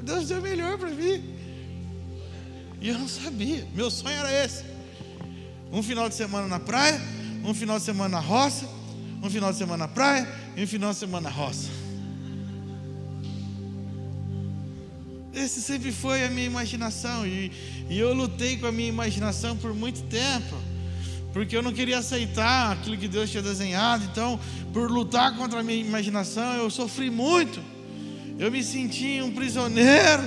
Deus 0.02 0.26
deu 0.26 0.42
melhor 0.42 0.76
para 0.76 0.90
mim. 0.90 1.22
E 2.80 2.88
eu 2.88 2.98
não 2.98 3.06
sabia. 3.06 3.66
Meu 3.74 3.90
sonho 3.90 4.16
era 4.16 4.44
esse. 4.44 4.64
Um 5.70 5.82
final 5.82 6.08
de 6.08 6.16
semana 6.16 6.48
na 6.48 6.58
praia, 6.58 7.00
um 7.44 7.54
final 7.54 7.78
de 7.78 7.84
semana 7.84 8.08
na 8.08 8.20
roça, 8.20 8.66
um 9.22 9.30
final 9.30 9.52
de 9.52 9.58
semana 9.58 9.86
na 9.86 9.88
praia 9.88 10.26
e 10.56 10.64
um 10.64 10.66
final 10.66 10.90
de 10.90 10.98
semana 10.98 11.28
na 11.28 11.34
roça. 11.34 11.79
Esse 15.34 15.60
sempre 15.62 15.92
foi 15.92 16.24
a 16.24 16.30
minha 16.30 16.46
imaginação. 16.46 17.26
E, 17.26 17.52
e 17.88 17.98
eu 17.98 18.12
lutei 18.12 18.56
com 18.56 18.66
a 18.66 18.72
minha 18.72 18.88
imaginação 18.88 19.56
por 19.56 19.74
muito 19.74 20.02
tempo. 20.02 20.56
Porque 21.32 21.56
eu 21.56 21.62
não 21.62 21.72
queria 21.72 21.98
aceitar 21.98 22.72
aquilo 22.72 22.96
que 22.96 23.06
Deus 23.06 23.30
tinha 23.30 23.42
desenhado. 23.42 24.04
Então, 24.04 24.38
por 24.72 24.90
lutar 24.90 25.36
contra 25.36 25.60
a 25.60 25.62
minha 25.62 25.80
imaginação, 25.80 26.54
eu 26.54 26.70
sofri 26.70 27.10
muito. 27.10 27.62
Eu 28.38 28.50
me 28.50 28.62
sentia 28.62 29.24
um 29.24 29.32
prisioneiro 29.32 30.22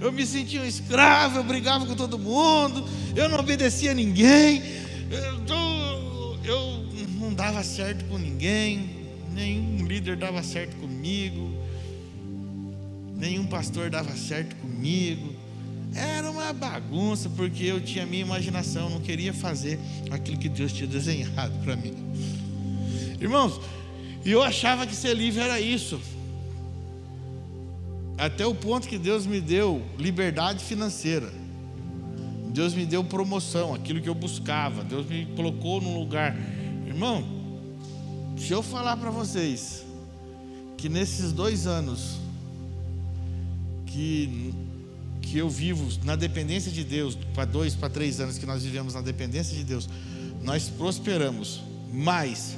eu 0.00 0.12
me 0.12 0.24
sentia 0.24 0.60
um 0.60 0.64
escravo, 0.64 1.38
eu 1.38 1.44
brigava 1.44 1.84
com 1.84 1.94
todo 1.94 2.18
mundo, 2.18 2.84
eu 3.16 3.28
não 3.28 3.38
obedecia 3.38 3.90
a 3.90 3.94
ninguém, 3.94 4.62
eu, 5.10 6.38
eu 6.44 6.86
não 7.18 7.34
dava 7.34 7.62
certo 7.64 8.04
com 8.04 8.16
ninguém, 8.16 9.08
nenhum 9.34 9.84
líder 9.86 10.16
dava 10.16 10.42
certo 10.42 10.76
comigo, 10.76 11.52
nenhum 13.18 13.46
pastor 13.46 13.90
dava 13.90 14.16
certo 14.16 14.54
comigo. 14.56 15.34
Era 15.94 16.30
uma 16.30 16.52
bagunça, 16.52 17.28
porque 17.30 17.64
eu 17.64 17.80
tinha 17.80 18.06
minha 18.06 18.22
imaginação, 18.22 18.88
não 18.88 19.00
queria 19.00 19.34
fazer 19.34 19.78
aquilo 20.10 20.38
que 20.38 20.48
Deus 20.48 20.72
tinha 20.72 20.86
desenhado 20.86 21.52
para 21.64 21.74
mim. 21.76 21.94
Irmãos, 23.20 23.60
eu 24.24 24.42
achava 24.42 24.86
que 24.86 24.94
ser 24.94 25.14
livre 25.14 25.40
era 25.42 25.60
isso. 25.60 26.00
Até 28.16 28.46
o 28.46 28.54
ponto 28.54 28.88
que 28.88 28.98
Deus 28.98 29.26
me 29.26 29.40
deu 29.40 29.82
liberdade 29.98 30.64
financeira. 30.64 31.32
Deus 32.50 32.74
me 32.74 32.84
deu 32.84 33.04
promoção, 33.04 33.74
aquilo 33.74 34.00
que 34.00 34.08
eu 34.08 34.14
buscava. 34.14 34.82
Deus 34.84 35.06
me 35.06 35.26
colocou 35.36 35.80
num 35.80 35.98
lugar. 35.98 36.36
Irmão, 36.86 37.24
se 38.36 38.52
eu 38.52 38.62
falar 38.62 38.96
para 38.96 39.10
vocês 39.10 39.84
que 40.76 40.88
nesses 40.88 41.32
dois 41.32 41.66
anos 41.66 42.18
que, 43.88 44.54
que 45.20 45.38
eu 45.38 45.48
vivo 45.48 45.88
na 46.04 46.16
dependência 46.16 46.70
de 46.70 46.84
Deus, 46.84 47.16
para 47.34 47.44
dois, 47.44 47.74
para 47.74 47.88
três 47.88 48.20
anos 48.20 48.38
que 48.38 48.46
nós 48.46 48.62
vivemos 48.62 48.94
na 48.94 49.00
dependência 49.00 49.56
de 49.56 49.64
Deus, 49.64 49.88
nós 50.42 50.68
prosperamos 50.68 51.60
mais 51.92 52.56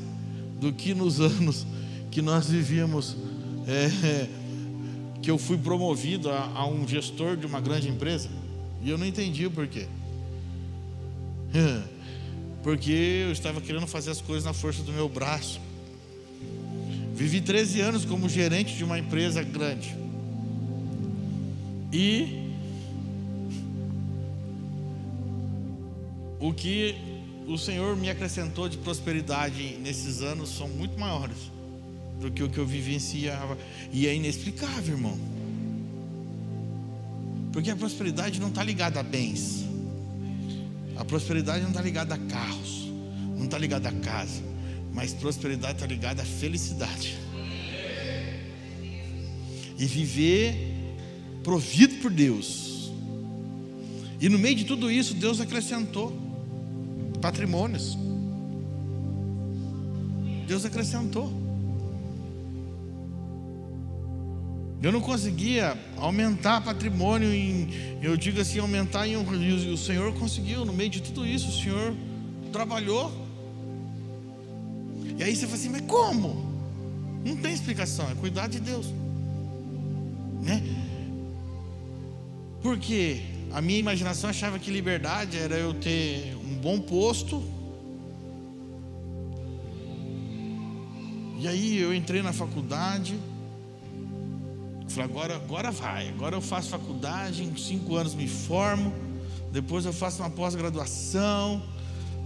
do 0.60 0.72
que 0.72 0.94
nos 0.94 1.20
anos 1.22 1.66
que 2.10 2.20
nós 2.20 2.48
vivíamos 2.48 3.16
é, 3.66 4.28
que 5.22 5.30
eu 5.30 5.38
fui 5.38 5.56
promovido 5.58 6.30
a, 6.30 6.44
a 6.54 6.66
um 6.66 6.86
gestor 6.86 7.36
de 7.36 7.46
uma 7.46 7.60
grande 7.60 7.88
empresa 7.88 8.28
e 8.82 8.90
eu 8.90 8.98
não 8.98 9.06
entendi 9.06 9.46
o 9.46 9.50
porquê. 9.50 9.86
Porque 12.62 12.90
eu 12.90 13.32
estava 13.32 13.60
querendo 13.60 13.86
fazer 13.86 14.10
as 14.10 14.20
coisas 14.20 14.44
na 14.44 14.52
força 14.52 14.82
do 14.82 14.92
meu 14.92 15.08
braço. 15.08 15.60
Vivi 17.14 17.40
13 17.40 17.80
anos 17.80 18.04
como 18.04 18.28
gerente 18.28 18.74
de 18.76 18.84
uma 18.84 18.98
empresa 18.98 19.42
grande. 19.42 19.94
E 21.92 22.50
o 26.38 26.52
que 26.52 26.94
o 27.46 27.58
Senhor 27.58 27.96
me 27.96 28.08
acrescentou 28.08 28.68
de 28.68 28.78
prosperidade 28.78 29.76
nesses 29.82 30.22
anos 30.22 30.50
são 30.50 30.68
muito 30.68 30.98
maiores 30.98 31.50
do 32.20 32.30
que 32.30 32.42
o 32.42 32.48
que 32.48 32.58
eu 32.58 32.66
vivenciava. 32.66 33.58
E 33.92 34.06
é 34.06 34.14
inexplicável, 34.14 34.94
irmão. 34.94 35.18
Porque 37.52 37.70
a 37.70 37.76
prosperidade 37.76 38.40
não 38.40 38.48
está 38.48 38.62
ligada 38.62 39.00
a 39.00 39.02
bens. 39.02 39.64
A 40.96 41.04
prosperidade 41.04 41.62
não 41.62 41.70
está 41.70 41.82
ligada 41.82 42.14
a 42.14 42.18
carros. 42.18 42.88
Não 43.36 43.46
está 43.46 43.58
ligada 43.58 43.88
a 43.88 43.92
casa. 43.92 44.42
Mas 44.92 45.12
prosperidade 45.12 45.74
está 45.74 45.86
ligada 45.86 46.22
à 46.22 46.24
felicidade. 46.24 47.18
E 49.78 49.86
viver 49.86 50.69
provido 51.42 51.96
por 51.96 52.10
Deus. 52.10 52.90
E 54.20 54.28
no 54.28 54.38
meio 54.38 54.54
de 54.56 54.64
tudo 54.64 54.90
isso, 54.90 55.14
Deus 55.14 55.40
acrescentou 55.40 56.12
patrimônios. 57.20 57.96
Deus 60.46 60.64
acrescentou. 60.64 61.32
Eu 64.82 64.90
não 64.90 65.00
conseguia 65.00 65.78
aumentar 65.96 66.62
patrimônio 66.62 67.32
em, 67.32 67.68
eu 68.02 68.16
digo 68.16 68.40
assim, 68.40 68.58
aumentar 68.58 69.06
em 69.06 69.16
um, 69.16 69.34
e 69.34 69.70
o 69.70 69.76
Senhor 69.76 70.12
conseguiu, 70.14 70.64
no 70.64 70.72
meio 70.72 70.88
de 70.88 71.02
tudo 71.02 71.26
isso, 71.26 71.48
o 71.48 71.62
Senhor 71.62 71.94
trabalhou. 72.50 73.12
E 75.18 75.22
aí 75.22 75.36
você 75.36 75.46
fala 75.46 75.58
assim, 75.58 75.68
mas 75.68 75.82
como? 75.82 76.50
Não 77.24 77.36
tem 77.36 77.52
explicação, 77.52 78.10
é 78.10 78.14
cuidar 78.14 78.48
de 78.48 78.58
Deus. 78.58 78.86
Né? 80.40 80.62
Porque 82.62 83.22
a 83.52 83.60
minha 83.60 83.78
imaginação 83.78 84.30
achava 84.30 84.58
que 84.58 84.70
liberdade 84.70 85.36
era 85.38 85.56
eu 85.56 85.74
ter 85.74 86.36
um 86.36 86.56
bom 86.56 86.80
posto. 86.80 87.42
E 91.38 91.48
aí 91.48 91.78
eu 91.78 91.94
entrei 91.94 92.22
na 92.22 92.32
faculdade 92.32 93.18
Falei, 94.90 95.08
agora, 95.08 95.36
agora 95.36 95.70
vai, 95.70 96.08
agora 96.08 96.34
eu 96.34 96.40
faço 96.40 96.70
faculdade, 96.70 97.44
em 97.44 97.56
cinco 97.56 97.94
anos 97.94 98.12
me 98.12 98.26
formo, 98.26 98.92
depois 99.52 99.84
eu 99.84 99.92
faço 99.92 100.20
uma 100.20 100.30
pós-graduação, 100.30 101.62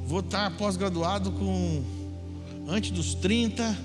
vou 0.06 0.20
estar 0.20 0.50
pós-graduado 0.56 1.30
com 1.32 1.84
antes 2.66 2.90
dos 2.90 3.14
30, 3.14 3.76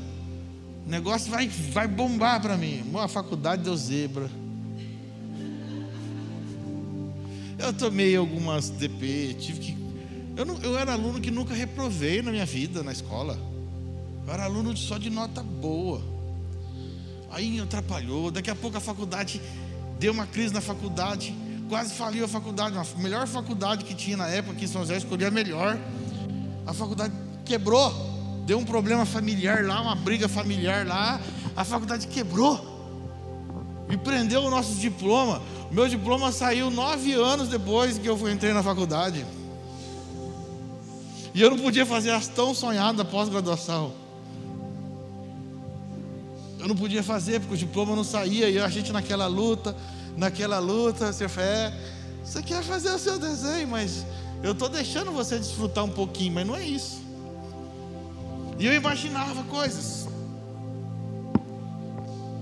o 0.87 0.89
negócio 0.89 1.29
vai, 1.29 1.49
vai 1.49 1.89
bombar 1.89 2.41
para 2.41 2.55
mim. 2.55 2.81
Uma 2.89 3.09
faculdade 3.09 3.63
deu 3.63 3.75
zebra. 3.75 4.29
Eu 7.59 7.73
tomei 7.73 8.15
algumas 8.15 8.69
DP, 8.69 9.35
tive 9.37 9.59
que. 9.59 9.77
Eu, 10.35 10.45
não, 10.45 10.57
eu 10.59 10.77
era 10.77 10.93
aluno 10.93 11.19
que 11.19 11.29
nunca 11.29 11.53
reprovei 11.53 12.21
na 12.21 12.31
minha 12.31 12.45
vida 12.45 12.81
na 12.81 12.93
escola. 12.93 13.37
Eu 14.25 14.33
era 14.33 14.45
aluno 14.45 14.75
só 14.77 14.97
de 14.97 15.09
nota 15.09 15.43
boa. 15.43 16.01
Aí 17.29 17.59
atrapalhou. 17.59 18.31
Daqui 18.31 18.49
a 18.49 18.55
pouco 18.55 18.77
a 18.77 18.79
faculdade 18.79 19.41
deu 19.99 20.13
uma 20.13 20.25
crise 20.25 20.53
na 20.53 20.61
faculdade. 20.61 21.35
Quase 21.67 21.93
faliu 21.93 22.23
a 22.23 22.27
faculdade. 22.27 22.77
A 22.77 22.85
melhor 22.97 23.27
faculdade 23.27 23.83
que 23.83 23.93
tinha 23.93 24.15
na 24.15 24.27
época 24.27 24.55
aqui 24.55 24.65
em 24.65 24.67
São 24.67 24.81
José, 24.81 24.97
escolhi 24.97 25.25
a 25.25 25.31
melhor. 25.31 25.77
A 26.65 26.73
faculdade 26.73 27.13
quebrou. 27.43 27.91
Deu 28.45 28.57
um 28.57 28.65
problema 28.65 29.05
familiar 29.05 29.65
lá, 29.65 29.81
uma 29.81 29.95
briga 29.95 30.29
familiar 30.29 30.87
lá. 30.87 31.19
A 31.55 31.65
faculdade 31.65 32.07
quebrou. 32.07 32.68
E 33.89 33.97
prendeu 33.97 34.43
o 34.43 34.49
nosso 34.49 34.73
diploma. 34.75 35.41
Meu 35.71 35.87
diploma 35.87 36.31
saiu 36.31 36.69
nove 36.69 37.13
anos 37.13 37.47
depois 37.47 37.97
que 37.97 38.07
eu 38.07 38.29
entrei 38.29 38.53
na 38.53 38.63
faculdade. 38.63 39.25
E 41.33 41.41
eu 41.41 41.49
não 41.49 41.59
podia 41.59 41.85
fazer 41.85 42.11
as 42.11 42.27
tão 42.27 42.53
sonhadas 42.53 43.07
pós-graduação 43.07 43.93
eu 46.59 46.67
não 46.67 46.75
podia 46.75 47.01
fazer 47.01 47.39
porque 47.39 47.53
o 47.53 47.57
diploma 47.57 47.95
não 47.95 48.03
saía 48.03 48.49
e 48.49 48.59
a 48.59 48.67
gente 48.67 48.91
naquela 48.91 49.27
luta, 49.27 49.75
naquela 50.17 50.59
luta, 50.59 51.13
você 51.13 51.29
fé, 51.29 51.73
você 52.23 52.43
quer 52.43 52.61
fazer 52.63 52.91
o 52.91 52.99
seu 52.99 53.17
desenho, 53.17 53.69
mas 53.69 54.05
eu 54.43 54.51
estou 54.51 54.67
deixando 54.67 55.11
você 55.11 55.39
desfrutar 55.39 55.85
um 55.85 55.89
pouquinho, 55.89 56.33
mas 56.33 56.45
não 56.45 56.55
é 56.55 56.63
isso. 56.63 57.01
E 58.59 58.65
eu 58.65 58.73
imaginava 58.73 59.41
coisas, 59.43 60.05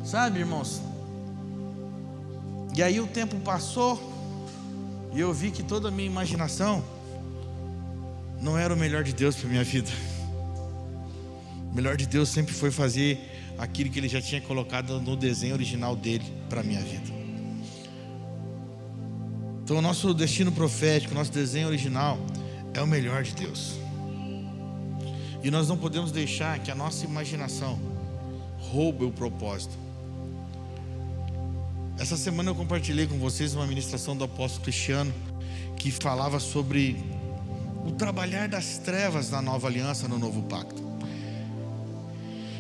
sabe, 0.04 0.40
irmãos? 0.40 0.82
E 2.78 2.84
aí 2.84 3.00
o 3.00 3.08
tempo 3.08 3.40
passou 3.40 4.00
e 5.12 5.20
eu 5.20 5.34
vi 5.34 5.50
que 5.50 5.64
toda 5.64 5.88
a 5.88 5.92
minha 5.92 6.08
imaginação 6.08 6.86
não 8.40 8.56
era 8.56 8.72
o 8.72 8.78
melhor 8.78 9.04
de 9.04 9.14
Deus 9.14 9.36
para 9.36 9.50
minha 9.50 9.64
vida. 9.64 9.90
O 11.72 11.76
melhor 11.76 11.98
de 11.98 12.06
Deus 12.06 12.30
sempre 12.30 12.54
foi 12.54 12.70
fazer 12.70 13.20
aquilo 13.58 13.90
que 13.90 13.98
ele 13.98 14.08
já 14.08 14.22
tinha 14.22 14.40
colocado 14.42 15.02
no 15.02 15.16
desenho 15.16 15.56
original 15.56 15.96
dele 15.96 16.32
para 16.52 16.62
minha 16.62 16.80
vida. 16.82 17.12
Então, 19.64 19.78
o 19.78 19.82
nosso 19.82 20.14
destino 20.14 20.52
profético, 20.52 21.16
nosso 21.16 21.32
desenho 21.32 21.70
original 21.70 22.20
é 22.76 22.82
o 22.82 22.86
melhor 22.86 23.24
de 23.24 23.34
Deus. 23.34 23.74
E 25.44 25.50
nós 25.50 25.68
não 25.68 25.80
podemos 25.80 26.12
deixar 26.12 26.60
que 26.60 26.70
a 26.70 26.76
nossa 26.76 27.06
imaginação 27.06 27.80
roube 28.60 29.04
o 29.04 29.12
propósito. 29.12 29.87
Essa 32.00 32.16
semana 32.16 32.52
eu 32.52 32.56
compartilhei 32.56 33.08
com 33.08 33.18
vocês 33.18 33.56
uma 33.56 33.66
ministração 33.66 34.16
do 34.16 34.24
apóstolo 34.24 34.64
Cristiano 34.64 35.12
que 35.76 35.90
falava 35.90 36.40
sobre 36.40 36.96
o 37.88 37.92
trabalhar 37.92 38.48
das 38.48 38.78
trevas 38.78 39.32
na 39.32 39.42
nova 39.42 39.68
aliança, 39.68 40.08
no 40.08 40.20
novo 40.20 40.44
pacto. 40.44 40.86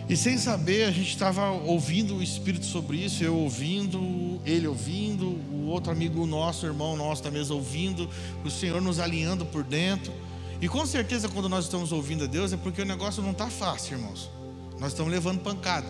E 0.09 0.17
sem 0.17 0.39
saber, 0.39 0.85
a 0.85 0.91
gente 0.91 1.09
estava 1.09 1.51
ouvindo 1.51 2.15
o 2.15 2.23
Espírito 2.23 2.65
sobre 2.65 2.97
isso, 2.97 3.23
eu 3.23 3.35
ouvindo, 3.35 4.41
ele 4.43 4.65
ouvindo, 4.65 5.25
o 5.51 5.67
outro 5.67 5.91
amigo 5.91 6.25
nosso, 6.25 6.65
irmão 6.65 6.97
nosso 6.97 7.21
da 7.21 7.29
mesa 7.29 7.53
ouvindo, 7.53 8.09
o 8.43 8.49
Senhor 8.49 8.81
nos 8.81 8.99
alinhando 8.99 9.45
por 9.45 9.63
dentro. 9.63 10.11
E 10.59 10.67
com 10.67 10.83
certeza, 10.83 11.29
quando 11.29 11.47
nós 11.47 11.65
estamos 11.65 11.91
ouvindo 11.91 12.23
a 12.23 12.27
Deus, 12.27 12.53
é 12.53 12.57
porque 12.57 12.81
o 12.81 12.85
negócio 12.85 13.21
não 13.21 13.31
está 13.31 13.51
fácil, 13.51 13.97
irmãos. 13.97 14.31
Nós 14.79 14.93
estamos 14.93 15.11
levando 15.11 15.41
pancada. 15.41 15.87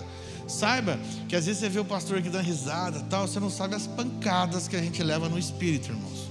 Saiba 0.47 0.97
que 1.27 1.35
às 1.35 1.45
vezes 1.45 1.59
você 1.59 1.69
vê 1.69 1.79
o 1.79 1.85
pastor 1.85 2.17
aqui 2.17 2.29
dando 2.29 2.45
risada, 2.45 3.01
tal, 3.09 3.27
você 3.27 3.39
não 3.39 3.49
sabe 3.49 3.75
as 3.75 3.85
pancadas 3.85 4.67
que 4.67 4.75
a 4.75 4.81
gente 4.81 5.03
leva 5.03 5.27
no 5.27 5.37
espírito, 5.37 5.89
irmãos. 5.89 6.27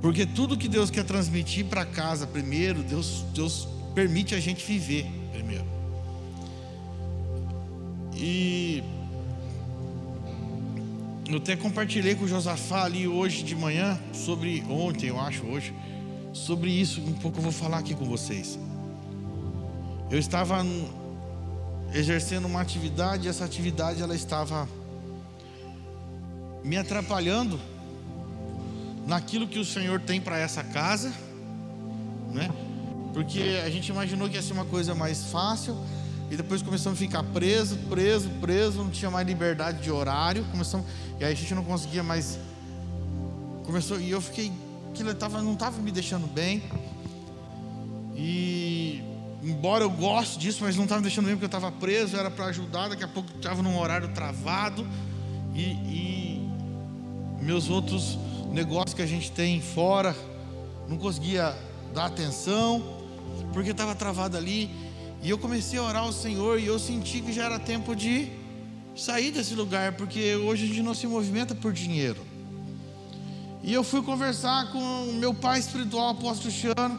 Porque 0.00 0.26
tudo 0.26 0.56
que 0.56 0.68
Deus 0.68 0.90
quer 0.90 1.04
transmitir 1.04 1.66
para 1.66 1.84
casa 1.84 2.26
primeiro, 2.26 2.82
Deus, 2.82 3.24
Deus 3.34 3.68
permite 3.94 4.34
a 4.34 4.40
gente 4.40 4.64
viver 4.64 5.06
primeiro. 5.32 5.64
E 8.14 8.82
eu 11.28 11.36
até 11.36 11.54
compartilhei 11.56 12.14
com 12.14 12.24
o 12.24 12.28
Josafá 12.28 12.84
ali 12.84 13.06
hoje 13.06 13.42
de 13.42 13.54
manhã, 13.54 13.98
sobre 14.12 14.64
ontem, 14.68 15.08
eu 15.08 15.20
acho, 15.20 15.44
hoje, 15.46 15.74
sobre 16.32 16.70
isso, 16.70 17.00
um 17.00 17.12
pouco 17.14 17.38
eu 17.38 17.42
vou 17.42 17.52
falar 17.52 17.78
aqui 17.78 17.94
com 17.94 18.04
vocês. 18.04 18.58
Eu 20.10 20.18
estava 20.18 20.64
exercendo 21.92 22.46
uma 22.46 22.60
atividade, 22.60 23.26
e 23.26 23.30
essa 23.30 23.44
atividade 23.44 24.02
ela 24.02 24.14
estava 24.14 24.68
me 26.62 26.76
atrapalhando 26.76 27.58
naquilo 29.06 29.48
que 29.48 29.58
o 29.58 29.64
Senhor 29.64 30.00
tem 30.00 30.20
para 30.20 30.38
essa 30.38 30.62
casa, 30.62 31.12
né? 32.32 32.50
Porque 33.14 33.60
a 33.64 33.70
gente 33.70 33.88
imaginou 33.88 34.28
que 34.28 34.34
ia 34.34 34.42
ser 34.42 34.52
uma 34.52 34.66
coisa 34.66 34.94
mais 34.94 35.24
fácil, 35.24 35.76
e 36.30 36.36
depois 36.36 36.60
começamos 36.60 36.98
a 36.98 37.00
ficar 37.00 37.22
preso, 37.22 37.76
preso, 37.88 38.28
preso, 38.40 38.84
não 38.84 38.90
tinha 38.90 39.10
mais 39.10 39.26
liberdade 39.26 39.80
de 39.82 39.90
horário, 39.90 40.44
começamos, 40.50 40.86
e 41.18 41.24
aí 41.24 41.32
a 41.32 41.34
gente 41.34 41.54
não 41.54 41.64
conseguia 41.64 42.02
mais. 42.02 42.38
Começou, 43.64 43.98
e 43.98 44.10
eu 44.10 44.20
fiquei, 44.20 44.52
aquilo 44.90 45.14
tava, 45.14 45.40
não 45.40 45.54
estava 45.54 45.80
me 45.80 45.90
deixando 45.90 46.26
bem. 46.26 46.62
E 48.14 49.02
embora 49.42 49.84
eu 49.84 49.90
goste 49.90 50.38
disso, 50.38 50.58
mas 50.62 50.76
não 50.76 50.84
estava 50.84 51.00
deixando 51.00 51.26
bem 51.26 51.34
porque 51.34 51.44
eu 51.44 51.58
estava 51.58 51.70
preso, 51.72 52.16
era 52.16 52.30
para 52.30 52.46
ajudar, 52.46 52.88
daqui 52.88 53.04
a 53.04 53.08
pouco 53.08 53.30
estava 53.36 53.62
num 53.62 53.78
horário 53.78 54.08
travado. 54.08 54.86
E, 55.54 55.62
e 55.62 56.48
meus 57.40 57.68
outros 57.68 58.18
negócios 58.52 58.94
que 58.94 59.02
a 59.02 59.06
gente 59.06 59.30
tem 59.30 59.60
fora, 59.60 60.14
não 60.88 60.96
conseguia 60.96 61.56
dar 61.94 62.06
atenção, 62.06 62.82
porque 63.52 63.70
estava 63.70 63.94
travado 63.94 64.36
ali. 64.36 64.70
E 65.22 65.30
eu 65.30 65.38
comecei 65.38 65.78
a 65.78 65.82
orar 65.82 66.02
ao 66.02 66.12
Senhor 66.12 66.60
e 66.60 66.66
eu 66.66 66.78
senti 66.78 67.20
que 67.20 67.32
já 67.32 67.44
era 67.44 67.58
tempo 67.58 67.94
de 67.94 68.30
sair 68.94 69.30
desse 69.30 69.54
lugar, 69.54 69.92
porque 69.92 70.34
hoje 70.36 70.64
a 70.64 70.66
gente 70.68 70.82
não 70.82 70.94
se 70.94 71.06
movimenta 71.06 71.54
por 71.54 71.72
dinheiro. 71.72 72.20
E 73.62 73.72
eu 73.72 73.82
fui 73.82 74.02
conversar 74.02 74.70
com 74.72 74.78
o 74.78 75.14
meu 75.14 75.34
pai 75.34 75.58
espiritual, 75.58 76.10
apóstolo 76.10 76.50
Cristiano. 76.50 76.98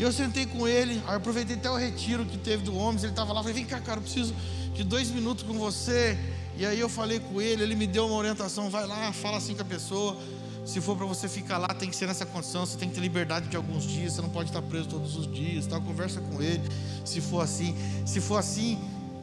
E 0.00 0.02
eu 0.02 0.10
sentei 0.10 0.46
com 0.46 0.66
ele, 0.66 0.98
aproveitei 1.06 1.56
até 1.56 1.70
o 1.70 1.76
retiro 1.76 2.24
que 2.24 2.38
teve 2.38 2.62
do 2.62 2.74
Homens, 2.74 3.02
ele 3.02 3.12
estava 3.12 3.34
lá, 3.34 3.40
falei, 3.42 3.52
vem 3.52 3.66
cá, 3.66 3.78
cara, 3.80 3.98
eu 3.98 4.02
preciso 4.02 4.34
de 4.72 4.82
dois 4.82 5.10
minutos 5.10 5.44
com 5.44 5.52
você. 5.52 6.16
E 6.56 6.64
aí 6.64 6.80
eu 6.80 6.88
falei 6.88 7.20
com 7.20 7.38
ele, 7.38 7.62
ele 7.62 7.74
me 7.74 7.86
deu 7.86 8.06
uma 8.06 8.16
orientação, 8.16 8.70
vai 8.70 8.86
lá, 8.86 9.12
fala 9.12 9.36
assim 9.36 9.54
com 9.54 9.60
a 9.60 9.64
pessoa. 9.66 10.16
Se 10.64 10.80
for 10.80 10.96
para 10.96 11.04
você 11.04 11.28
ficar 11.28 11.58
lá, 11.58 11.68
tem 11.68 11.90
que 11.90 11.96
ser 11.96 12.06
nessa 12.06 12.24
condição, 12.24 12.64
você 12.64 12.78
tem 12.78 12.88
que 12.88 12.94
ter 12.94 13.02
liberdade 13.02 13.48
de 13.48 13.58
alguns 13.58 13.86
dias, 13.86 14.14
você 14.14 14.22
não 14.22 14.30
pode 14.30 14.48
estar 14.48 14.62
preso 14.62 14.88
todos 14.88 15.16
os 15.16 15.30
dias, 15.30 15.66
tal. 15.66 15.82
Conversa 15.82 16.22
com 16.22 16.40
ele, 16.40 16.62
se 17.04 17.20
for 17.20 17.42
assim. 17.42 17.76
Se 18.06 18.22
for 18.22 18.38
assim, 18.38 18.78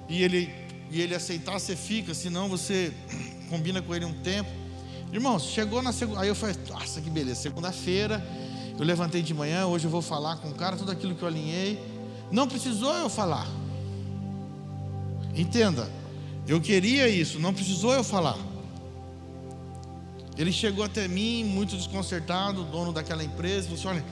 e 0.07 0.21
ele, 0.21 0.47
e 0.91 1.01
ele 1.01 1.15
aceitar, 1.15 1.59
você 1.59 1.75
fica, 1.75 2.13
senão 2.13 2.47
você 2.47 2.93
combina 3.49 3.81
com 3.81 3.95
ele 3.95 4.05
um 4.05 4.13
tempo. 4.13 4.51
Irmãos, 5.11 5.45
chegou 5.45 5.81
na 5.81 5.91
segunda. 5.91 6.21
Aí 6.21 6.27
eu 6.27 6.35
falei, 6.35 6.55
nossa, 6.69 7.01
que 7.01 7.09
beleza, 7.09 7.41
segunda-feira, 7.41 8.23
eu 8.77 8.85
levantei 8.85 9.21
de 9.21 9.33
manhã, 9.33 9.65
hoje 9.65 9.85
eu 9.85 9.91
vou 9.91 10.01
falar 10.01 10.37
com 10.37 10.49
o 10.49 10.53
cara, 10.53 10.75
tudo 10.75 10.91
aquilo 10.91 11.15
que 11.15 11.23
eu 11.23 11.27
alinhei. 11.27 11.79
Não 12.31 12.47
precisou 12.47 12.93
eu 12.93 13.09
falar. 13.09 13.47
Entenda, 15.35 15.89
eu 16.47 16.61
queria 16.61 17.07
isso, 17.07 17.39
não 17.39 17.53
precisou 17.53 17.93
eu 17.93 18.03
falar. 18.03 18.37
Ele 20.37 20.51
chegou 20.51 20.83
até 20.83 21.07
mim 21.07 21.43
muito 21.43 21.75
desconcertado, 21.75 22.63
dono 22.65 22.93
daquela 22.93 23.23
empresa, 23.23 23.63
falou 23.63 23.79
assim: 23.79 23.87
olha, 23.87 24.05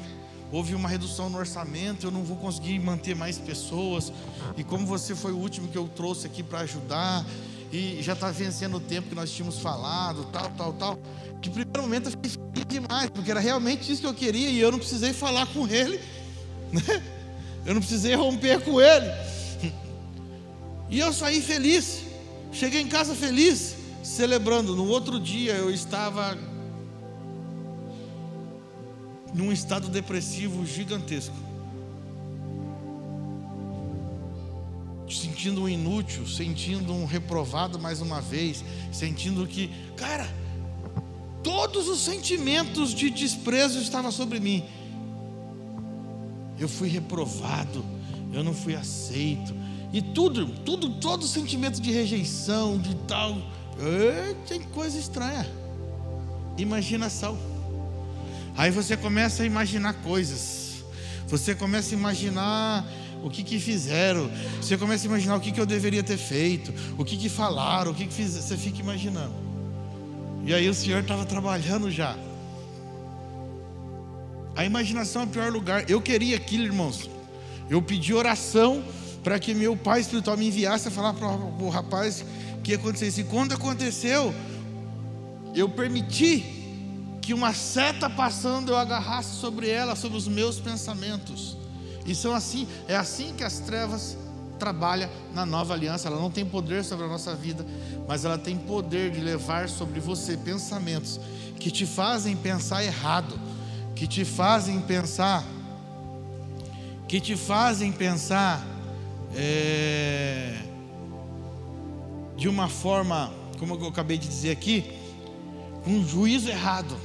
houve 0.52 0.74
uma 0.74 0.90
redução 0.90 1.30
no 1.30 1.38
orçamento, 1.38 2.08
eu 2.08 2.12
não 2.12 2.24
vou 2.24 2.38
conseguir 2.38 2.80
manter 2.80 3.16
mais 3.16 3.38
pessoas. 3.38 4.12
E 4.58 4.64
como 4.64 4.86
você 4.88 5.16
foi 5.16 5.32
o 5.32 5.38
último 5.38 5.68
que 5.68 5.78
eu 5.78 5.88
trouxe 5.88 6.26
aqui 6.26 6.42
para 6.42 6.60
ajudar, 6.62 7.24
e 7.72 8.02
já 8.02 8.14
está 8.14 8.32
vencendo 8.32 8.78
o 8.78 8.80
tempo 8.80 9.10
que 9.10 9.16
nós 9.16 9.32
tínhamos 9.32 9.60
falado, 9.60 10.26
tal, 10.32 10.50
tal, 10.52 10.74
tal. 10.74 11.00
De 11.42 11.50
primeiro 11.50 11.82
momento 11.82 12.06
eu 12.06 12.12
fiquei 12.12 12.32
feliz 12.32 12.66
demais, 12.68 13.10
porque 13.10 13.30
era 13.30 13.40
realmente 13.40 13.92
isso 13.92 14.02
que 14.02 14.08
eu 14.08 14.14
queria 14.14 14.50
e 14.50 14.60
eu 14.60 14.72
não 14.72 14.80
precisei 14.80 15.14
falar 15.14 15.46
com 15.48 15.68
ele, 15.68 16.00
né? 16.72 17.04
eu 17.66 17.74
não 17.74 17.82
precisei 17.82 18.16
romper 18.16 18.62
com 18.62 18.82
ele. 18.82 19.06
E 20.90 21.00
eu 21.00 21.12
saí 21.12 21.42
feliz, 21.42 22.04
cheguei 22.52 22.82
em 22.82 22.88
casa 22.88 23.16
feliz 23.16 23.76
celebrando. 24.04 24.76
No 24.76 24.88
outro 24.88 25.20
dia 25.20 25.54
eu 25.54 25.72
estava 25.72 26.38
num 29.34 29.52
estado 29.52 29.90
depressivo 29.90 30.66
gigantesco. 30.66 31.36
Sentindo 35.10 35.64
um 35.64 35.70
inútil, 35.70 36.26
sentindo 36.26 36.94
um 36.94 37.06
reprovado 37.06 37.78
mais 37.78 38.02
uma 38.02 38.22
vez, 38.22 38.64
sentindo 38.92 39.46
que, 39.46 39.70
cara, 39.96 40.28
todos 41.46 41.88
os 41.88 42.04
sentimentos 42.04 42.92
de 42.92 43.12
desprezo 43.12 43.78
estavam 43.78 44.12
sobre 44.12 44.40
mim. 44.40 44.66
Eu 46.60 46.68
fui 46.68 46.90
reprovado, 46.90 47.86
eu 48.34 48.44
não 48.44 48.52
fui 48.52 48.76
aceito, 48.76 49.54
e 49.94 50.02
tudo, 50.02 50.48
tudo, 50.48 50.90
todo 50.96 51.22
o 51.22 51.28
sentimento 51.28 51.80
de 51.80 51.92
rejeição, 51.92 52.80
de 52.80 52.96
tal, 53.08 53.38
tem 54.48 54.60
coisa 54.60 54.98
estranha. 54.98 55.48
Imaginação. 56.58 57.38
Aí 58.58 58.72
você 58.72 58.98
começa 58.98 59.44
a 59.44 59.46
imaginar 59.46 59.94
coisas. 60.02 60.84
Você 61.28 61.54
começa 61.54 61.94
a 61.94 61.98
imaginar 61.98 62.90
o 63.24 63.30
que, 63.30 63.44
que 63.44 63.60
fizeram. 63.60 64.32
Você 64.60 64.78
começa 64.78 65.06
a 65.06 65.10
imaginar 65.10 65.36
o 65.36 65.40
que, 65.40 65.52
que 65.52 65.62
eu 65.62 65.66
deveria 65.66 66.02
ter 66.02 66.18
feito. 66.18 66.74
O 66.98 67.06
que, 67.06 67.18
que 67.18 67.30
falaram. 67.30 67.92
O 67.92 67.94
que, 67.94 68.08
que 68.08 68.14
fiz. 68.14 68.32
Você 68.32 68.58
fica 68.58 68.80
imaginando. 68.80 69.45
E 70.46 70.54
aí 70.54 70.70
o 70.70 70.74
Senhor 70.76 71.02
estava 71.02 71.26
trabalhando 71.26 71.90
já. 71.90 72.16
A 74.56 74.64
imaginação 74.64 75.24
é 75.24 75.26
o 75.26 75.28
pior 75.28 75.52
lugar. 75.52 75.90
Eu 75.90 76.00
queria 76.00 76.38
aquilo, 76.38 76.64
irmãos. 76.64 77.10
Eu 77.68 77.82
pedi 77.82 78.14
oração 78.14 78.84
para 79.24 79.40
que 79.40 79.56
meu 79.56 79.76
pai 79.76 80.02
espiritual 80.02 80.38
me 80.38 80.48
enviasse 80.48 80.88
a 80.88 80.92
falar 80.92 81.14
para 81.14 81.28
o 81.28 81.70
rapaz 81.70 82.24
que 82.64 82.76
acontecesse. 82.76 83.22
E 83.22 83.24
quando 83.24 83.54
aconteceu, 83.54 84.34
eu 85.56 85.68
permiti 85.68 86.46
que 87.24 87.34
uma 87.34 87.52
seta 87.52 88.08
passando 88.08 88.70
eu 88.70 88.78
agarrasse 88.78 89.38
sobre 89.38 89.68
ela, 89.68 89.96
sobre 89.96 90.16
os 90.16 90.28
meus 90.28 90.60
pensamentos. 90.60 91.58
E 92.06 92.14
são 92.14 92.36
assim, 92.36 92.68
é 92.88 92.96
assim 92.96 93.34
que 93.36 93.44
as 93.44 93.60
trevas 93.60 94.16
trabalha 94.60 95.10
na 95.34 95.46
nova 95.46 95.74
aliança. 95.74 96.08
Ela 96.08 96.20
não 96.20 96.32
tem 96.32 96.46
poder 96.46 96.84
sobre 96.84 97.06
a 97.06 97.08
nossa 97.08 97.36
vida, 97.36 97.66
mas 98.08 98.26
ela 98.26 98.38
tem 98.38 98.58
poder 98.58 99.12
de 99.12 99.20
levar 99.20 99.70
sobre 99.70 100.00
você 100.00 100.38
pensamentos 100.38 101.20
que 101.60 101.72
te 101.72 101.86
fazem 101.86 102.36
pensar 102.36 102.84
errado, 102.84 103.40
que 103.96 104.08
te 104.08 104.26
fazem 104.26 104.80
pensar, 104.82 105.44
que 107.08 107.20
te 107.20 107.36
fazem 107.36 107.92
pensar 107.92 108.66
é, 109.36 110.58
de 112.38 112.48
uma 112.48 112.68
forma, 112.68 113.32
como 113.58 113.76
eu 113.76 113.88
acabei 113.88 114.18
de 114.18 114.28
dizer 114.28 114.52
aqui, 114.52 114.94
um 115.88 116.06
juízo 116.06 116.50
errado. 116.50 116.98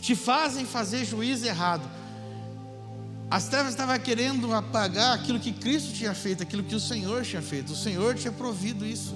Te 0.00 0.14
fazem 0.14 0.64
fazer 0.64 1.04
juízo 1.04 1.46
errado. 1.46 1.95
As 3.28 3.48
trevas 3.48 3.72
estavam 3.72 3.98
querendo 3.98 4.54
apagar 4.54 5.14
aquilo 5.14 5.40
que 5.40 5.52
Cristo 5.52 5.92
tinha 5.92 6.14
feito, 6.14 6.42
aquilo 6.42 6.62
que 6.62 6.74
o 6.74 6.80
Senhor 6.80 7.24
tinha 7.24 7.42
feito. 7.42 7.72
O 7.72 7.76
Senhor 7.76 8.14
tinha 8.14 8.32
provido 8.32 8.86
isso. 8.86 9.14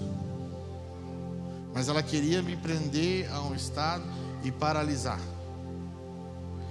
Mas 1.73 1.89
ela 1.89 2.03
queria 2.03 2.43
me 2.43 2.57
prender 2.57 3.33
a 3.33 3.41
um 3.43 3.55
estado 3.55 4.03
e 4.43 4.51
paralisar. 4.51 5.21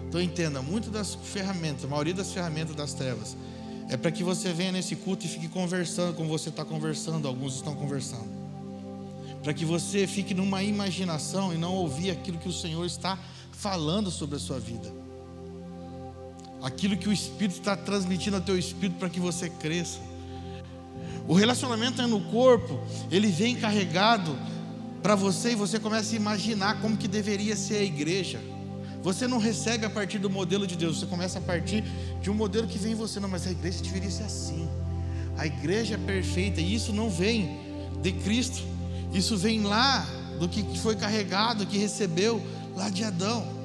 Então 0.08 0.20
entenda, 0.20 0.62
muitas 0.62 0.92
das 0.92 1.16
ferramentas, 1.16 1.86
a 1.86 1.88
maioria 1.88 2.14
das 2.14 2.34
ferramentas 2.34 2.76
das 2.76 2.94
trevas, 2.94 3.38
é 3.90 3.96
para 3.96 4.12
que 4.12 4.24
você 4.24 4.52
venha 4.52 4.74
nesse 4.74 4.96
culto 4.96 5.26
e 5.26 5.30
fique 5.30 5.48
conversando 5.48 6.16
como 6.16 6.28
você 6.28 6.50
está 6.50 6.66
conversando, 6.66 7.28
alguns 7.28 7.56
estão 7.56 7.74
conversando. 7.74 8.28
Para 9.42 9.54
que 9.54 9.64
você 9.64 10.06
fique 10.06 10.34
numa 10.34 10.62
imaginação 10.62 11.54
e 11.54 11.58
não 11.58 11.74
ouvir 11.74 12.12
aquilo 12.12 12.38
que 12.38 12.50
o 12.50 12.54
Senhor 12.54 12.86
está 12.86 13.18
falando 13.54 14.12
sobre 14.12 14.36
a 14.36 14.40
sua 14.40 14.60
vida. 14.60 14.99
Aquilo 16.62 16.98
que 16.98 17.08
o 17.08 17.14
Espírito 17.14 17.60
está 17.60 17.76
transmitindo 17.76 18.36
ao 18.36 18.42
teu 18.42 18.58
espírito 18.58 18.98
para 18.98 19.10
que 19.10 19.20
você 19.20 19.50
cresça. 19.50 20.00
O 21.28 21.34
relacionamento 21.34 22.02
é 22.02 22.08
no 22.08 22.20
corpo, 22.22 22.80
ele 23.12 23.28
vem 23.28 23.56
carregado 23.56 24.36
para 25.02 25.16
você 25.16 25.52
e 25.52 25.56
você 25.56 25.80
começa 25.80 26.14
a 26.14 26.16
imaginar 26.16 26.82
como 26.82 26.98
que 26.98 27.08
deveria 27.08 27.56
ser 27.56 27.76
a 27.76 27.84
igreja. 27.84 28.40
Você 29.02 29.28
não 29.28 29.38
recebe 29.38 29.86
a 29.86 29.90
partir 29.90 30.18
do 30.18 30.30
modelo 30.30 30.68
de 30.68 30.76
Deus, 30.76 31.00
você 31.00 31.06
começa 31.06 31.40
a 31.40 31.42
partir 31.42 31.84
de 32.22 32.30
um 32.30 32.34
modelo 32.34 32.68
que 32.68 32.78
vem 32.78 32.92
em 32.92 32.96
você. 32.96 33.20
Não, 33.20 33.30
mas 33.30 33.48
a 33.48 33.52
igreja 33.52 33.82
deveria 33.82 34.12
ser 34.12 34.24
assim. 34.24 34.68
A 35.38 35.46
igreja 35.46 35.96
é 35.96 35.98
perfeita 35.98 36.60
e 36.60 36.76
isso 36.76 36.92
não 36.92 37.10
vem 37.10 37.60
de 38.02 38.12
Cristo. 38.12 38.62
Isso 39.14 39.38
vem 39.38 39.62
lá 39.62 40.06
do 40.40 40.50
que 40.50 40.78
foi 40.80 40.96
carregado, 40.96 41.66
que 41.66 41.78
recebeu 41.78 42.42
lá 42.76 42.90
de 42.90 43.04
Adão. 43.04 43.59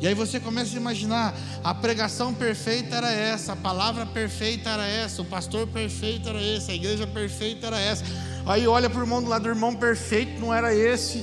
E 0.00 0.06
aí 0.06 0.14
você 0.14 0.40
começa 0.40 0.74
a 0.74 0.80
imaginar, 0.80 1.34
a 1.62 1.74
pregação 1.74 2.32
perfeita 2.32 2.96
era 2.96 3.12
essa, 3.12 3.52
a 3.52 3.56
palavra 3.56 4.06
perfeita 4.06 4.70
era 4.70 4.86
essa, 4.86 5.20
o 5.20 5.26
pastor 5.26 5.66
perfeito 5.66 6.30
era 6.30 6.42
esse, 6.42 6.70
a 6.70 6.74
igreja 6.74 7.06
perfeita 7.06 7.66
era 7.66 7.78
essa. 7.78 8.02
Aí 8.46 8.66
olha 8.66 8.88
para 8.88 8.98
o 8.98 9.02
irmão 9.02 9.22
do 9.22 9.28
lado, 9.28 9.44
o 9.44 9.48
irmão 9.50 9.76
perfeito 9.76 10.40
não 10.40 10.54
era 10.54 10.74
esse. 10.74 11.22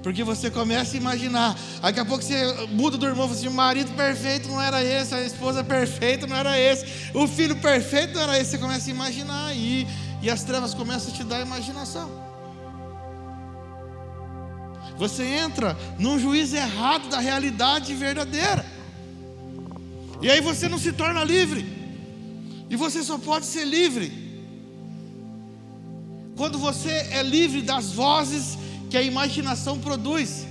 Porque 0.00 0.22
você 0.22 0.48
começa 0.48 0.96
a 0.96 0.96
imaginar. 0.96 1.58
Daqui 1.82 1.98
a 1.98 2.04
pouco 2.04 2.22
você 2.22 2.68
muda 2.68 2.96
do 2.96 3.04
irmão, 3.04 3.28
assim, 3.28 3.48
o 3.48 3.52
marido 3.52 3.90
perfeito 3.96 4.48
não 4.48 4.62
era 4.62 4.82
esse, 4.82 5.12
a 5.12 5.20
esposa 5.20 5.64
perfeita 5.64 6.24
não 6.24 6.36
era 6.36 6.56
esse, 6.56 6.86
o 7.12 7.26
filho 7.26 7.56
perfeito 7.56 8.14
não 8.14 8.22
era 8.22 8.38
esse. 8.38 8.52
Você 8.52 8.58
começa 8.58 8.88
a 8.88 8.92
imaginar 8.92 9.56
e, 9.56 9.88
e 10.22 10.30
as 10.30 10.44
trevas 10.44 10.72
começam 10.72 11.12
a 11.12 11.16
te 11.16 11.24
dar 11.24 11.40
imaginação. 11.40 12.27
Você 14.98 15.22
entra 15.24 15.76
num 15.98 16.18
juízo 16.18 16.56
errado 16.56 17.08
da 17.08 17.20
realidade 17.20 17.94
verdadeira. 17.94 18.64
E 20.20 20.28
aí 20.30 20.40
você 20.40 20.68
não 20.68 20.78
se 20.78 20.92
torna 20.92 21.22
livre. 21.22 21.64
E 22.68 22.76
você 22.76 23.02
só 23.02 23.16
pode 23.16 23.46
ser 23.46 23.64
livre 23.64 24.26
quando 26.36 26.58
você 26.58 26.90
é 27.10 27.22
livre 27.22 27.62
das 27.62 27.92
vozes 27.92 28.58
que 28.90 28.96
a 28.96 29.02
imaginação 29.02 29.78
produz. 29.78 30.46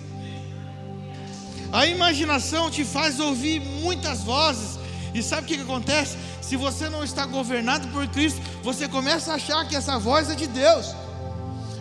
A 1.72 1.86
imaginação 1.86 2.72
te 2.72 2.84
faz 2.84 3.20
ouvir 3.20 3.60
muitas 3.60 4.22
vozes. 4.22 4.80
E 5.14 5.22
sabe 5.22 5.44
o 5.44 5.46
que, 5.46 5.58
que 5.58 5.64
acontece? 5.64 6.18
Se 6.42 6.56
você 6.56 6.90
não 6.90 7.04
está 7.04 7.26
governado 7.26 7.88
por 7.90 8.08
Cristo, 8.08 8.42
você 8.64 8.88
começa 8.88 9.32
a 9.32 9.36
achar 9.36 9.68
que 9.68 9.76
essa 9.76 9.98
voz 9.98 10.30
é 10.30 10.36
de 10.36 10.48
Deus, 10.48 10.96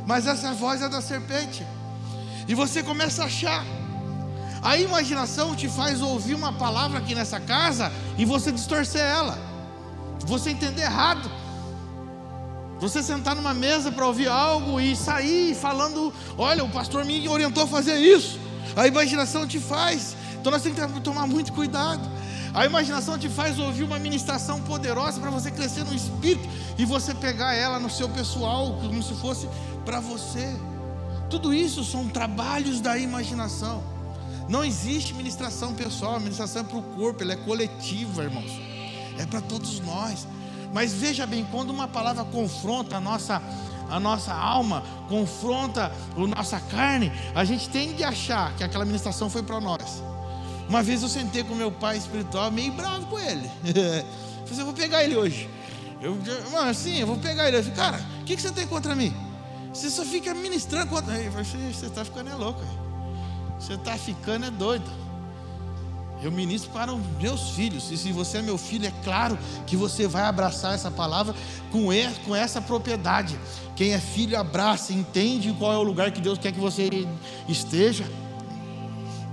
mas 0.07 0.27
essa 0.27 0.53
voz 0.53 0.83
é 0.83 0.89
da 0.89 1.01
serpente. 1.01 1.64
E 2.49 2.55
você 2.55 2.82
começa 2.82 3.22
a 3.22 3.26
achar. 3.26 3.64
A 4.62 4.76
imaginação 4.76 5.55
te 5.55 5.68
faz 5.68 6.01
ouvir 6.01 6.34
uma 6.34 6.53
palavra 6.53 6.99
aqui 6.99 7.14
nessa 7.14 7.38
casa 7.38 7.92
e 8.18 8.24
você 8.24 8.51
distorcer 8.51 9.01
ela, 9.01 9.38
você 10.26 10.51
entender 10.51 10.82
errado. 10.82 11.30
Você 12.78 13.03
sentar 13.03 13.34
numa 13.34 13.55
mesa 13.55 13.90
para 13.90 14.07
ouvir 14.07 14.28
algo 14.28 14.78
e 14.78 14.94
sair 14.94 15.55
falando: 15.55 16.12
Olha, 16.36 16.62
o 16.62 16.68
pastor 16.68 17.05
me 17.05 17.26
orientou 17.26 17.64
a 17.64 17.66
fazer 17.66 17.97
isso. 17.97 18.38
A 18.76 18.86
imaginação 18.86 19.47
te 19.47 19.59
faz. 19.59 20.14
Então 20.34 20.53
nós 20.53 20.62
temos 20.62 20.92
que 20.92 21.01
tomar 21.01 21.26
muito 21.26 21.53
cuidado. 21.53 22.03
A 22.53 22.66
imaginação 22.66 23.18
te 23.18 23.28
faz 23.28 23.59
ouvir 23.59 23.82
uma 23.82 23.99
ministração 23.99 24.61
poderosa 24.61 25.20
para 25.20 25.30
você 25.30 25.51
crescer 25.51 25.84
no 25.84 25.94
espírito 25.94 26.49
e 26.78 26.84
você 26.84 27.14
pegar 27.14 27.55
ela 27.55 27.78
no 27.78 27.88
seu 27.88 28.09
pessoal, 28.09 28.78
como 28.80 29.03
se 29.03 29.14
fosse 29.14 29.49
para 29.84 30.01
você. 30.01 30.55
Tudo 31.29 31.53
isso 31.53 31.85
são 31.85 32.09
trabalhos 32.09 32.81
da 32.81 32.97
imaginação. 32.97 33.83
Não 34.49 34.64
existe 34.64 35.12
ministração 35.12 35.74
pessoal, 35.74 36.16
a 36.16 36.20
ministração 36.20 36.62
é 36.62 36.64
para 36.64 36.79
o 36.79 36.83
corpo, 36.83 37.22
ela 37.22 37.33
é 37.33 37.37
coletiva, 37.37 38.24
irmãos. 38.24 38.53
É 39.18 39.27
para 39.27 39.41
todos 39.41 39.81
nós. 39.81 40.27
Mas 40.72 40.93
veja 40.93 41.27
bem, 41.27 41.47
quando 41.51 41.70
uma 41.70 41.89
palavra 41.89 42.24
confronta 42.24 42.97
a 42.97 43.01
nossa, 43.01 43.43
a 43.91 43.99
nossa 43.99 44.33
alma, 44.33 44.83
confronta 45.09 45.91
a 46.16 46.20
nossa 46.20 46.61
carne, 46.61 47.11
a 47.35 47.45
gente 47.45 47.68
tem 47.68 48.03
a 48.05 48.09
achar 48.09 48.55
que 48.55 48.62
aquela 48.62 48.85
ministração 48.85 49.29
foi 49.29 49.43
para 49.43 49.61
nós. 49.61 50.03
Uma 50.68 50.83
vez 50.83 51.03
eu 51.03 51.09
sentei 51.09 51.43
com 51.43 51.55
meu 51.55 51.72
pai 51.72 51.97
espiritual, 51.97 52.51
meio 52.51 52.72
bravo 52.72 53.07
com 53.07 53.18
ele. 53.18 53.49
Falei, 53.64 54.05
assim, 54.45 54.61
eu 54.61 54.64
vou 54.64 54.74
pegar 54.74 55.03
ele 55.03 55.16
hoje. 55.16 55.49
Eu, 56.01 56.16
mano, 56.53 56.70
assim, 56.70 56.99
eu 56.99 57.07
vou 57.07 57.16
pegar 57.16 57.49
ele. 57.49 57.57
Eu 57.57 57.62
falei, 57.62 57.77
cara, 57.77 58.01
o 58.20 58.24
que, 58.24 58.37
que 58.37 58.43
você 58.43 58.53
tem 58.53 58.66
contra 58.66 58.95
mim? 58.95 59.14
Você 59.77 59.91
só 59.91 60.07
fica 60.07 60.33
ministrando 60.33 60.89
falei, 60.89 61.29
você 61.29 61.85
está 61.85 62.03
ficando 62.03 62.31
é 62.31 62.35
louco. 62.35 62.62
Você 63.61 63.74
está 63.74 63.99
ficando 63.99 64.47
é 64.47 64.51
doido. 64.51 64.91
Eu 66.22 66.33
ministro 66.33 66.70
para 66.70 66.95
os 66.95 67.07
meus 67.20 67.51
filhos. 67.51 67.91
E 67.91 67.99
se 67.99 68.11
você 68.11 68.39
é 68.39 68.43
meu 68.43 68.57
filho, 68.57 68.87
é 68.87 68.93
claro 69.05 69.39
que 69.66 69.77
você 69.77 70.09
vai 70.09 70.22
abraçar 70.22 70.74
essa 70.74 70.91
palavra 70.91 71.35
com, 71.70 71.89
com 72.24 72.35
essa 72.35 72.59
propriedade. 72.62 73.39
Quem 73.77 73.93
é 73.93 73.99
filho, 73.99 74.39
abraça, 74.39 74.95
entende 74.95 75.55
qual 75.59 75.74
é 75.74 75.77
o 75.77 75.83
lugar 75.83 76.11
que 76.11 76.22
Deus 76.22 76.39
quer 76.39 76.53
que 76.53 76.59
você 76.59 77.07
esteja. 77.47 78.11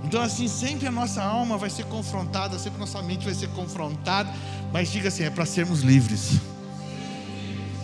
Então, 0.04 0.20
assim, 0.20 0.46
sempre 0.46 0.86
a 0.86 0.92
nossa 0.92 1.22
alma 1.22 1.56
vai 1.56 1.70
ser 1.70 1.86
confrontada, 1.86 2.58
sempre 2.58 2.76
a 2.76 2.80
nossa 2.80 3.00
mente 3.00 3.24
vai 3.24 3.34
ser 3.34 3.48
confrontada. 3.48 4.30
Mas 4.70 4.92
diga 4.92 5.08
assim: 5.08 5.22
é 5.22 5.30
para 5.30 5.46
sermos 5.46 5.80
livres 5.80 6.32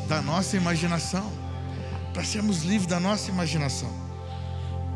da 0.06 0.20
nossa 0.20 0.58
imaginação. 0.58 1.39
Para 2.12 2.24
sermos 2.24 2.62
livres 2.62 2.86
da 2.86 2.98
nossa 2.98 3.30
imaginação. 3.30 3.90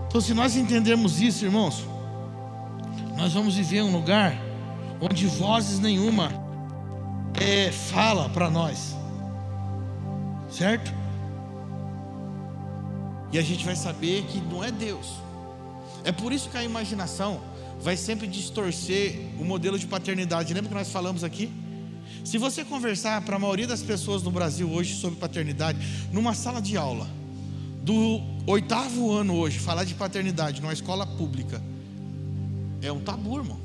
Então, 0.07 0.21
se 0.21 0.35
nós 0.35 0.57
entendermos 0.57 1.21
isso, 1.21 1.45
irmãos 1.45 1.85
nós 3.17 3.33
vamos 3.33 3.55
viver 3.55 3.83
um 3.83 3.93
lugar 3.93 4.37
onde 5.01 5.27
vozes 5.27 5.79
nenhuma 5.79 6.31
é, 7.41 7.71
fala 7.71 8.29
para 8.29 8.51
nós, 8.51 8.95
certo? 10.51 10.93
E 13.33 13.39
a 13.39 13.43
gente 13.43 13.65
vai 13.65 13.75
saber 13.75 14.25
que 14.27 14.41
não 14.41 14.62
é 14.62 14.71
Deus. 14.71 15.15
É 16.05 16.12
por 16.12 16.33
isso 16.33 16.49
que 16.49 16.57
a 16.57 16.62
imaginação 16.62 17.41
vai 17.81 17.97
sempre 17.97 18.27
distorcer 18.27 19.19
o 19.39 19.45
modelo 19.45 19.79
de 19.79 19.87
paternidade. 19.87 20.55
Lembra 20.55 20.69
que 20.69 20.75
nós 20.75 20.91
falamos 20.91 21.25
aqui? 21.25 21.51
Se 22.25 22.39
você 22.39 22.64
conversar 22.64 23.20
para 23.20 23.37
a 23.37 23.39
maioria 23.39 23.66
das 23.66 23.83
pessoas 23.83 24.22
no 24.22 24.31
Brasil 24.31 24.70
hoje 24.70 24.95
sobre 24.95 25.20
paternidade, 25.20 25.79
numa 26.11 26.33
sala 26.33 26.61
de 26.61 26.75
aula, 26.75 27.07
do 27.83 28.18
oitavo 28.47 29.12
ano 29.12 29.35
hoje, 29.35 29.59
falar 29.59 29.85
de 29.85 29.95
paternidade 29.95 30.62
numa 30.62 30.72
escola 30.72 31.07
pública, 31.07 31.62
é 32.81 32.91
um 32.91 33.01
tabu, 33.01 33.37
irmão. 33.37 33.61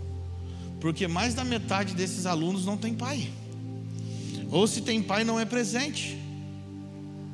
Porque 0.82 1.08
mais 1.08 1.34
da 1.34 1.46
metade 1.46 1.94
desses 1.94 2.26
alunos 2.26 2.66
não 2.66 2.76
tem 2.76 2.94
pai. 2.94 3.30
Ou 4.52 4.68
se 4.68 4.82
tem 4.82 5.02
pai, 5.02 5.24
não 5.24 5.40
é 5.40 5.46
presente. 5.46 6.18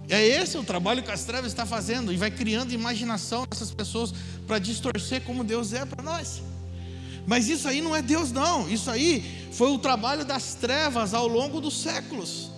É 0.08 0.24
esse 0.24 0.58
o 0.60 0.64
trabalho 0.64 1.02
que 1.02 1.12
as 1.12 1.24
trevas 1.24 1.52
está 1.52 1.66
fazendo 1.66 2.14
e 2.14 2.18
vai 2.18 2.30
criando 2.30 2.72
imaginação 2.72 3.48
nessas 3.50 3.72
pessoas 3.72 4.14
para 4.46 4.60
distorcer 4.60 5.22
como 5.24 5.44
Deus 5.44 5.74
é 5.74 5.86
para 5.86 6.04
nós. 6.04 6.44
Mas 7.26 7.50
isso 7.50 7.68
aí 7.68 7.82
não 7.82 7.96
é 7.96 8.02
Deus, 8.02 8.32
não. 8.32 8.70
Isso 8.70 8.90
aí 8.90 9.48
foi 9.52 9.72
o 9.72 9.80
trabalho 9.80 10.24
das 10.24 10.54
trevas 10.54 11.14
ao 11.14 11.28
longo 11.28 11.60
dos 11.60 11.82
séculos. 11.82 12.52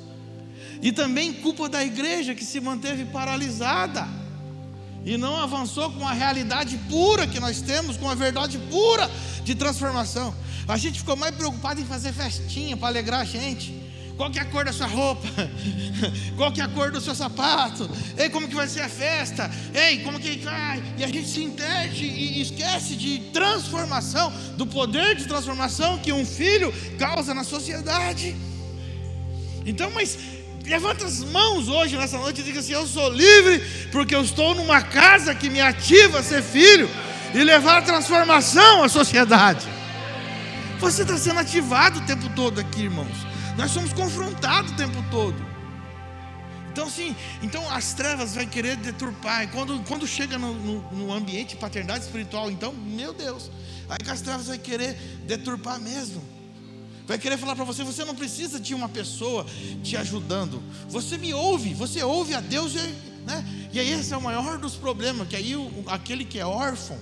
E 0.82 0.92
também 0.92 1.34
culpa 1.34 1.70
da 1.70 1.84
igreja 1.84 2.36
que 2.36 2.46
se 2.46 2.60
manteve 2.60 3.06
paralisada 3.06 4.08
e 5.06 5.18
não 5.18 5.38
avançou 5.38 5.90
com 5.92 6.06
a 6.06 6.12
realidade 6.12 6.78
pura 6.90 7.26
que 7.26 7.40
nós 7.40 7.62
temos, 7.62 7.96
com 7.96 8.10
a 8.10 8.16
verdade 8.16 8.58
pura 8.70 9.10
de 9.44 9.56
transformação. 9.56 10.36
A 10.68 10.76
gente 10.76 11.00
ficou 11.00 11.16
mais 11.16 11.34
preocupado 11.34 11.80
em 11.80 11.86
fazer 11.86 12.12
festinha 12.12 12.76
para 12.76 12.90
alegrar 12.90 13.22
a 13.22 13.26
gente. 13.26 13.87
Qual 14.18 14.32
que 14.32 14.40
é 14.40 14.42
a 14.42 14.46
cor 14.46 14.66
da 14.66 14.74
sua 14.74 14.88
roupa? 14.88 15.28
Qual 16.36 16.52
que 16.52 16.60
é 16.60 16.64
a 16.64 16.68
cor 16.68 16.92
do 16.92 17.00
seu 17.00 17.14
sapato? 17.14 17.88
Ei, 18.18 18.30
como 18.30 18.48
que 18.48 18.56
vai 18.56 18.68
ser 18.68 18.82
a 18.82 18.90
festa? 18.90 19.50
Ei, 19.74 20.00
como 20.00 20.20
que 20.20 20.40
vai? 20.40 20.84
E 20.98 21.04
a 21.04 21.08
gente 21.08 21.28
se 21.28 21.44
entende 21.44 22.04
e 22.04 22.42
esquece 22.42 22.96
de 22.96 23.20
transformação, 23.32 24.34
do 24.58 24.66
poder 24.66 25.16
de 25.16 25.28
transformação 25.28 26.00
que 26.00 26.12
um 26.12 26.26
filho 26.26 26.74
causa 26.98 27.32
na 27.34 27.44
sociedade. 27.44 28.36
Então, 29.64 29.92
mas 29.92 30.18
Levanta 30.68 31.06
as 31.06 31.24
mãos 31.24 31.70
hoje, 31.70 31.96
nessa 31.96 32.18
noite, 32.18 32.42
e 32.42 32.44
diga 32.44 32.60
assim: 32.60 32.74
Eu 32.74 32.86
sou 32.86 33.10
livre, 33.10 33.60
porque 33.90 34.14
eu 34.14 34.22
estou 34.22 34.54
numa 34.54 34.82
casa 34.82 35.34
que 35.34 35.50
me 35.50 35.62
ativa 35.62 36.20
a 36.20 36.24
ser 36.24 36.44
filho 36.44 36.90
e 37.34 37.42
levar 37.42 37.78
a 37.78 37.82
transformação 37.82 38.84
à 38.84 38.90
sociedade. 38.90 39.66
Você 40.80 41.04
está 41.04 41.18
sendo 41.18 41.40
ativado 41.40 42.00
o 42.00 42.02
tempo 42.02 42.28
todo 42.36 42.60
aqui, 42.60 42.84
irmãos. 42.84 43.16
Nós 43.58 43.72
somos 43.72 43.92
confrontados 43.92 44.72
o 44.72 44.76
tempo 44.76 45.04
todo. 45.10 45.36
Então, 46.72 46.86
assim, 46.86 47.16
então 47.42 47.68
as 47.72 47.94
trevas 47.94 48.36
vai 48.36 48.46
querer 48.46 48.78
deturpar. 48.78 49.44
E 49.44 49.48
quando, 49.48 49.80
quando 49.88 50.06
chega 50.06 50.38
no, 50.38 50.54
no, 50.54 50.92
no 50.92 51.12
ambiente 51.12 51.50
de 51.50 51.56
paternidade 51.56 52.06
espiritual, 52.06 52.52
então, 52.52 52.72
meu 52.72 53.14
Deus, 53.14 53.50
aí 53.90 53.98
que 53.98 54.12
as 54.12 54.22
trevas 54.22 54.46
vai 54.46 54.60
querer 54.60 54.94
deturpar 55.26 55.80
mesmo. 55.80 56.22
Vai 57.08 57.18
querer 57.18 57.36
falar 57.38 57.56
para 57.56 57.66
você, 57.66 57.84
você 57.84 58.06
não 58.06 58.14
precisa 58.14 58.60
de 58.60 58.76
uma 58.76 58.88
pessoa 58.88 59.44
te 59.82 59.98
ajudando. 59.98 60.62
Você 60.90 61.18
me 61.18 61.34
ouve, 61.34 61.74
você 61.74 62.04
ouve 62.04 62.36
a 62.36 62.42
Deus, 62.42 62.76
né? 62.76 63.44
E 63.74 63.80
aí 63.80 63.92
esse 63.92 64.14
é 64.14 64.18
o 64.18 64.22
maior 64.22 64.60
dos 64.60 64.76
problemas, 64.76 65.28
que 65.28 65.36
aí 65.36 65.56
o, 65.56 65.84
aquele 65.88 66.24
que 66.26 66.38
é 66.38 66.46
órfão, 66.46 67.00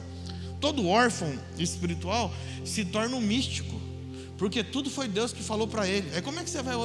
todo 0.61 0.87
órfão 0.87 1.37
espiritual 1.57 2.33
se 2.63 2.85
torna 2.85 3.17
um 3.17 3.21
místico. 3.21 3.84
Porque 4.37 4.63
tudo 4.63 4.89
foi 4.89 5.07
Deus 5.07 5.31
que 5.31 5.41
falou 5.41 5.67
para 5.67 5.87
ele. 5.87 6.09
Aí 6.13 6.21
como 6.21 6.39
é 6.39 6.43
que 6.43 6.49
você 6.49 6.61
vai 6.61 6.75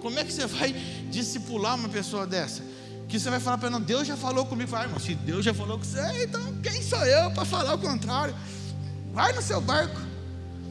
como 0.00 0.18
é 0.18 0.24
que 0.24 0.32
você 0.32 0.46
vai 0.46 0.72
discipular 1.10 1.74
uma 1.76 1.88
pessoa 1.88 2.26
dessa? 2.26 2.62
Que 3.08 3.18
você 3.18 3.30
vai 3.30 3.40
falar 3.40 3.58
para 3.58 3.68
ela, 3.68 3.80
Deus 3.80 4.06
já 4.06 4.16
falou 4.16 4.46
comigo, 4.46 4.70
vai, 4.70 4.84
irmão, 4.84 5.00
se 5.00 5.14
Deus 5.14 5.44
já 5.44 5.52
falou 5.52 5.78
com 5.78 5.84
você, 5.84 6.24
então 6.24 6.60
quem 6.62 6.80
sou 6.82 7.04
eu 7.04 7.30
para 7.32 7.44
falar 7.44 7.74
o 7.74 7.78
contrário? 7.78 8.34
Vai 9.12 9.32
no 9.32 9.42
seu 9.42 9.60
barco. 9.60 10.00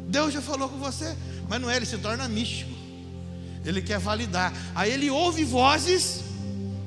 Deus 0.07 0.33
já 0.33 0.41
falou 0.41 0.69
com 0.69 0.77
você, 0.77 1.15
mas 1.49 1.59
não 1.59 1.69
é, 1.69 1.75
ele 1.75 1.85
se 1.85 1.97
torna 1.97 2.27
místico. 2.29 2.71
Ele 3.65 3.81
quer 3.81 3.99
validar. 3.99 4.53
Aí 4.73 4.91
ele 4.91 5.09
ouve 5.09 5.43
vozes 5.43 6.21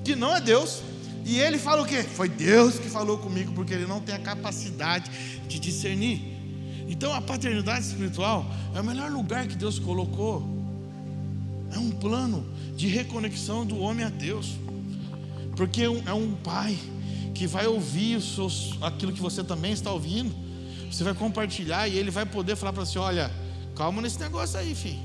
que 0.04 0.16
não 0.16 0.34
é 0.34 0.40
Deus. 0.40 0.82
E 1.24 1.38
ele 1.38 1.58
fala 1.58 1.82
o 1.82 1.86
quê? 1.86 2.02
Foi 2.02 2.28
Deus 2.28 2.78
que 2.78 2.88
falou 2.88 3.18
comigo, 3.18 3.52
porque 3.52 3.72
ele 3.74 3.86
não 3.86 4.00
tem 4.00 4.14
a 4.14 4.18
capacidade 4.18 5.10
de 5.46 5.60
discernir. 5.60 6.31
Então 6.92 7.10
a 7.14 7.22
paternidade 7.22 7.86
espiritual 7.86 8.44
é 8.74 8.80
o 8.82 8.84
melhor 8.84 9.10
lugar 9.10 9.46
que 9.46 9.56
Deus 9.56 9.78
colocou. 9.78 10.46
É 11.74 11.78
um 11.78 11.90
plano 11.90 12.46
de 12.76 12.86
reconexão 12.86 13.64
do 13.64 13.78
homem 13.78 14.04
a 14.04 14.10
Deus. 14.10 14.58
Porque 15.56 15.84
é 15.84 15.88
um, 15.88 16.32
é 16.32 16.36
pai 16.44 16.78
que 17.34 17.46
vai 17.46 17.66
ouvir 17.66 18.20
seus, 18.20 18.76
aquilo 18.82 19.10
que 19.10 19.22
você 19.22 19.42
também 19.42 19.72
está 19.72 19.90
ouvindo. 19.90 20.34
Você 20.90 21.02
vai 21.02 21.14
compartilhar 21.14 21.88
e 21.88 21.96
ele 21.96 22.10
vai 22.10 22.26
poder 22.26 22.56
falar 22.56 22.74
para 22.74 22.84
você: 22.84 22.98
olha, 22.98 23.30
calma 23.74 24.02
nesse 24.02 24.20
negócio 24.20 24.60
aí, 24.60 24.74
filho. 24.74 25.00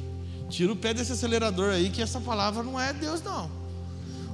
Tira 0.49 0.73
o 0.73 0.75
pé 0.75 0.93
desse 0.93 1.13
acelerador 1.13 1.73
aí, 1.73 1.89
que 1.89 2.01
essa 2.01 2.19
palavra 2.19 2.63
não 2.63 2.77
é 2.77 2.91
Deus, 2.91 3.23
não. 3.23 3.49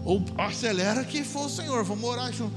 Ou 0.03 0.25
acelera 0.39 1.03
que 1.03 1.23
for 1.23 1.45
o 1.45 1.49
Senhor, 1.49 1.83
vamos 1.83 2.03
orar 2.03 2.33
junto. 2.33 2.55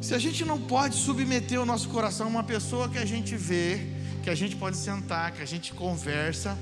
Se 0.00 0.14
a 0.14 0.18
gente 0.18 0.46
não 0.46 0.58
pode 0.58 0.96
submeter 0.96 1.60
o 1.60 1.66
nosso 1.66 1.90
coração 1.90 2.26
a 2.26 2.30
uma 2.30 2.42
pessoa 2.42 2.88
que 2.88 2.96
a 2.96 3.04
gente 3.04 3.36
vê, 3.36 3.97
que 4.28 4.32
a 4.32 4.34
gente 4.34 4.56
pode 4.56 4.76
sentar, 4.76 5.32
que 5.32 5.40
a 5.40 5.46
gente 5.46 5.72
conversa, 5.72 6.54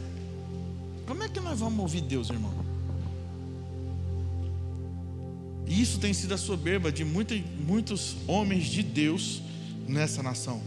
como 1.05 1.25
é 1.25 1.29
que 1.29 1.41
nós 1.41 1.59
vamos 1.59 1.81
ouvir 1.81 2.01
Deus, 2.01 2.31
irmão? 2.31 2.55
E 5.67 5.83
isso 5.83 5.99
tem 5.99 6.15
sido 6.15 6.33
a 6.33 6.39
soberba 6.39 6.93
de 6.93 7.05
muitos, 7.05 7.43
muitos 7.67 8.19
homens 8.29 8.67
de 8.67 8.85
Deus 8.85 9.43
nessa 9.89 10.23
nação. 10.23 10.63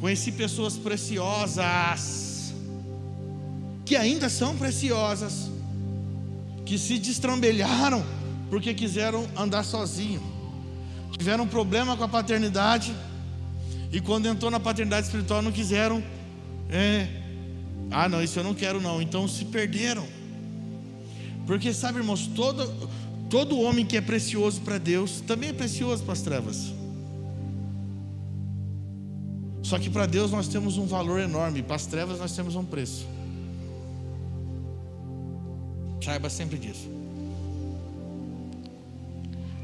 Conheci 0.00 0.30
pessoas 0.30 0.76
preciosas, 0.76 2.54
que 3.84 3.96
ainda 3.96 4.28
são 4.28 4.56
preciosas, 4.56 5.50
que 6.64 6.78
se 6.78 7.00
destrambelharam 7.00 8.04
porque 8.48 8.72
quiseram 8.72 9.28
andar 9.36 9.64
sozinhos 9.64 10.22
tiveram 11.22 11.46
problema 11.46 11.96
com 11.96 12.02
a 12.02 12.08
paternidade 12.08 12.92
e 13.92 14.00
quando 14.00 14.26
entrou 14.26 14.50
na 14.50 14.58
paternidade 14.58 15.06
espiritual 15.06 15.42
não 15.42 15.52
quiseram. 15.52 16.02
É, 16.70 17.06
ah, 17.90 18.08
não, 18.08 18.22
isso 18.22 18.38
eu 18.38 18.42
não 18.42 18.54
quero 18.54 18.80
não. 18.80 19.02
Então 19.02 19.28
se 19.28 19.44
perderam. 19.44 20.08
Porque 21.46 21.74
sabe, 21.74 21.98
irmãos, 21.98 22.26
todo 22.28 22.90
todo 23.28 23.60
homem 23.60 23.84
que 23.84 23.96
é 23.96 24.00
precioso 24.00 24.60
para 24.62 24.78
Deus 24.78 25.20
também 25.20 25.50
é 25.50 25.52
precioso 25.52 26.02
para 26.02 26.14
as 26.14 26.22
trevas. 26.22 26.72
Só 29.62 29.78
que 29.78 29.90
para 29.90 30.06
Deus 30.06 30.30
nós 30.30 30.48
temos 30.48 30.76
um 30.78 30.86
valor 30.86 31.20
enorme, 31.20 31.62
para 31.62 31.76
as 31.76 31.86
trevas 31.86 32.18
nós 32.18 32.34
temos 32.34 32.56
um 32.56 32.64
preço. 32.64 33.06
Saiba 36.02 36.28
sempre 36.30 36.58
disso. 36.58 36.88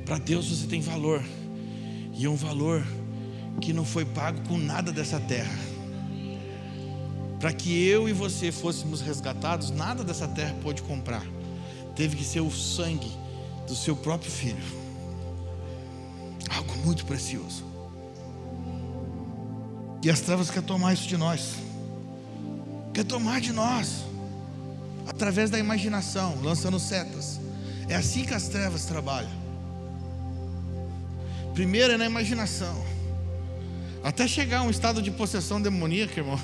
Para 0.05 0.19
Deus 0.19 0.49
você 0.49 0.67
tem 0.67 0.81
valor. 0.81 1.23
E 2.15 2.25
é 2.25 2.29
um 2.29 2.37
valor 2.37 2.87
que 3.59 3.73
não 3.73 3.85
foi 3.85 4.05
pago 4.05 4.41
com 4.49 4.57
nada 4.57 4.93
dessa 4.93 5.19
terra. 5.21 5.59
Para 7.39 7.53
que 7.53 7.87
eu 7.87 8.09
e 8.09 8.13
você 8.13 8.51
fôssemos 8.51 9.01
resgatados, 9.01 9.71
nada 9.71 10.03
dessa 10.03 10.27
terra 10.27 10.55
pôde 10.63 10.83
comprar. 10.83 11.25
Teve 11.95 12.17
que 12.17 12.25
ser 12.25 12.41
o 12.41 12.51
sangue 12.51 13.11
do 13.67 13.77
seu 13.77 13.95
próprio 13.95 14.31
filho. 14.31 14.79
Algo 16.51 16.77
muito 16.85 17.05
precioso. 17.05 17.65
E 20.03 20.11
as 20.11 20.21
trevas 20.21 20.51
quer 20.51 20.63
tomar 20.63 20.95
isso 20.95 21.07
de 21.07 21.17
nós. 21.17 21.55
Quer 22.95 23.05
tomar 23.05 23.41
de 23.41 23.53
nós. 23.53 24.05
Através 25.07 25.51
da 25.51 25.59
imaginação, 25.59 26.39
lançando 26.43 26.79
setas. 26.79 27.41
É 27.89 27.95
assim 27.95 28.25
que 28.25 28.35
as 28.35 28.49
trevas 28.49 28.85
trabalham. 28.85 29.31
Primeiro 31.55 31.93
é 31.93 31.97
na 31.97 32.07
imaginação. 32.07 32.98
Até 34.03 34.27
chegar 34.27 34.61
a 34.61 34.63
um 34.63 34.71
estado 34.71 35.03
de 35.03 35.11
possessão 35.11 35.61
demoníaca, 35.61 36.21
irmão, 36.21 36.39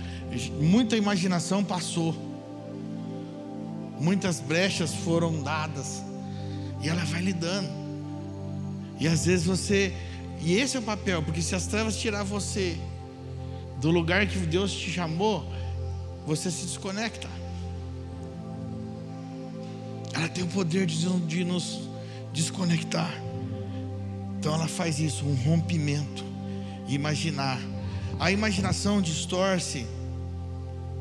muita 0.60 0.96
imaginação 0.96 1.62
passou. 1.62 2.14
Muitas 4.00 4.40
brechas 4.40 4.94
foram 4.94 5.42
dadas. 5.42 6.02
E 6.82 6.88
ela 6.88 7.04
vai 7.04 7.22
lidando. 7.22 7.68
E 8.98 9.06
às 9.06 9.26
vezes 9.26 9.46
você. 9.46 9.94
E 10.40 10.54
esse 10.54 10.76
é 10.76 10.80
o 10.80 10.82
papel, 10.82 11.22
porque 11.22 11.40
se 11.40 11.54
as 11.54 11.66
trevas 11.66 11.96
tirar 11.96 12.22
você 12.22 12.76
do 13.80 13.90
lugar 13.90 14.26
que 14.26 14.38
Deus 14.38 14.72
te 14.72 14.90
chamou, 14.90 15.44
você 16.26 16.50
se 16.50 16.66
desconecta. 16.66 17.28
Ela 20.12 20.28
tem 20.28 20.44
o 20.44 20.48
poder 20.48 20.86
de, 20.86 21.06
de 21.20 21.44
nos 21.44 21.80
desconectar. 22.32 23.12
Então 24.38 24.54
ela 24.54 24.68
faz 24.68 25.00
isso, 25.00 25.24
um 25.24 25.34
rompimento. 25.34 26.33
Imaginar. 26.88 27.60
A 28.18 28.30
imaginação 28.30 29.00
distorce 29.00 29.86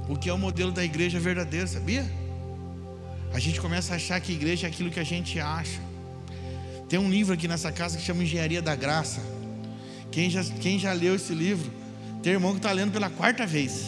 o 0.08 0.18
que 0.18 0.30
é 0.30 0.34
o 0.34 0.38
modelo 0.38 0.72
da 0.72 0.84
igreja 0.84 1.20
verdadeira, 1.20 1.66
sabia? 1.66 2.06
A 3.34 3.40
gente 3.40 3.60
começa 3.60 3.94
a 3.94 3.96
achar 3.96 4.20
que 4.20 4.32
a 4.32 4.36
igreja 4.36 4.68
é 4.68 4.70
aquilo 4.70 4.92
que 4.92 5.00
a 5.00 5.04
gente 5.04 5.40
acha. 5.40 5.80
Tem 6.90 7.00
um 7.00 7.10
livro 7.10 7.34
aqui 7.34 7.48
nessa 7.48 7.72
casa 7.72 7.98
que 7.98 8.04
chama 8.04 8.24
Engenharia 8.24 8.62
da 8.62 8.76
Graça. 8.76 9.22
Quem 10.12 10.30
já, 10.30 10.44
quem 10.44 10.78
já 10.78 10.94
leu 10.94 11.16
esse 11.16 11.34
livro? 11.34 11.72
Tem 12.22 12.34
irmão 12.34 12.52
que 12.52 12.60
está 12.60 12.72
lendo 12.72 12.92
pela 12.92 13.10
quarta 13.10 13.46
vez. 13.46 13.88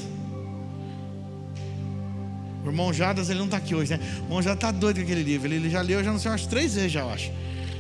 O 2.64 2.68
irmão 2.68 2.92
Jadas, 2.92 3.30
ele 3.30 3.38
não 3.38 3.46
está 3.46 3.58
aqui 3.58 3.76
hoje, 3.76 3.96
né? 3.96 4.00
O 4.22 4.24
irmão 4.24 4.42
já 4.42 4.54
está 4.54 4.72
doido 4.72 4.98
com 4.98 5.04
aquele 5.04 5.22
livro. 5.22 5.48
Ele, 5.48 5.56
ele 5.58 5.70
já 5.70 5.82
leu, 5.82 6.04
já 6.04 6.12
não 6.12 6.18
sei, 6.18 6.32
umas 6.32 6.48
três 6.48 6.74
vezes 6.74 6.92
já, 6.92 7.02
eu 7.02 7.10
acho. 7.12 7.32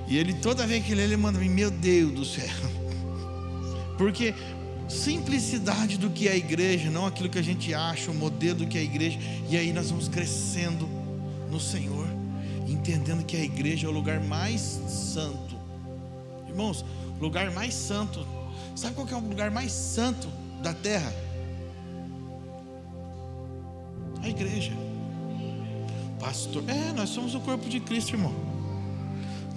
E 0.07 0.18
ele, 0.18 0.34
toda 0.34 0.68
vez 0.68 0.86
que 0.86 0.93
lê, 0.93 1.03
ele 1.03 1.18
manda 1.18 1.39
meu 1.39 1.72
Deus 1.72 2.11
do 2.11 2.26
céu. 2.26 2.84
Porque 3.98 4.34
simplicidade 4.88 5.98
do 5.98 6.10
que 6.10 6.28
é 6.28 6.32
a 6.32 6.36
igreja, 6.36 6.89
não 6.89 7.06
aquilo 7.06 7.30
que 7.30 7.39
a 7.39 7.43
gente 7.43 7.74
acha, 7.74 8.12
o 8.12 8.14
modelo 8.14 8.60
do 8.60 8.68
que 8.68 8.78
é 8.78 8.82
a 8.82 8.84
igreja. 8.84 9.18
E 9.50 9.58
aí 9.58 9.74
nós 9.74 9.89
vamos 9.89 10.08
crescendo 10.08 10.88
no 11.50 11.60
Senhor, 11.60 12.08
entendendo 12.68 13.26
que 13.26 13.36
a 13.36 13.43
igreja 13.43 13.88
é 13.88 13.89
o 13.89 13.93
lugar 13.93 14.20
mais 14.22 14.62
santo. 14.62 15.56
Irmãos, 16.48 16.86
o 17.20 17.24
lugar 17.24 17.52
mais 17.52 17.74
santo. 17.74 18.26
Sabe 18.76 18.96
qual 18.96 19.08
é 19.08 19.16
o 19.16 19.20
lugar 19.20 19.52
mais 19.52 19.72
santo 19.72 20.28
da 20.62 20.74
terra? 20.74 21.14
A 24.22 24.30
igreja. 24.30 24.72
Pastor, 26.20 26.64
é, 26.68 26.91
nós 26.93 27.10
somos 27.10 27.36
o 27.36 27.39
corpo 27.39 27.70
de 27.70 27.80
Cristo, 27.80 28.14
irmão. 28.14 28.34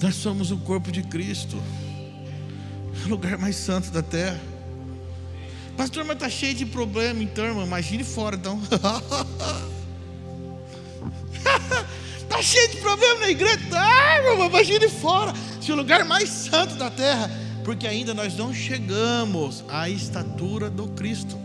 Nós 0.00 0.14
somos 0.14 0.50
o 0.50 0.58
corpo 0.58 0.92
de 0.92 1.02
Cristo, 1.02 1.56
o 3.04 3.08
lugar 3.08 3.38
mais 3.38 3.56
santo 3.56 3.90
da 3.90 4.02
terra. 4.02 4.40
Pastor, 5.76 6.04
mas 6.04 6.16
está 6.16 6.28
cheio 6.28 6.54
de 6.54 6.66
problema, 6.66 7.22
então, 7.22 7.44
irmão. 7.44 7.64
Imagine 7.64 8.02
fora, 8.02 8.36
então. 8.36 8.60
Está 12.20 12.42
cheio 12.42 12.68
de 12.70 12.76
problema 12.78 13.20
na 13.20 13.30
igreja. 13.30 13.60
Tá, 13.70 14.16
irmão, 14.16 14.48
imagine 14.48 14.88
fora. 14.88 15.32
Se 15.60 15.70
o 15.70 15.76
lugar 15.76 16.04
mais 16.04 16.28
santo 16.28 16.74
da 16.74 16.90
terra. 16.90 17.30
Porque 17.64 17.86
ainda 17.86 18.14
nós 18.14 18.34
não 18.34 18.52
chegamos 18.52 19.62
à 19.68 19.90
estatura 19.90 20.70
do 20.70 20.88
Cristo. 20.88 21.38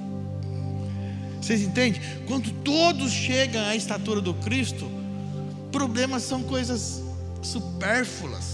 Vocês 1.41 1.61
entendem? 1.61 2.01
Quando 2.25 2.49
todos 2.63 3.11
chegam 3.11 3.61
à 3.65 3.75
estatura 3.75 4.21
do 4.21 4.33
Cristo, 4.35 4.89
problemas 5.69 6.23
são 6.23 6.41
coisas 6.41 7.03
supérfluas. 7.41 8.52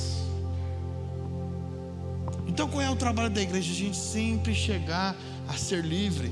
Então, 2.60 2.68
qual 2.68 2.82
é 2.82 2.89
o 2.89 2.95
trabalho 2.97 3.30
da 3.30 3.41
igreja? 3.41 3.72
A 3.72 3.74
gente 3.74 3.95
sempre 3.95 4.53
chegar 4.53 5.16
a 5.47 5.53
ser 5.53 5.82
livre, 5.82 6.30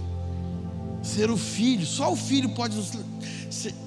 ser 1.01 1.31
o 1.31 1.37
filho. 1.37 1.85
Só 1.85 2.11
o 2.11 2.17
filho 2.17 2.49
pode 2.49 2.75
nos. 2.75 2.91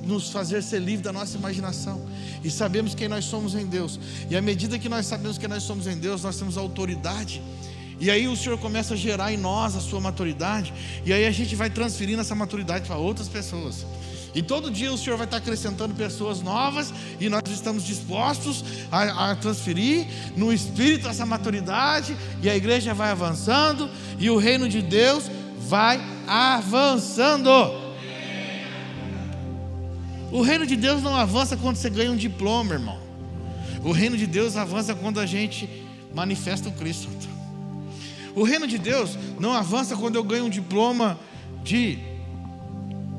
nos 0.07 0.31
fazer 0.31 0.63
ser 0.63 0.79
livre 0.79 1.05
da 1.05 1.13
nossa 1.13 1.37
imaginação 1.37 2.01
e 2.43 2.51
sabemos 2.51 2.95
quem 2.95 3.09
nós 3.09 3.27
somos 3.27 3.55
em 3.55 3.67
Deus. 3.67 4.01
E 4.31 4.35
à 4.35 4.41
medida 4.41 4.79
que 4.79 4.89
nós 4.89 5.05
sabemos 5.05 5.37
quem 5.37 5.51
nós 5.51 5.65
somos 5.65 5.87
em 5.87 5.99
Deus, 5.99 6.23
nós 6.23 6.39
temos 6.39 6.57
autoridade. 6.57 7.43
E 8.01 8.11
aí 8.11 8.27
o 8.27 8.35
Senhor 8.35 8.59
começa 8.59 8.95
a 8.95 8.97
gerar 8.97 9.31
em 9.31 9.37
nós 9.37 9.77
a 9.77 9.81
sua 9.81 10.01
maturidade, 10.01 10.73
e 11.05 11.13
aí 11.13 11.27
a 11.27 11.31
gente 11.31 11.55
vai 11.55 11.69
transferindo 11.69 12.23
essa 12.23 12.35
maturidade 12.35 12.87
para 12.87 12.97
outras 12.97 13.29
pessoas. 13.29 13.85
E 14.35 14.41
todo 14.41 14.71
dia 14.71 14.91
o 14.91 14.97
Senhor 14.97 15.17
vai 15.17 15.27
estar 15.27 15.37
acrescentando 15.37 15.95
pessoas 15.95 16.41
novas, 16.41 16.95
e 17.21 17.29
nós 17.29 17.43
estamos 17.51 17.85
dispostos 17.85 18.65
a, 18.91 19.33
a 19.33 19.37
transferir 19.37 20.07
no 20.35 20.51
Espírito 20.51 21.09
essa 21.09 21.27
maturidade, 21.27 22.17
e 22.43 22.49
a 22.49 22.57
igreja 22.57 22.95
vai 22.95 23.11
avançando, 23.11 23.91
e 24.19 24.31
o 24.31 24.39
reino 24.39 24.67
de 24.67 24.81
Deus 24.81 25.31
vai 25.69 26.01
avançando. 26.27 27.51
O 30.33 30.41
reino 30.41 30.65
de 30.65 30.77
Deus 30.77 31.03
não 31.03 31.15
avança 31.15 31.55
quando 31.55 31.77
você 31.77 31.91
ganha 31.91 32.11
um 32.11 32.17
diploma, 32.17 32.73
irmão. 32.73 32.99
O 33.85 33.93
reino 33.93 34.17
de 34.17 34.27
Deus 34.27 34.57
avança 34.57 34.95
quando 34.95 35.21
a 35.21 35.27
gente 35.27 35.69
manifesta 36.15 36.69
o 36.69 36.73
Cristo. 36.73 37.09
O 38.35 38.43
reino 38.43 38.67
de 38.67 38.79
Deus 38.79 39.19
não 39.39 39.53
avança 39.53 39.97
quando 39.97 40.17
eu 40.17 40.25
ganho 40.25 40.47
um 40.47 40.51
diploma 40.51 41.19
de 41.63 41.99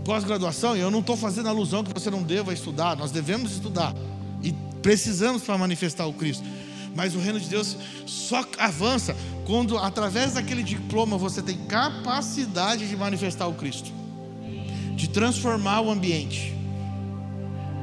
pós-graduação. 0.03 0.76
E 0.76 0.80
eu 0.80 0.91
não 0.91 0.99
estou 0.99 1.18
fazendo 1.18 1.49
alusão 1.49 1.84
que 1.84 1.93
você 1.93 2.09
não 2.09 2.24
deva 2.24 2.53
estudar. 2.53 2.95
Nós 2.95 3.12
devemos 3.12 3.51
estudar 3.51 3.93
e 4.41 4.53
precisamos 4.82 5.43
para 5.43 5.57
manifestar 5.57 6.05
o 6.05 6.14
Cristo. 6.14 6.43
Mas 6.95 7.16
o 7.16 7.20
reino 7.20 7.39
de 7.39 7.47
Deus 7.47 7.78
só 8.05 8.45
avança 8.57 9.16
quando, 9.45 9.78
através 9.78 10.34
daquele 10.34 10.64
diploma, 10.64 11.18
você 11.18 11.41
tem 11.41 11.57
capacidade 11.66 12.88
de 12.88 12.97
manifestar 12.97 13.47
o 13.47 13.53
Cristo, 13.53 13.91
de 14.95 15.09
transformar 15.09 15.82
o 15.82 15.89
ambiente. 15.89 16.53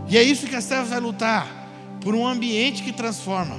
E 0.09 0.17
é 0.17 0.23
isso 0.23 0.47
que 0.47 0.55
a 0.55 0.59
Estela 0.59 0.85
vai 0.85 1.01
lutar 1.01 1.69
por 2.01 2.15
um 2.15 2.27
ambiente 2.27 2.83
que 2.83 2.93
transforma. 2.93 3.57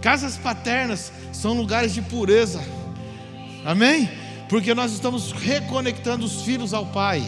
Casas 0.00 0.36
paternas 0.36 1.12
são 1.32 1.54
lugares 1.54 1.94
de 1.94 2.02
pureza. 2.02 2.62
Amém? 3.64 4.10
Porque 4.48 4.74
nós 4.74 4.92
estamos 4.92 5.32
reconectando 5.32 6.24
os 6.24 6.42
filhos 6.42 6.74
ao 6.74 6.86
Pai 6.86 7.22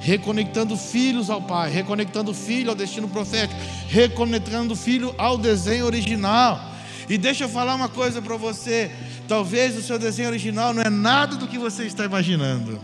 reconectando 0.00 0.76
filhos 0.76 1.28
ao 1.28 1.42
Pai, 1.42 1.70
reconectando 1.70 2.32
filho 2.32 2.70
ao 2.70 2.76
destino 2.76 3.08
profético, 3.08 3.60
reconectando 3.88 4.74
filho 4.76 5.14
ao 5.18 5.36
desenho 5.36 5.86
original. 5.86 6.60
E 7.08 7.16
deixa 7.16 7.44
eu 7.44 7.48
falar 7.48 7.74
uma 7.74 7.88
coisa 7.88 8.20
para 8.20 8.36
você: 8.36 8.90
talvez 9.26 9.76
o 9.76 9.82
seu 9.82 9.98
desenho 9.98 10.28
original 10.28 10.72
não 10.72 10.82
é 10.82 10.90
nada 10.90 11.36
do 11.36 11.46
que 11.46 11.58
você 11.58 11.84
está 11.84 12.04
imaginando. 12.04 12.78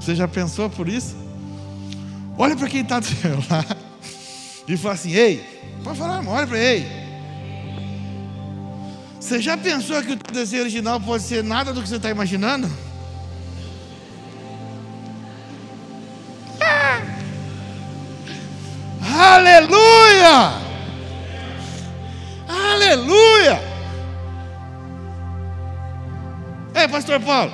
Você 0.00 0.14
já 0.14 0.28
pensou 0.28 0.68
por 0.68 0.88
isso? 0.88 1.16
Olha 2.38 2.54
para 2.56 2.68
quem 2.68 2.82
está 2.82 3.00
do 3.00 3.06
seu 3.06 3.36
lado 3.48 3.76
e 4.66 4.76
fala 4.76 4.94
assim: 4.94 5.12
Ei, 5.12 5.44
pode 5.82 5.98
falar, 5.98 6.26
olha 6.26 6.46
para 6.46 6.58
ele. 6.58 7.05
Você 9.26 9.42
já 9.42 9.56
pensou 9.56 10.00
que 10.04 10.12
o 10.12 10.32
desenho 10.32 10.62
original 10.62 11.00
pode 11.00 11.24
ser 11.24 11.42
nada 11.42 11.72
do 11.72 11.82
que 11.82 11.88
você 11.88 11.96
está 11.96 12.08
imaginando? 12.08 12.70
Ah! 16.60 17.00
Aleluia! 19.34 20.52
Aleluia! 22.48 23.60
É, 26.72 26.86
pastor 26.86 27.18
Paulo. 27.18 27.52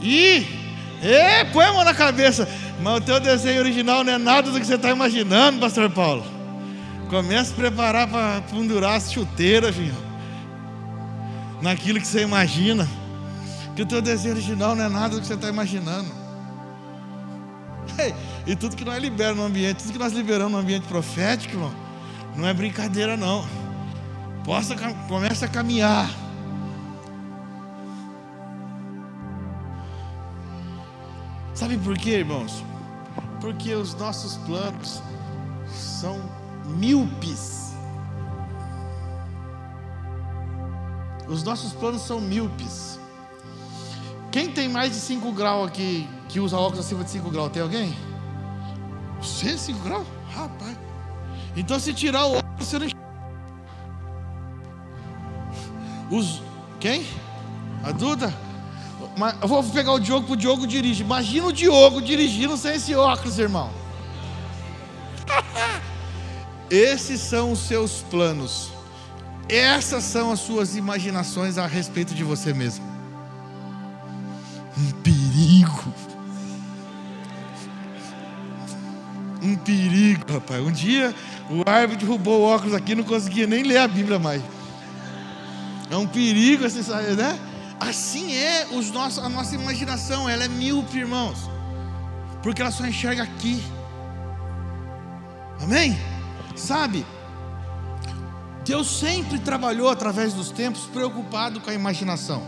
E, 0.00 0.46
é, 1.02 1.44
põe 1.44 1.66
a 1.66 1.74
mão 1.74 1.84
na 1.84 1.92
cabeça. 1.92 2.48
Mas 2.80 2.96
o 2.96 3.00
teu 3.02 3.20
desenho 3.20 3.60
original 3.60 4.02
não 4.02 4.14
é 4.14 4.18
nada 4.18 4.50
do 4.50 4.58
que 4.58 4.64
você 4.64 4.76
está 4.76 4.88
imaginando, 4.88 5.60
pastor 5.60 5.90
Paulo. 5.90 6.24
Comece 7.10 7.52
a 7.52 7.56
preparar 7.56 8.08
para 8.08 8.40
pendurar 8.50 8.94
as 8.94 9.12
chuteiras, 9.12 9.76
filho. 9.76 10.11
Naquilo 11.62 12.00
que 12.00 12.06
você 12.06 12.22
imagina. 12.22 12.86
Que 13.74 13.82
o 13.82 13.86
teu 13.86 14.02
desenho 14.02 14.34
original 14.34 14.76
não 14.76 14.84
é 14.84 14.88
nada 14.88 15.14
do 15.14 15.20
que 15.20 15.26
você 15.26 15.34
está 15.34 15.48
imaginando. 15.48 16.10
e 18.46 18.54
tudo 18.54 18.76
que 18.76 18.84
nós 18.84 19.00
liberamos 19.00 19.38
no 19.38 19.44
ambiente, 19.44 19.82
tudo 19.82 19.92
que 19.94 19.98
nós 19.98 20.12
liberamos 20.12 20.52
no 20.52 20.58
ambiente 20.58 20.86
profético, 20.86 21.54
irmão, 21.54 21.72
não 22.36 22.46
é 22.46 22.52
brincadeira 22.52 23.16
não 23.16 23.62
possa 24.44 24.76
começa 25.08 25.46
a 25.46 25.48
caminhar. 25.48 26.10
Sabe 31.54 31.78
por 31.78 31.96
quê, 31.96 32.18
irmãos? 32.18 32.64
Porque 33.40 33.74
os 33.74 33.94
nossos 33.94 34.36
planos 34.38 35.02
são 35.70 36.20
míopes. 36.66 37.61
Os 41.32 41.42
nossos 41.42 41.72
planos 41.72 42.02
são 42.02 42.20
míopes. 42.20 43.00
Quem 44.30 44.52
tem 44.52 44.68
mais 44.68 44.92
de 44.92 44.98
5 44.98 45.32
graus 45.32 45.66
aqui, 45.66 46.06
que 46.28 46.38
usa 46.38 46.58
óculos 46.58 46.80
acima 46.84 47.02
de 47.02 47.10
5 47.10 47.30
graus? 47.30 47.50
Tem 47.50 47.62
alguém? 47.62 47.96
Você 49.18 49.56
5 49.56 49.78
graus? 49.78 50.06
Rapaz. 50.30 50.76
Então 51.56 51.80
se 51.80 51.94
tirar 51.94 52.26
o 52.26 52.36
óculos, 52.36 52.68
você 52.68 52.78
não 52.78 52.86
os 56.10 56.42
quem? 56.78 57.06
A 57.82 57.92
Duda? 57.92 58.32
Mas 59.16 59.34
eu 59.40 59.48
vou 59.48 59.64
pegar 59.64 59.92
o 59.92 59.98
Diogo 59.98 60.26
para 60.26 60.34
o 60.34 60.36
Diogo 60.36 60.66
dirige. 60.66 61.02
Imagina 61.02 61.46
o 61.46 61.52
Diogo 61.52 62.02
dirigindo 62.02 62.58
sem 62.58 62.74
esse 62.74 62.94
óculos, 62.94 63.38
irmão. 63.38 63.70
Esses 66.68 67.20
são 67.20 67.52
os 67.52 67.60
seus 67.60 68.02
planos. 68.10 68.81
Essas 69.48 70.04
são 70.04 70.30
as 70.32 70.40
suas 70.40 70.76
imaginações 70.76 71.58
a 71.58 71.66
respeito 71.66 72.14
de 72.14 72.24
você 72.24 72.52
mesmo. 72.52 72.84
Um 74.78 74.90
perigo. 75.02 75.94
Um 79.42 79.56
perigo, 79.56 80.32
rapaz. 80.32 80.62
Um 80.62 80.72
dia 80.72 81.14
o 81.50 81.68
árbitro 81.68 82.06
derrubou 82.06 82.40
o 82.40 82.44
óculos 82.44 82.74
aqui, 82.74 82.94
não 82.94 83.04
conseguia 83.04 83.46
nem 83.46 83.62
ler 83.62 83.78
a 83.78 83.88
Bíblia 83.88 84.18
mais. 84.18 84.42
É 85.90 85.96
um 85.96 86.06
perigo, 86.06 86.64
assim, 86.64 86.80
né? 87.16 87.38
Assim 87.78 88.34
é 88.34 88.68
os 88.72 88.90
nossos, 88.90 89.18
a 89.22 89.28
nossa 89.28 89.54
imaginação, 89.54 90.28
ela 90.28 90.44
é 90.44 90.48
míope, 90.48 90.98
irmãos, 90.98 91.50
porque 92.42 92.62
ela 92.62 92.70
só 92.70 92.86
enxerga 92.86 93.24
aqui. 93.24 93.62
Amém? 95.60 95.98
Sabe? 96.56 97.04
Deus 98.64 98.88
sempre 98.88 99.38
trabalhou 99.40 99.88
através 99.88 100.32
dos 100.32 100.50
tempos 100.50 100.82
preocupado 100.86 101.60
com 101.60 101.68
a 101.68 101.74
imaginação, 101.74 102.42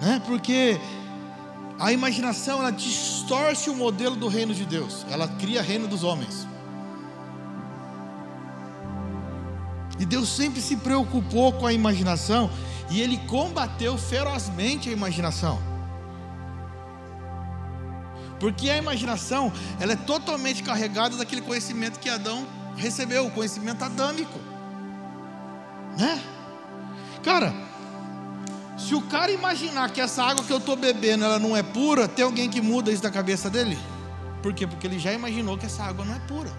né? 0.00 0.22
Porque 0.26 0.78
a 1.78 1.92
imaginação 1.92 2.60
ela 2.60 2.70
distorce 2.70 3.68
o 3.68 3.74
modelo 3.74 4.14
do 4.14 4.28
reino 4.28 4.54
de 4.54 4.64
Deus, 4.64 5.04
ela 5.10 5.26
cria 5.26 5.60
reino 5.60 5.88
dos 5.88 6.04
homens. 6.04 6.46
E 9.98 10.04
Deus 10.04 10.28
sempre 10.28 10.60
se 10.60 10.76
preocupou 10.76 11.52
com 11.54 11.66
a 11.66 11.72
imaginação 11.72 12.50
e 12.90 13.00
ele 13.00 13.18
combateu 13.26 13.98
ferozmente 13.98 14.88
a 14.88 14.92
imaginação. 14.92 15.58
Porque 18.38 18.68
a 18.68 18.76
imaginação, 18.76 19.50
ela 19.80 19.94
é 19.94 19.96
totalmente 19.96 20.62
carregada 20.62 21.16
daquele 21.16 21.40
conhecimento 21.40 21.98
que 21.98 22.08
Adão 22.08 22.46
recebeu, 22.76 23.26
o 23.26 23.30
conhecimento 23.30 23.84
adâmico. 23.84 24.38
Né? 25.98 26.22
Cara, 27.22 27.52
se 28.76 28.94
o 28.94 29.02
cara 29.02 29.32
imaginar 29.32 29.90
que 29.90 30.00
essa 30.00 30.22
água 30.22 30.44
que 30.44 30.52
eu 30.52 30.58
estou 30.58 30.76
bebendo 30.76 31.24
ela 31.24 31.38
não 31.38 31.56
é 31.56 31.62
pura, 31.62 32.06
tem 32.06 32.24
alguém 32.24 32.48
que 32.48 32.60
muda 32.60 32.92
isso 32.92 33.02
da 33.02 33.10
cabeça 33.10 33.48
dele? 33.48 33.78
Por 34.42 34.52
quê? 34.52 34.66
Porque 34.66 34.86
ele 34.86 34.98
já 34.98 35.12
imaginou 35.12 35.56
que 35.56 35.66
essa 35.66 35.82
água 35.82 36.04
não 36.04 36.14
é 36.14 36.20
pura. 36.20 36.50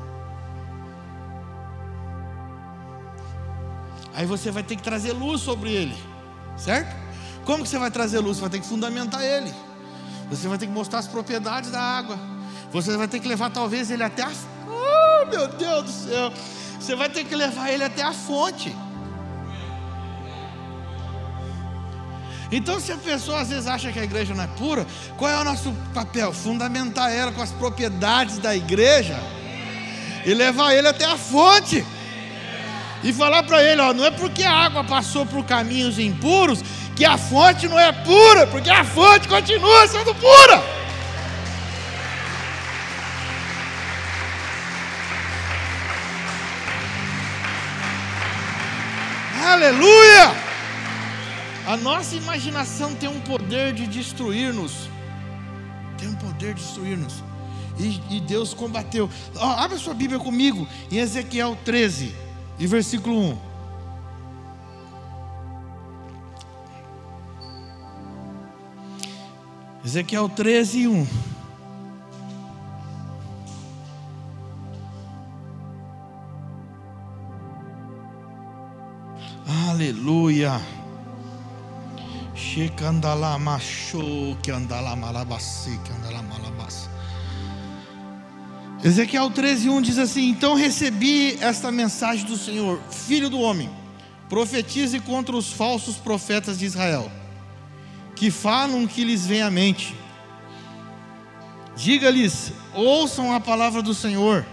Aí 4.13 4.26
você 4.26 4.49
vai 4.49 4.63
ter 4.63 4.76
que 4.76 4.82
trazer 4.82 5.13
luz 5.13 5.41
sobre 5.41 5.72
ele, 5.72 5.95
certo? 6.57 6.95
Como 7.45 7.63
que 7.63 7.70
você 7.70 7.78
vai 7.78 7.91
trazer 7.91 8.20
luz? 8.20 8.38
Você 8.38 8.41
vai 8.41 8.49
ter 8.49 8.59
que 8.59 8.68
fundamentar 8.68 9.24
ele. 9.24 9.53
Você 10.30 10.47
vai 10.47 10.57
ter 10.57 10.65
que 10.65 10.74
mostrar 10.74 10.99
as 10.99 11.07
propriedades 11.07 11.70
da 11.70 11.80
água. 11.80 12.18
Você 12.72 12.97
vai 12.97 13.07
ter 13.07 13.20
que 13.20 13.28
levar 13.28 13.51
talvez 13.51 13.89
ele 13.91 14.03
até. 14.03 14.26
Meu 15.32 15.47
Deus 15.47 15.84
do 15.84 15.91
céu! 15.91 16.34
Você 16.80 16.95
vai 16.95 17.09
ter 17.09 17.25
que 17.25 17.36
levar 17.36 17.71
ele 17.71 17.84
até 17.84 18.01
a 18.01 18.13
fonte. 18.13 18.73
Então, 22.51 22.80
se 22.80 22.91
a 22.91 22.97
pessoa 22.97 23.41
às 23.41 23.49
vezes 23.49 23.67
acha 23.67 23.91
que 23.91 23.99
a 23.99 24.03
igreja 24.03 24.34
não 24.34 24.43
é 24.43 24.47
pura, 24.47 24.88
qual 25.17 25.30
é 25.30 25.38
o 25.38 25.43
nosso 25.43 25.73
papel? 25.93 26.32
Fundamentar 26.32 27.11
ela 27.11 27.32
com 27.32 27.41
as 27.41 27.51
propriedades 27.51 28.38
da 28.38 28.55
igreja 28.55 29.19
e 30.25 30.34
levar 30.34 30.73
ele 30.73 30.88
até 30.88 31.05
a 31.05 31.17
fonte 31.17 31.86
e 33.03 33.11
falar 33.11 33.43
para 33.43 33.61
ele: 33.61 33.82
ó, 33.82 33.93
não 33.93 34.05
é 34.05 34.11
porque 34.11 34.43
a 34.43 34.51
água 34.51 34.84
passou 34.84 35.25
por 35.25 35.43
caminhos 35.45 35.99
impuros 35.99 36.63
que 36.95 37.05
a 37.05 37.17
fonte 37.17 37.67
não 37.67 37.78
é 37.78 37.91
pura, 37.91 38.47
porque 38.47 38.69
a 38.69 38.84
fonte 38.84 39.28
continua 39.28 39.88
sendo 39.88 40.15
pura. 40.15 40.63
Aleluia! 49.48 50.36
A 51.66 51.78
nossa 51.78 52.18
imaginação 52.18 52.93
tem 52.93 53.08
um 53.08 53.22
poder 53.22 53.72
de 53.72 53.88
destruir-nos. 53.88 54.89
Tem 55.98 56.10
um 56.10 56.16
poder 56.16 56.54
de 56.54 56.62
destruir-nos. 56.62 57.24
E, 57.80 58.18
e, 58.18 58.20
Deus 58.20 58.54
combateu. 58.54 59.10
Oh, 59.36 59.39
abra 59.39 59.78
sua 59.78 59.93
Bíblia 59.93 60.20
comigo 60.20 60.68
em 60.91 60.98
Ezequiel 60.98 61.58
13, 61.64 62.14
e 62.60 62.68
versículo 62.68 63.18
1. 63.32 63.38
Ezequiel 69.86 70.28
13, 70.28 70.89
1. 70.89 71.08
Aleluia. 80.48 80.78
Ezequiel 88.84 89.30
13:1 89.32 89.82
diz 89.82 89.98
assim: 89.98 90.30
Então 90.30 90.56
recebi 90.56 91.38
esta 91.41 91.72
mensagem 91.72 92.26
do 92.26 92.38
Senhor, 92.38 92.80
filho 92.91 93.30
do 93.30 93.39
homem, 93.39 93.70
profetize 94.30 95.00
contra 95.00 95.36
os 95.36 95.52
falsos 95.52 95.98
profetas 95.98 96.60
de 96.60 96.66
Israel, 96.66 97.12
que 98.16 98.32
falam 98.32 98.88
que 98.88 99.04
lhes 99.04 99.26
vem 99.26 99.41
à 99.41 99.52
mente. 99.52 99.95
Diga-lhes: 101.76 102.54
ouçam 102.74 103.34
a 103.34 103.39
palavra 103.39 103.82
do 103.82 103.93
Senhor. 103.93 104.45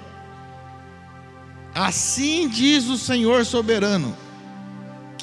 Assim 1.75 2.49
diz 2.49 2.87
o 2.87 2.97
Senhor 2.99 3.45
soberano: 3.45 4.17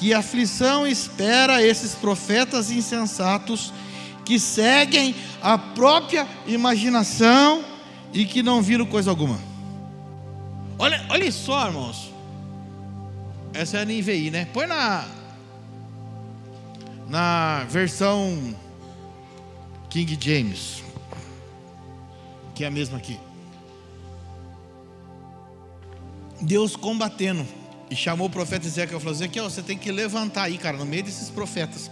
que 0.02 0.12
aflição 0.12 0.84
espera 0.84 1.62
esses 1.62 1.94
profetas 1.94 2.72
insensatos 2.72 3.72
que 4.24 4.36
seguem 4.36 5.14
a 5.40 5.56
própria 5.56 6.26
imaginação 6.44 7.64
e 8.12 8.24
que 8.24 8.42
não 8.42 8.60
viram 8.60 8.84
coisa 8.84 9.10
alguma. 9.10 9.38
Olha, 10.76 11.06
olha 11.08 11.30
só, 11.30 11.68
irmãos. 11.68 12.12
Essa 13.54 13.76
é 13.76 13.82
a 13.82 13.84
NVI, 13.84 14.32
né? 14.32 14.48
Põe 14.52 14.66
na 14.66 15.06
na 17.08 17.64
versão 17.68 18.56
King 19.88 20.18
James, 20.20 20.82
que 22.56 22.64
é 22.64 22.66
a 22.66 22.72
mesma 22.72 22.98
aqui. 22.98 23.20
Deus 26.40 26.74
combatendo 26.74 27.46
e 27.92 27.96
chamou 27.96 28.26
o 28.26 28.30
profeta 28.30 28.66
Ezequiel 28.66 28.98
e 28.98 29.00
falou: 29.00 29.14
Ezequiel, 29.14 29.48
você 29.48 29.62
tem 29.62 29.78
que 29.78 29.92
levantar 29.92 30.44
aí, 30.44 30.58
cara, 30.58 30.76
no 30.76 30.86
meio 30.86 31.04
desses 31.04 31.30
profetas. 31.30 31.90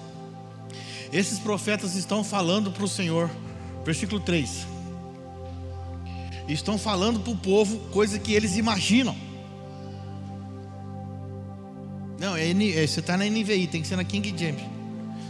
Esses 1.13 1.39
profetas 1.39 1.95
estão 1.95 2.25
falando 2.25 2.71
para 2.71 2.85
o 2.85 2.89
Senhor, 2.89 3.31
versículo 3.85 4.21
3 4.21 4.81
estão 6.53 6.79
falando 6.79 7.21
para 7.21 7.33
o 7.33 7.37
povo 7.37 7.79
coisa 7.91 8.19
que 8.19 8.33
eles 8.33 8.57
imaginam. 8.57 9.17
Não, 12.19 12.37
é, 12.37 12.51
é, 12.51 12.87
você 12.87 13.01
está 13.01 13.17
na 13.17 13.25
NVI, 13.25 13.67
tem 13.67 13.81
que 13.81 13.89
ser 13.89 13.97
na 13.97 14.05
King 14.05 14.35
James. 14.37 14.63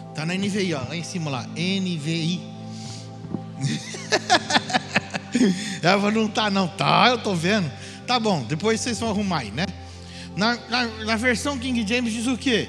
Está 0.09 0.27
na 0.27 0.35
NVI, 0.35 0.75
ó, 0.75 0.81
lá 0.89 0.97
em 0.97 1.05
cima 1.05 1.31
lá, 1.31 1.47
NVI. 1.47 2.41
Ela 5.83 6.11
não 6.11 6.29
tá, 6.29 6.51
não, 6.51 6.67
tá, 6.67 7.09
eu 7.11 7.19
tô 7.19 7.35
vendo. 7.35 7.71
Tá 8.07 8.19
bom, 8.19 8.43
depois 8.43 8.81
vocês 8.81 8.99
vão 8.99 9.11
arrumar 9.11 9.41
aí, 9.41 9.53
né? 9.53 9.67
Na, 10.41 10.57
na, 10.71 10.87
na 11.05 11.17
versão 11.17 11.59
King 11.59 11.87
James 11.87 12.15
diz 12.15 12.27
o 12.27 12.35
quê? 12.35 12.67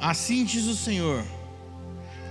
Assim 0.00 0.46
diz 0.46 0.64
o 0.64 0.74
Senhor 0.74 1.22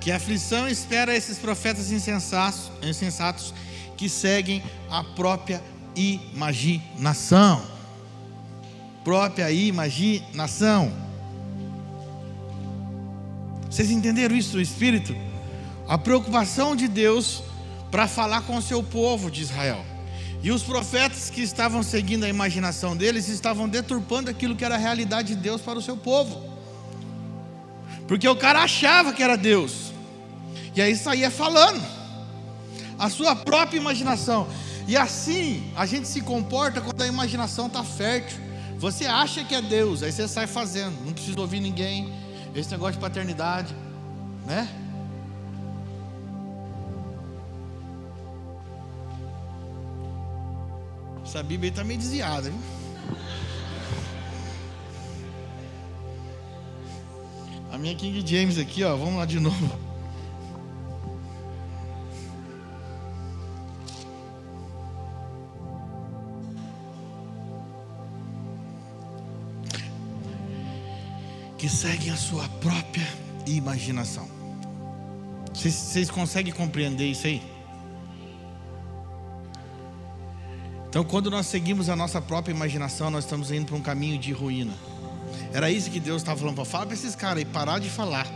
que 0.02 0.12
aflição 0.12 0.68
espera 0.68 1.16
esses 1.16 1.38
profetas 1.38 1.92
insensatos, 1.92 2.72
insensatos 2.82 3.54
que 3.96 4.10
seguem 4.10 4.64
a 4.90 5.04
própria 5.04 5.62
imaginação. 5.96 7.64
Própria 9.04 9.52
imaginação. 9.52 10.92
Vocês 13.70 13.92
entenderam 13.92 14.36
isso, 14.36 14.60
Espírito? 14.60 15.16
A 15.88 15.96
preocupação 15.96 16.76
de 16.76 16.88
Deus 16.88 17.44
para 17.92 18.08
falar 18.08 18.42
com 18.42 18.56
o 18.58 18.64
seu 18.64 18.82
povo 18.82 19.30
de 19.30 19.44
Israel. 19.44 19.86
E 20.48 20.52
os 20.52 20.64
profetas 20.64 21.30
que 21.30 21.42
estavam 21.42 21.84
seguindo 21.84 22.24
a 22.24 22.30
imaginação 22.30 22.96
deles 22.96 23.28
estavam 23.28 23.68
deturpando 23.68 24.30
aquilo 24.30 24.56
que 24.56 24.64
era 24.64 24.76
a 24.76 24.78
realidade 24.78 25.36
de 25.36 25.42
Deus 25.42 25.60
para 25.60 25.78
o 25.78 25.82
seu 25.82 25.98
povo. 25.98 26.42
Porque 28.08 28.26
o 28.30 28.34
cara 28.34 28.64
achava 28.64 29.12
que 29.12 29.22
era 29.22 29.36
Deus. 29.36 29.92
E 30.74 30.82
aí 30.82 30.96
saía 30.96 31.30
falando. 31.30 31.86
A 32.98 33.10
sua 33.10 33.36
própria 33.36 33.78
imaginação. 33.78 34.48
E 34.88 34.96
assim 34.96 35.70
a 35.76 35.86
gente 35.86 36.08
se 36.08 36.22
comporta 36.22 36.80
quando 36.80 37.02
a 37.02 37.08
imaginação 37.08 37.68
está 37.68 37.84
fértil. 37.84 38.40
Você 38.78 39.06
acha 39.06 39.44
que 39.44 39.54
é 39.54 39.62
Deus, 39.62 40.02
aí 40.02 40.14
você 40.14 40.30
sai 40.30 40.48
fazendo, 40.48 40.96
não 41.06 41.12
precisa 41.12 41.42
ouvir 41.42 41.60
ninguém. 41.60 42.14
Esse 42.56 42.72
negócio 42.72 42.94
de 42.94 43.00
paternidade, 43.00 43.76
né? 44.46 44.66
Essa 51.28 51.44
Bíblia 51.44 51.70
está 51.70 51.84
meio 51.84 52.00
desviada, 52.00 52.50
viu? 52.50 52.60
A 57.70 57.78
minha 57.78 57.94
King 57.96 58.26
James 58.26 58.58
aqui, 58.58 58.82
ó, 58.86 58.96
vamos 58.96 59.16
lá 59.16 59.26
de 59.26 59.38
novo. 59.38 59.88
que 71.58 71.68
seguem 71.68 72.12
a 72.12 72.16
sua 72.16 72.48
própria 72.62 73.06
imaginação. 73.46 74.30
Vocês, 75.54 75.74
vocês 75.74 76.10
conseguem 76.10 76.54
compreender 76.54 77.08
isso 77.08 77.28
aí? 77.28 77.57
Então, 80.90 81.04
quando 81.04 81.30
nós 81.30 81.48
seguimos 81.48 81.90
a 81.90 81.96
nossa 81.96 82.22
própria 82.22 82.54
imaginação, 82.54 83.10
nós 83.10 83.26
estamos 83.26 83.52
indo 83.52 83.66
para 83.66 83.76
um 83.76 83.82
caminho 83.82 84.18
de 84.18 84.32
ruína. 84.32 84.74
Era 85.54 85.70
isso 85.70 85.92
que 85.92 86.00
Deus 86.00 86.22
estava 86.22 86.40
falando 86.40 86.56
para 86.56 86.66
falar 86.66 86.86
para 86.86 86.96
esses 86.96 87.16
caras 87.16 87.40
aí, 87.40 87.46
parar 87.46 87.80
de 87.80 87.90
falar 87.90 88.28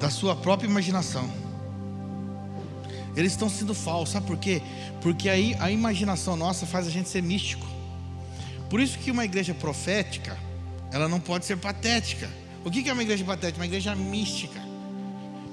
da 0.00 0.10
sua 0.10 0.34
própria 0.34 0.66
imaginação. 0.66 1.30
Eles 3.14 3.32
estão 3.32 3.48
sendo 3.48 3.74
falsos, 3.74 4.10
sabe 4.10 4.26
por 4.26 4.38
quê? 4.38 4.62
Porque 5.02 5.28
aí 5.28 5.54
a 5.60 5.70
imaginação 5.70 6.34
nossa 6.36 6.64
faz 6.64 6.86
a 6.86 6.90
gente 6.90 7.08
ser 7.08 7.22
místico. 7.22 7.66
Por 8.70 8.80
isso 8.80 8.98
que 8.98 9.10
uma 9.10 9.24
igreja 9.24 9.52
profética, 9.52 10.36
ela 10.90 11.08
não 11.08 11.20
pode 11.20 11.44
ser 11.44 11.58
patética. 11.58 12.28
O 12.64 12.70
que 12.70 12.88
é 12.88 12.92
uma 12.92 13.02
igreja 13.02 13.24
patética? 13.24 13.58
Uma 13.58 13.66
igreja 13.66 13.94
mística, 13.94 14.60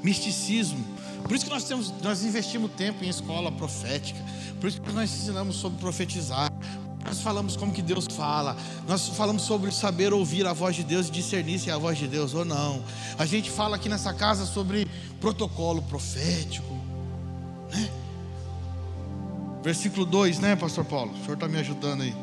misticismo. 0.02 0.89
Por 1.24 1.36
isso 1.36 1.45
que 1.45 1.51
nós 1.51 1.63
temos, 1.63 1.93
nós 2.01 2.24
investimos 2.24 2.72
tempo 2.72 3.03
em 3.03 3.09
escola 3.09 3.51
profética. 3.51 4.20
Por 4.59 4.67
isso 4.67 4.82
que 4.82 4.91
nós 4.91 5.11
ensinamos 5.11 5.55
sobre 5.55 5.80
profetizar. 5.80 6.51
Nós 7.05 7.22
falamos 7.22 7.55
como 7.55 7.72
que 7.72 7.82
Deus 7.82 8.05
fala. 8.11 8.57
Nós 8.88 9.07
falamos 9.09 9.43
sobre 9.43 9.72
saber 9.72 10.13
ouvir 10.13 10.45
a 10.45 10.53
voz 10.53 10.76
de 10.76 10.84
Deus 10.84 11.07
e 11.07 11.11
discernir 11.11 11.59
se 11.59 11.70
é 11.70 11.74
a 11.74 11.78
voz 11.78 11.97
de 11.97 12.07
Deus 12.07 12.34
ou 12.34 12.43
não. 12.43 12.84
A 13.17 13.26
gente 13.26 13.49
fala 13.49 13.76
aqui 13.76 13.88
nessa 13.88 14.13
casa 14.13 14.45
sobre 14.45 14.88
protocolo 15.20 15.82
profético. 15.84 16.74
Né? 17.72 17.89
Versículo 19.63 20.05
2, 20.05 20.39
né, 20.39 20.55
Pastor 20.55 20.86
Paulo? 20.86 21.11
O 21.13 21.24
senhor 21.24 21.34
está 21.34 21.47
me 21.47 21.57
ajudando 21.57 22.01
aí. 22.01 22.15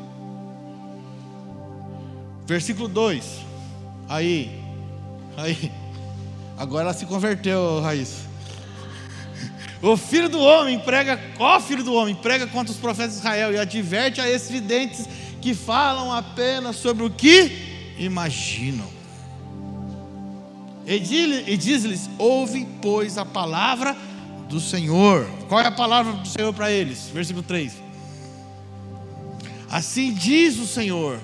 Versículo 2.45 2.87
2. 2.87 3.45
Aí, 4.09 4.67
Aí, 5.37 5.71
agora 6.57 6.85
ela 6.85 6.93
se 6.95 7.05
converteu, 7.05 7.79
Raíssa. 7.79 8.26
O 9.81 9.95
filho 9.95 10.27
do 10.27 10.39
homem 10.39 10.79
prega, 10.79 11.19
ó 11.37 11.59
filho 11.59 11.83
do 11.83 11.93
homem, 11.93 12.15
prega 12.15 12.47
contra 12.47 12.71
os 12.71 12.79
profetas 12.79 13.13
de 13.13 13.19
Israel 13.19 13.53
e 13.53 13.59
adverte 13.59 14.19
a 14.19 14.29
esses 14.29 14.49
videntes 14.49 15.07
que 15.41 15.53
falam 15.53 16.11
apenas 16.11 16.77
sobre 16.77 17.03
o 17.03 17.09
que 17.09 17.95
imaginam. 17.99 18.87
E 20.85 21.57
diz-lhes: 21.57 22.09
ouve, 22.17 22.65
pois, 22.81 23.17
a 23.17 23.25
palavra 23.25 23.95
do 24.49 24.59
Senhor. 24.59 25.27
Qual 25.47 25.59
é 25.59 25.67
a 25.67 25.71
palavra 25.71 26.13
do 26.13 26.27
Senhor 26.27 26.53
para 26.53 26.71
eles? 26.71 27.09
Versículo 27.13 27.43
3. 27.43 27.73
Assim 29.69 30.11
diz 30.13 30.57
o 30.57 30.65
Senhor: 30.65 31.19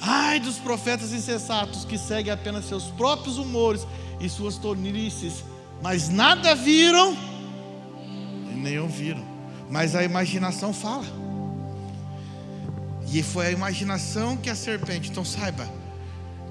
Ai 0.00 0.40
dos 0.40 0.56
profetas 0.56 1.12
insensatos 1.12 1.84
que 1.84 1.98
seguem 1.98 2.32
apenas 2.32 2.64
seus 2.64 2.84
próprios 2.84 3.38
humores 3.38 3.86
e 4.18 4.28
suas 4.28 4.56
tornices, 4.56 5.44
mas 5.80 6.08
nada 6.08 6.54
viram 6.54 7.16
nem 8.54 8.78
ouviram. 8.78 9.24
Mas 9.70 9.94
a 9.94 10.02
imaginação 10.02 10.72
fala. 10.72 11.06
E 13.12 13.22
foi 13.22 13.46
a 13.46 13.50
imaginação 13.50 14.36
que 14.36 14.50
a 14.50 14.54
serpente. 14.54 15.10
Então 15.10 15.24
saiba 15.24 15.68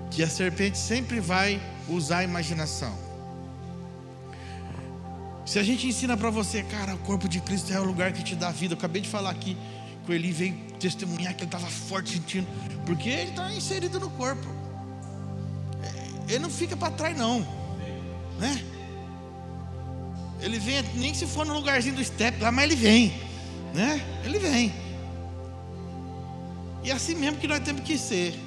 que 0.10 0.24
a 0.24 0.30
serpente 0.30 0.78
sempre 0.78 1.20
vai 1.20 1.62
usar 1.88 2.20
a 2.20 2.24
imaginação. 2.24 3.08
Se 5.46 5.60
a 5.60 5.64
gente 5.64 5.88
ensina 5.88 6.18
para 6.18 6.30
você, 6.30 6.62
cara, 6.64 6.96
o 6.96 6.98
corpo 7.00 7.28
de 7.28 7.40
Cristo 7.40 7.72
é 7.72 7.80
o 7.80 7.84
lugar 7.84 8.12
que 8.12 8.24
te 8.24 8.36
dá 8.36 8.52
vida. 8.52 8.74
Eu 8.74 8.78
acabei 8.78 9.02
de 9.02 9.08
falar 9.08 9.30
aqui 9.30 9.56
que 10.06 10.12
o 10.14 10.34
veio 10.34 10.56
testemunhar 10.80 11.34
que 11.36 11.44
ele 11.44 11.48
estava 11.48 11.68
forte 11.68 12.12
sentindo, 12.12 12.48
porque 12.86 13.10
ele 13.10 13.32
está 13.32 13.54
inserido 13.54 14.00
no 14.00 14.10
corpo. 14.12 14.48
É, 15.84 16.34
ele 16.34 16.40
não 16.40 16.50
fica 16.50 16.76
para 16.78 16.92
trás, 16.92 17.18
não, 17.18 17.40
né? 18.40 18.64
Ele 20.40 20.60
vem, 20.60 20.84
nem 20.96 21.14
se 21.14 21.26
for 21.26 21.46
no 21.46 21.54
lugarzinho 21.54 21.96
do 21.96 22.04
step 22.04 22.42
lá, 22.42 22.52
mas 22.52 22.66
ele 22.66 22.76
vem, 22.76 23.14
né? 23.74 24.02
Ele 24.24 24.40
vem. 24.40 24.74
E 26.84 26.92
é 26.92 26.94
assim 26.94 27.16
mesmo 27.16 27.38
que 27.38 27.48
nós 27.48 27.60
temos 27.60 27.82
que 27.84 27.98
ser. 27.98 28.40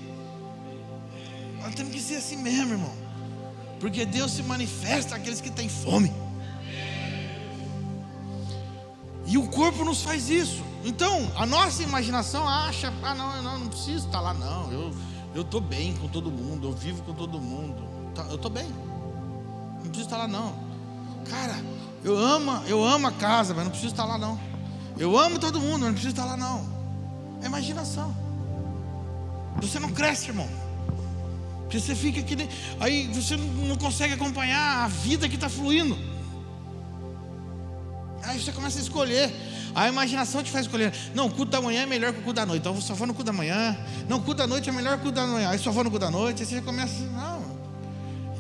Nós 1.61 1.75
temos 1.75 1.93
que 1.93 2.01
ser 2.01 2.17
assim 2.17 2.37
mesmo, 2.37 2.73
irmão. 2.73 2.95
Porque 3.79 4.05
Deus 4.05 4.33
se 4.33 4.43
manifesta 4.43 5.17
àqueles 5.17 5.41
que 5.41 5.51
têm 5.51 5.69
fome. 5.69 6.13
E 9.27 9.37
o 9.37 9.47
corpo 9.49 9.85
nos 9.85 10.03
faz 10.03 10.31
isso. 10.31 10.63
Então, 10.85 11.31
a 11.37 11.45
nossa 11.45 11.83
imaginação 11.83 12.49
acha, 12.49 12.93
ah, 13.03 13.15
não, 13.15 13.37
eu 13.37 13.43
não, 13.43 13.59
não 13.59 13.69
preciso 13.69 14.07
estar 14.07 14.21
lá, 14.21 14.33
não. 14.33 14.73
Eu 14.73 14.95
eu 15.35 15.43
estou 15.43 15.61
bem 15.61 15.95
com 15.97 16.09
todo 16.09 16.31
mundo, 16.31 16.69
eu 16.69 16.73
vivo 16.73 17.03
com 17.03 17.15
todo 17.15 17.41
mundo. 17.41 17.89
Tá, 18.15 18.27
eu 18.29 18.35
estou 18.35 18.51
bem. 18.51 18.69
Não 18.69 19.83
preciso 19.83 20.03
estar 20.03 20.17
lá, 20.17 20.27
não. 20.29 20.53
Cara, 21.29 21.57
eu 22.05 22.17
amo, 22.17 22.63
eu 22.67 22.85
amo 22.85 23.07
a 23.07 23.13
casa, 23.13 23.55
mas 23.55 23.65
não 23.65 23.71
preciso 23.71 23.93
estar 23.93 24.05
lá, 24.05 24.17
não. 24.17 24.41
Eu 24.99 25.19
amo 25.19 25.39
todo 25.39 25.61
mundo, 25.61 25.81
mas 25.81 25.89
não 25.89 25.93
preciso 25.93 26.11
estar 26.11 26.25
lá, 26.25 26.37
não. 26.37 26.67
É 27.43 27.47
imaginação. 27.47 28.15
Você 29.61 29.79
não 29.79 29.91
cresce, 29.91 30.29
irmão. 30.29 30.49
Você 31.71 31.95
fica 31.95 32.21
aqui, 32.21 32.37
aí 32.81 33.07
você 33.15 33.37
não 33.37 33.77
consegue 33.77 34.15
acompanhar 34.15 34.85
a 34.85 34.89
vida 34.89 35.29
que 35.29 35.37
está 35.37 35.49
fluindo. 35.49 35.97
Aí 38.25 38.41
você 38.41 38.53
começa 38.53 38.79
a 38.79 38.83
escolher. 38.83 39.33
A 39.75 39.89
imaginação 39.89 40.43
te 40.43 40.51
faz 40.51 40.67
escolher. 40.67 40.93
Não, 41.15 41.27
o 41.27 41.31
culto 41.31 41.53
da 41.53 41.61
manhã 41.61 41.83
é 41.83 41.87
melhor 41.87 42.13
que 42.13 42.19
o 42.19 42.23
culto 42.23 42.37
da 42.41 42.47
noite. 42.47 42.61
Então 42.61 42.75
eu 42.75 42.81
só 42.81 42.95
vou 42.95 43.07
no 43.07 43.15
culto 43.15 43.31
da 43.31 43.37
manhã. 43.37 43.77
Não, 44.09 44.19
o 44.19 44.21
culto 44.21 44.39
da 44.39 44.47
noite 44.47 44.69
é 44.69 44.73
melhor 44.73 44.95
que 44.95 45.01
o 45.01 45.03
culto 45.05 45.17
da 45.17 45.27
manhã. 45.27 45.49
Aí 45.49 45.59
só 45.59 45.71
vou 45.71 45.85
no 45.85 45.91
culto 45.91 46.05
da 46.05 46.11
noite. 46.11 46.43
Aí 46.43 46.49
você 46.49 46.61
começa 46.61 46.95
não. 47.05 47.41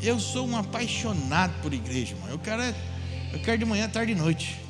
Eu 0.02 0.18
sou 0.18 0.46
um 0.46 0.56
apaixonado 0.56 1.52
por 1.62 1.72
igreja, 1.72 2.14
irmão. 2.14 2.30
Eu 2.30 2.38
quero, 2.38 2.62
é, 2.62 2.74
eu 3.32 3.40
quero 3.40 3.58
de 3.58 3.64
manhã, 3.64 3.88
tarde 3.88 4.12
e 4.12 4.14
noite. 4.14 4.60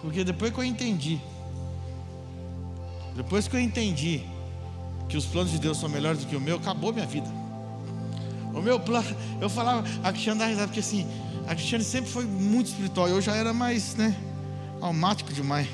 Porque 0.00 0.24
depois 0.24 0.52
que 0.52 0.58
eu 0.58 0.64
entendi, 0.64 1.20
depois 3.16 3.48
que 3.48 3.56
eu 3.56 3.60
entendi 3.60 4.22
que 5.08 5.16
os 5.16 5.24
planos 5.24 5.52
de 5.52 5.58
Deus 5.58 5.78
são 5.78 5.88
melhores 5.88 6.20
do 6.20 6.26
que 6.26 6.36
o 6.36 6.40
meu, 6.40 6.56
acabou 6.56 6.92
minha 6.92 7.06
vida. 7.06 7.28
O 8.52 8.60
meu 8.60 8.78
plano, 8.78 9.06
eu 9.40 9.48
falava, 9.48 9.84
a 10.02 10.12
Cristiane 10.12 10.38
dá 10.38 10.46
risada, 10.46 10.66
porque 10.66 10.80
assim, 10.80 11.06
a 11.46 11.54
Cristiane 11.54 11.84
sempre 11.84 12.10
foi 12.10 12.24
muito 12.24 12.66
espiritual, 12.66 13.08
eu 13.08 13.20
já 13.20 13.34
era 13.34 13.52
mais, 13.52 13.94
né, 13.96 14.16
almático 14.80 15.32
demais. 15.32 15.68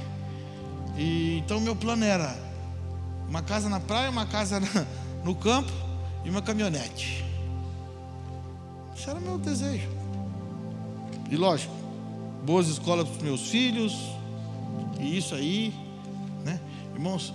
E 0.96 1.38
então 1.38 1.58
o 1.58 1.60
meu 1.60 1.76
plano 1.76 2.04
era 2.04 2.36
uma 3.28 3.42
casa 3.42 3.68
na 3.68 3.80
praia, 3.80 4.10
uma 4.10 4.26
casa 4.26 4.60
no 5.24 5.34
campo 5.34 5.72
e 6.24 6.30
uma 6.30 6.42
caminhonete. 6.42 7.24
Isso 8.94 9.08
era 9.08 9.20
meu 9.20 9.38
desejo. 9.38 9.99
E 11.30 11.36
lógico, 11.36 11.72
boas 12.44 12.66
escolas 12.66 13.08
para 13.08 13.16
os 13.16 13.22
meus 13.22 13.48
filhos, 13.48 13.96
e 14.98 15.16
isso 15.16 15.34
aí, 15.34 15.72
né? 16.44 16.60
Irmãos, 16.92 17.32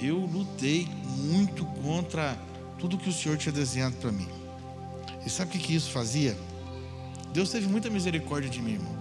eu 0.00 0.16
lutei 0.18 0.88
muito 1.18 1.64
contra 1.82 2.36
tudo 2.78 2.96
que 2.96 3.08
o 3.08 3.12
Senhor 3.12 3.36
tinha 3.36 3.52
desenhado 3.52 3.96
para 3.96 4.10
mim. 4.10 4.28
E 5.26 5.28
sabe 5.28 5.50
o 5.50 5.52
que, 5.52 5.58
que 5.58 5.74
isso 5.74 5.90
fazia? 5.90 6.36
Deus 7.32 7.50
teve 7.50 7.68
muita 7.68 7.90
misericórdia 7.90 8.48
de 8.48 8.62
mim, 8.62 8.72
irmão. 8.72 8.96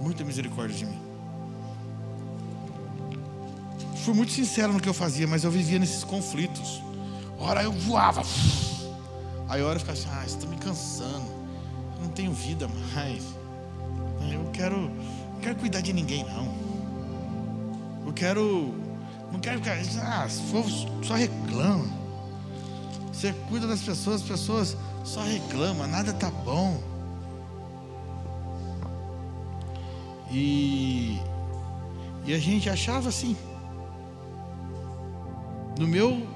Muita 0.00 0.24
misericórdia 0.24 0.76
de 0.76 0.86
mim. 0.86 0.98
Fui 4.04 4.14
muito 4.14 4.32
sincero 4.32 4.72
no 4.72 4.80
que 4.80 4.88
eu 4.88 4.94
fazia, 4.94 5.26
mas 5.26 5.44
eu 5.44 5.50
vivia 5.50 5.78
nesses 5.78 6.04
conflitos. 6.04 6.80
Ora 7.38 7.62
eu 7.62 7.72
voava. 7.72 8.22
Aí 9.48 9.62
hora 9.62 9.76
eu 9.76 9.80
ficava 9.80 9.98
assim, 9.98 10.08
ah, 10.10 10.24
isso 10.24 10.38
está 10.38 10.48
me 10.48 10.56
cansando. 10.56 11.33
Tenho 12.14 12.32
vida 12.32 12.68
mais. 12.94 13.24
Eu 14.32 14.50
quero, 14.52 14.76
não 14.78 15.40
quero 15.40 15.56
cuidar 15.56 15.80
de 15.80 15.92
ninguém, 15.92 16.24
não. 16.24 16.54
Eu 18.06 18.12
quero 18.12 18.74
não 19.34 19.40
quero 19.40 19.58
ficar. 19.58 19.76
Ah, 20.02 20.28
for, 20.28 20.64
só 21.02 21.14
reclama. 21.14 21.86
Você 23.12 23.32
cuida 23.48 23.66
das 23.66 23.82
pessoas, 23.82 24.22
as 24.22 24.28
pessoas 24.28 24.76
só 25.02 25.22
reclamam, 25.22 25.88
nada 25.88 26.12
tá 26.12 26.30
bom. 26.30 26.80
E, 30.30 31.18
e 32.24 32.32
a 32.32 32.38
gente 32.38 32.70
achava 32.70 33.08
assim. 33.08 33.36
No 35.78 35.88
meu. 35.88 36.33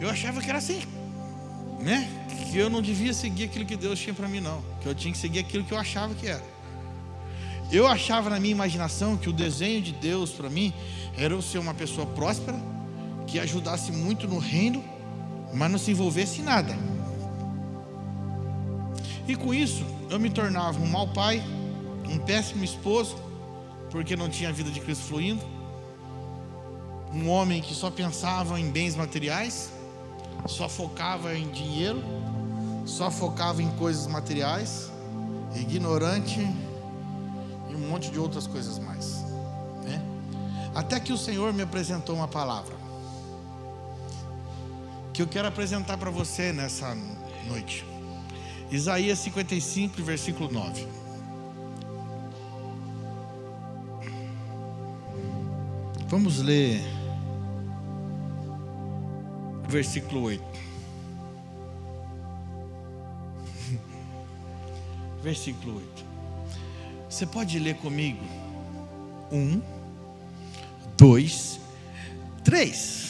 Eu 0.00 0.08
achava 0.08 0.40
que 0.40 0.48
era 0.48 0.58
assim, 0.58 0.82
né? 1.78 2.08
Que 2.50 2.56
eu 2.56 2.70
não 2.70 2.80
devia 2.80 3.12
seguir 3.12 3.44
aquilo 3.44 3.66
que 3.66 3.76
Deus 3.76 4.00
tinha 4.00 4.14
para 4.14 4.26
mim, 4.26 4.40
não. 4.40 4.62
Que 4.80 4.88
eu 4.88 4.94
tinha 4.94 5.12
que 5.12 5.18
seguir 5.18 5.40
aquilo 5.40 5.62
que 5.62 5.72
eu 5.72 5.78
achava 5.78 6.14
que 6.14 6.26
era. 6.26 6.42
Eu 7.70 7.86
achava 7.86 8.30
na 8.30 8.40
minha 8.40 8.52
imaginação 8.52 9.16
que 9.16 9.28
o 9.28 9.32
desenho 9.32 9.82
de 9.82 9.92
Deus 9.92 10.30
para 10.30 10.48
mim 10.48 10.72
era 11.16 11.34
eu 11.34 11.42
ser 11.42 11.58
uma 11.58 11.74
pessoa 11.74 12.06
próspera, 12.06 12.58
que 13.26 13.38
ajudasse 13.38 13.92
muito 13.92 14.26
no 14.26 14.38
reino, 14.38 14.82
mas 15.52 15.70
não 15.70 15.78
se 15.78 15.90
envolvesse 15.90 16.40
em 16.40 16.44
nada. 16.44 16.74
E 19.28 19.36
com 19.36 19.52
isso, 19.52 19.84
eu 20.08 20.18
me 20.18 20.30
tornava 20.30 20.80
um 20.80 20.86
mau 20.86 21.06
pai, 21.08 21.42
um 22.08 22.18
péssimo 22.18 22.64
esposo, 22.64 23.16
porque 23.90 24.16
não 24.16 24.28
tinha 24.28 24.48
a 24.48 24.52
vida 24.52 24.70
de 24.70 24.80
Cristo 24.80 25.04
fluindo, 25.04 25.44
um 27.12 27.28
homem 27.28 27.60
que 27.60 27.74
só 27.74 27.90
pensava 27.90 28.58
em 28.58 28.70
bens 28.70 28.96
materiais, 28.96 29.70
só 30.46 30.68
focava 30.68 31.34
em 31.36 31.48
dinheiro, 31.50 32.02
só 32.86 33.10
focava 33.10 33.62
em 33.62 33.70
coisas 33.72 34.06
materiais, 34.06 34.90
ignorante 35.54 36.40
e 37.68 37.74
um 37.74 37.88
monte 37.88 38.10
de 38.10 38.18
outras 38.18 38.46
coisas 38.46 38.78
mais. 38.78 39.22
Né? 39.84 40.02
Até 40.74 40.98
que 41.00 41.12
o 41.12 41.18
Senhor 41.18 41.52
me 41.52 41.62
apresentou 41.62 42.16
uma 42.16 42.28
palavra 42.28 42.74
que 45.12 45.22
eu 45.22 45.26
quero 45.26 45.48
apresentar 45.48 45.98
para 45.98 46.10
você 46.10 46.52
nessa 46.52 46.96
noite. 47.46 47.84
Isaías 48.70 49.18
55, 49.18 50.02
versículo 50.02 50.50
9. 50.50 50.86
Vamos 56.06 56.38
ler 56.38 56.99
versículo 59.70 60.24
8. 60.24 60.42
versículo 65.22 65.76
8. 65.76 66.04
Você 67.08 67.24
pode 67.26 67.58
ler 67.58 67.76
comigo? 67.76 68.22
Um, 69.32 69.62
dois, 70.98 71.58
três. 72.44 73.09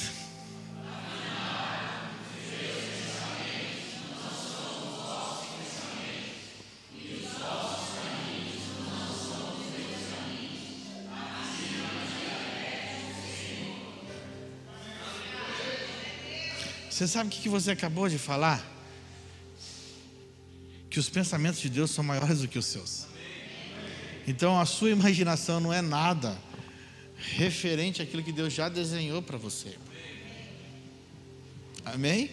Você 17.00 17.08
sabe 17.08 17.30
o 17.30 17.32
que 17.32 17.48
você 17.48 17.70
acabou 17.70 18.10
de 18.10 18.18
falar? 18.18 18.62
Que 20.90 21.00
os 21.00 21.08
pensamentos 21.08 21.58
de 21.58 21.70
Deus 21.70 21.92
são 21.92 22.04
maiores 22.04 22.40
do 22.40 22.46
que 22.46 22.58
os 22.58 22.66
seus. 22.66 23.06
Então 24.28 24.60
a 24.60 24.66
sua 24.66 24.90
imaginação 24.90 25.60
não 25.60 25.72
é 25.72 25.80
nada 25.80 26.36
referente 27.16 28.02
àquilo 28.02 28.22
que 28.22 28.30
Deus 28.30 28.52
já 28.52 28.68
desenhou 28.68 29.22
para 29.22 29.38
você. 29.38 29.78
Amém? 31.86 32.30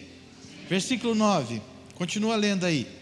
Versículo 0.68 1.14
9. 1.14 1.62
Continua 1.94 2.36
lendo 2.36 2.66
aí. 2.66 2.97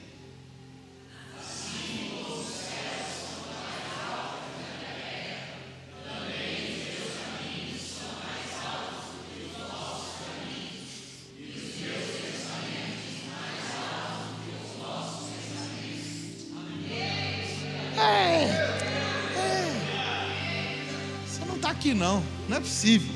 Não, 22.57 22.61
é 22.61 22.61
possível. 22.61 23.15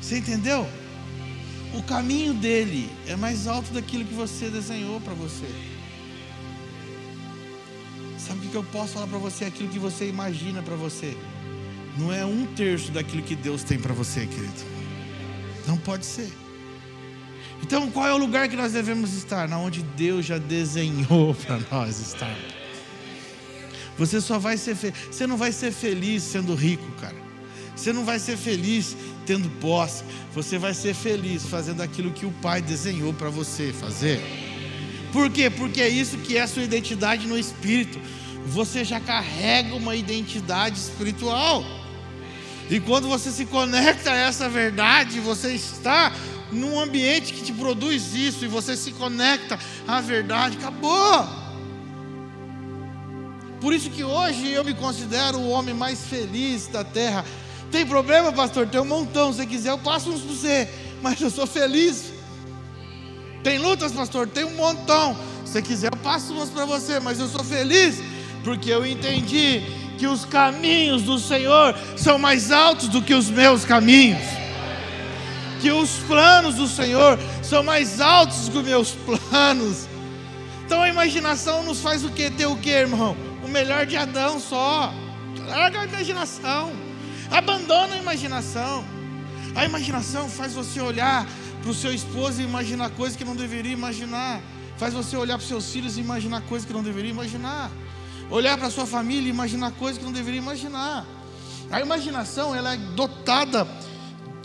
Você 0.00 0.18
entendeu? 0.18 0.68
O 1.72 1.82
caminho 1.82 2.34
dele 2.34 2.90
é 3.06 3.16
mais 3.16 3.46
alto 3.46 3.72
daquilo 3.72 4.04
que 4.04 4.14
você 4.14 4.48
desenhou 4.48 5.00
para 5.00 5.14
você. 5.14 5.48
Sabe 8.18 8.46
o 8.46 8.50
que 8.50 8.54
eu 8.54 8.64
posso 8.64 8.94
falar 8.94 9.06
para 9.06 9.18
você? 9.18 9.44
Aquilo 9.44 9.68
que 9.68 9.78
você 9.78 10.08
imagina 10.08 10.62
para 10.62 10.76
você. 10.76 11.16
Não 11.98 12.12
é 12.12 12.24
um 12.24 12.46
terço 12.54 12.90
daquilo 12.90 13.22
que 13.22 13.36
Deus 13.36 13.62
tem 13.62 13.78
para 13.78 13.94
você, 13.94 14.26
querido. 14.26 14.74
Não 15.66 15.76
pode 15.76 16.04
ser. 16.04 16.30
Então, 17.62 17.90
qual 17.90 18.06
é 18.06 18.12
o 18.12 18.18
lugar 18.18 18.48
que 18.48 18.56
nós 18.56 18.72
devemos 18.72 19.14
estar? 19.14 19.48
Na 19.48 19.58
onde 19.58 19.82
Deus 19.82 20.26
já 20.26 20.38
desenhou 20.38 21.34
para 21.46 21.60
nós 21.70 22.00
estar. 22.00 22.36
Você 23.96 24.20
só 24.20 24.38
vai 24.38 24.56
ser 24.56 24.74
feliz. 24.74 24.96
Você 25.10 25.26
não 25.26 25.36
vai 25.36 25.52
ser 25.52 25.72
feliz 25.72 26.22
sendo 26.22 26.54
rico, 26.54 26.90
cara. 27.00 27.23
Você 27.74 27.92
não 27.92 28.04
vai 28.04 28.18
ser 28.18 28.36
feliz 28.36 28.96
tendo 29.26 29.48
posse. 29.60 30.04
Você 30.34 30.58
vai 30.58 30.74
ser 30.74 30.94
feliz 30.94 31.44
fazendo 31.44 31.82
aquilo 31.82 32.10
que 32.10 32.26
o 32.26 32.30
Pai 32.30 32.62
desenhou 32.62 33.12
para 33.12 33.30
você 33.30 33.72
fazer. 33.72 34.20
Por 35.12 35.30
quê? 35.30 35.48
Porque 35.48 35.80
é 35.80 35.88
isso 35.88 36.18
que 36.18 36.36
é 36.36 36.42
a 36.42 36.48
sua 36.48 36.62
identidade 36.62 37.26
no 37.26 37.38
espírito. 37.38 38.00
Você 38.46 38.84
já 38.84 39.00
carrega 39.00 39.74
uma 39.74 39.94
identidade 39.94 40.78
espiritual. 40.78 41.64
E 42.70 42.80
quando 42.80 43.08
você 43.08 43.30
se 43.30 43.44
conecta 43.44 44.10
a 44.10 44.16
essa 44.16 44.48
verdade, 44.48 45.20
você 45.20 45.52
está 45.54 46.12
num 46.50 46.80
ambiente 46.80 47.32
que 47.32 47.42
te 47.42 47.52
produz 47.52 48.14
isso 48.14 48.44
e 48.44 48.48
você 48.48 48.76
se 48.76 48.92
conecta 48.92 49.58
à 49.86 50.00
verdade, 50.00 50.56
acabou. 50.56 51.28
Por 53.60 53.72
isso 53.72 53.90
que 53.90 54.04
hoje 54.04 54.50
eu 54.50 54.64
me 54.64 54.74
considero 54.74 55.38
o 55.38 55.48
homem 55.48 55.74
mais 55.74 56.04
feliz 56.04 56.66
da 56.66 56.84
terra. 56.84 57.24
Tem 57.74 57.84
problema, 57.84 58.32
pastor? 58.32 58.68
Tem 58.68 58.80
um 58.80 58.84
montão. 58.84 59.32
Se 59.32 59.44
quiser, 59.44 59.70
eu 59.70 59.78
passo 59.78 60.08
uns 60.08 60.20
para 60.20 60.32
você. 60.32 60.68
Mas 61.02 61.20
eu 61.20 61.28
sou 61.28 61.44
feliz. 61.44 62.12
Tem 63.42 63.58
lutas, 63.58 63.90
pastor? 63.90 64.28
Tem 64.28 64.44
um 64.44 64.54
montão. 64.54 65.16
Se 65.44 65.60
quiser, 65.60 65.90
eu 65.92 65.96
passo 65.96 66.32
umas 66.34 66.50
para 66.50 66.64
você. 66.66 67.00
Mas 67.00 67.18
eu 67.18 67.26
sou 67.26 67.42
feliz 67.42 68.00
porque 68.44 68.70
eu 68.70 68.86
entendi 68.86 69.60
que 69.98 70.06
os 70.06 70.24
caminhos 70.24 71.02
do 71.02 71.18
Senhor 71.18 71.74
são 71.96 72.16
mais 72.16 72.52
altos 72.52 72.86
do 72.86 73.02
que 73.02 73.12
os 73.12 73.28
meus 73.28 73.64
caminhos. 73.64 74.22
Que 75.60 75.72
os 75.72 75.96
planos 76.06 76.54
do 76.54 76.68
Senhor 76.68 77.18
são 77.42 77.64
mais 77.64 78.00
altos 78.00 78.46
do 78.46 78.52
que 78.52 78.58
os 78.58 78.64
meus 78.64 78.90
planos. 78.92 79.88
Então 80.64 80.80
a 80.80 80.88
imaginação 80.88 81.64
nos 81.64 81.80
faz 81.80 82.04
o 82.04 82.10
que? 82.10 82.30
Ter 82.30 82.46
o 82.46 82.56
que, 82.56 82.70
irmão? 82.70 83.16
O 83.42 83.48
melhor 83.48 83.84
de 83.84 83.96
Adão 83.96 84.38
só. 84.38 84.94
Larga 85.48 85.80
a 85.80 85.84
imaginação. 85.86 86.83
Abandona 87.30 87.94
a 87.94 87.98
imaginação. 87.98 88.84
A 89.54 89.64
imaginação 89.64 90.28
faz 90.28 90.52
você 90.52 90.80
olhar 90.80 91.26
para 91.62 91.70
o 91.70 91.74
seu 91.74 91.92
esposo 91.92 92.40
e 92.40 92.44
imaginar 92.44 92.90
coisas 92.90 93.16
que 93.16 93.24
não 93.24 93.36
deveria 93.36 93.72
imaginar. 93.72 94.40
Faz 94.76 94.92
você 94.92 95.16
olhar 95.16 95.36
para 95.36 95.42
os 95.42 95.48
seus 95.48 95.70
filhos 95.72 95.96
e 95.96 96.00
imaginar 96.00 96.42
coisas 96.42 96.66
que 96.66 96.72
não 96.72 96.82
deveria 96.82 97.10
imaginar 97.10 97.70
olhar 98.30 98.56
para 98.56 98.68
a 98.68 98.70
sua 98.70 98.86
família 98.86 99.28
e 99.28 99.30
imaginar 99.30 99.72
coisas 99.72 99.98
que 99.98 100.04
não 100.04 100.12
deveria 100.12 100.40
imaginar. 100.40 101.06
A 101.70 101.80
imaginação 101.80 102.54
ela 102.54 102.74
é 102.74 102.76
dotada 102.76 103.66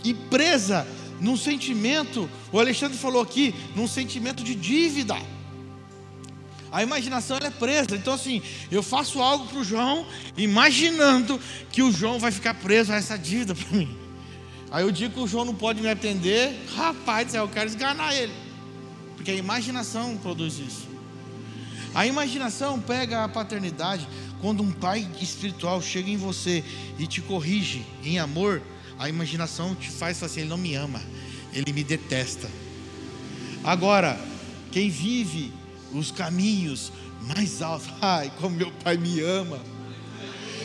e 0.04 0.14
presa 0.14 0.86
num 1.20 1.36
sentimento, 1.36 2.30
o 2.50 2.58
Alexandre 2.58 2.96
falou 2.96 3.20
aqui, 3.20 3.54
num 3.76 3.86
sentimento 3.86 4.42
de 4.42 4.54
dívida. 4.54 5.16
A 6.72 6.82
imaginação 6.82 7.36
é 7.38 7.50
presa. 7.50 7.96
Então, 7.96 8.14
assim, 8.14 8.42
eu 8.70 8.82
faço 8.82 9.20
algo 9.20 9.46
para 9.46 9.58
o 9.58 9.64
João, 9.64 10.06
imaginando 10.36 11.40
que 11.70 11.82
o 11.82 11.90
João 11.90 12.18
vai 12.18 12.30
ficar 12.30 12.54
preso 12.54 12.92
a 12.92 12.96
essa 12.96 13.18
dívida 13.18 13.54
para 13.54 13.76
mim. 13.76 13.96
Aí 14.70 14.84
eu 14.84 14.92
digo 14.92 15.14
que 15.14 15.20
o 15.20 15.26
João 15.26 15.44
não 15.44 15.54
pode 15.54 15.82
me 15.82 15.88
atender, 15.88 16.54
rapaz, 16.76 17.34
eu 17.34 17.48
quero 17.48 17.68
esganar 17.68 18.14
ele. 18.14 18.32
Porque 19.16 19.32
a 19.32 19.34
imaginação 19.34 20.16
produz 20.16 20.58
isso. 20.58 20.88
A 21.94 22.06
imaginação 22.06 22.78
pega 22.80 23.24
a 23.24 23.28
paternidade. 23.28 24.06
Quando 24.40 24.62
um 24.62 24.70
pai 24.70 25.06
espiritual 25.20 25.82
chega 25.82 26.08
em 26.08 26.16
você 26.16 26.64
e 26.98 27.06
te 27.06 27.20
corrige 27.20 27.84
em 28.04 28.18
amor, 28.18 28.62
a 28.98 29.08
imaginação 29.08 29.74
te 29.74 29.90
faz 29.90 30.22
assim: 30.22 30.40
ele 30.40 30.48
não 30.48 30.56
me 30.56 30.74
ama, 30.74 31.02
ele 31.52 31.72
me 31.72 31.82
detesta. 31.82 32.48
Agora, 33.62 34.18
quem 34.70 34.88
vive 34.88 35.52
os 35.92 36.10
caminhos 36.10 36.92
mais 37.22 37.60
altos, 37.62 37.88
ai, 38.00 38.32
como 38.40 38.56
meu 38.56 38.70
pai 38.84 38.96
me 38.96 39.20
ama. 39.20 39.60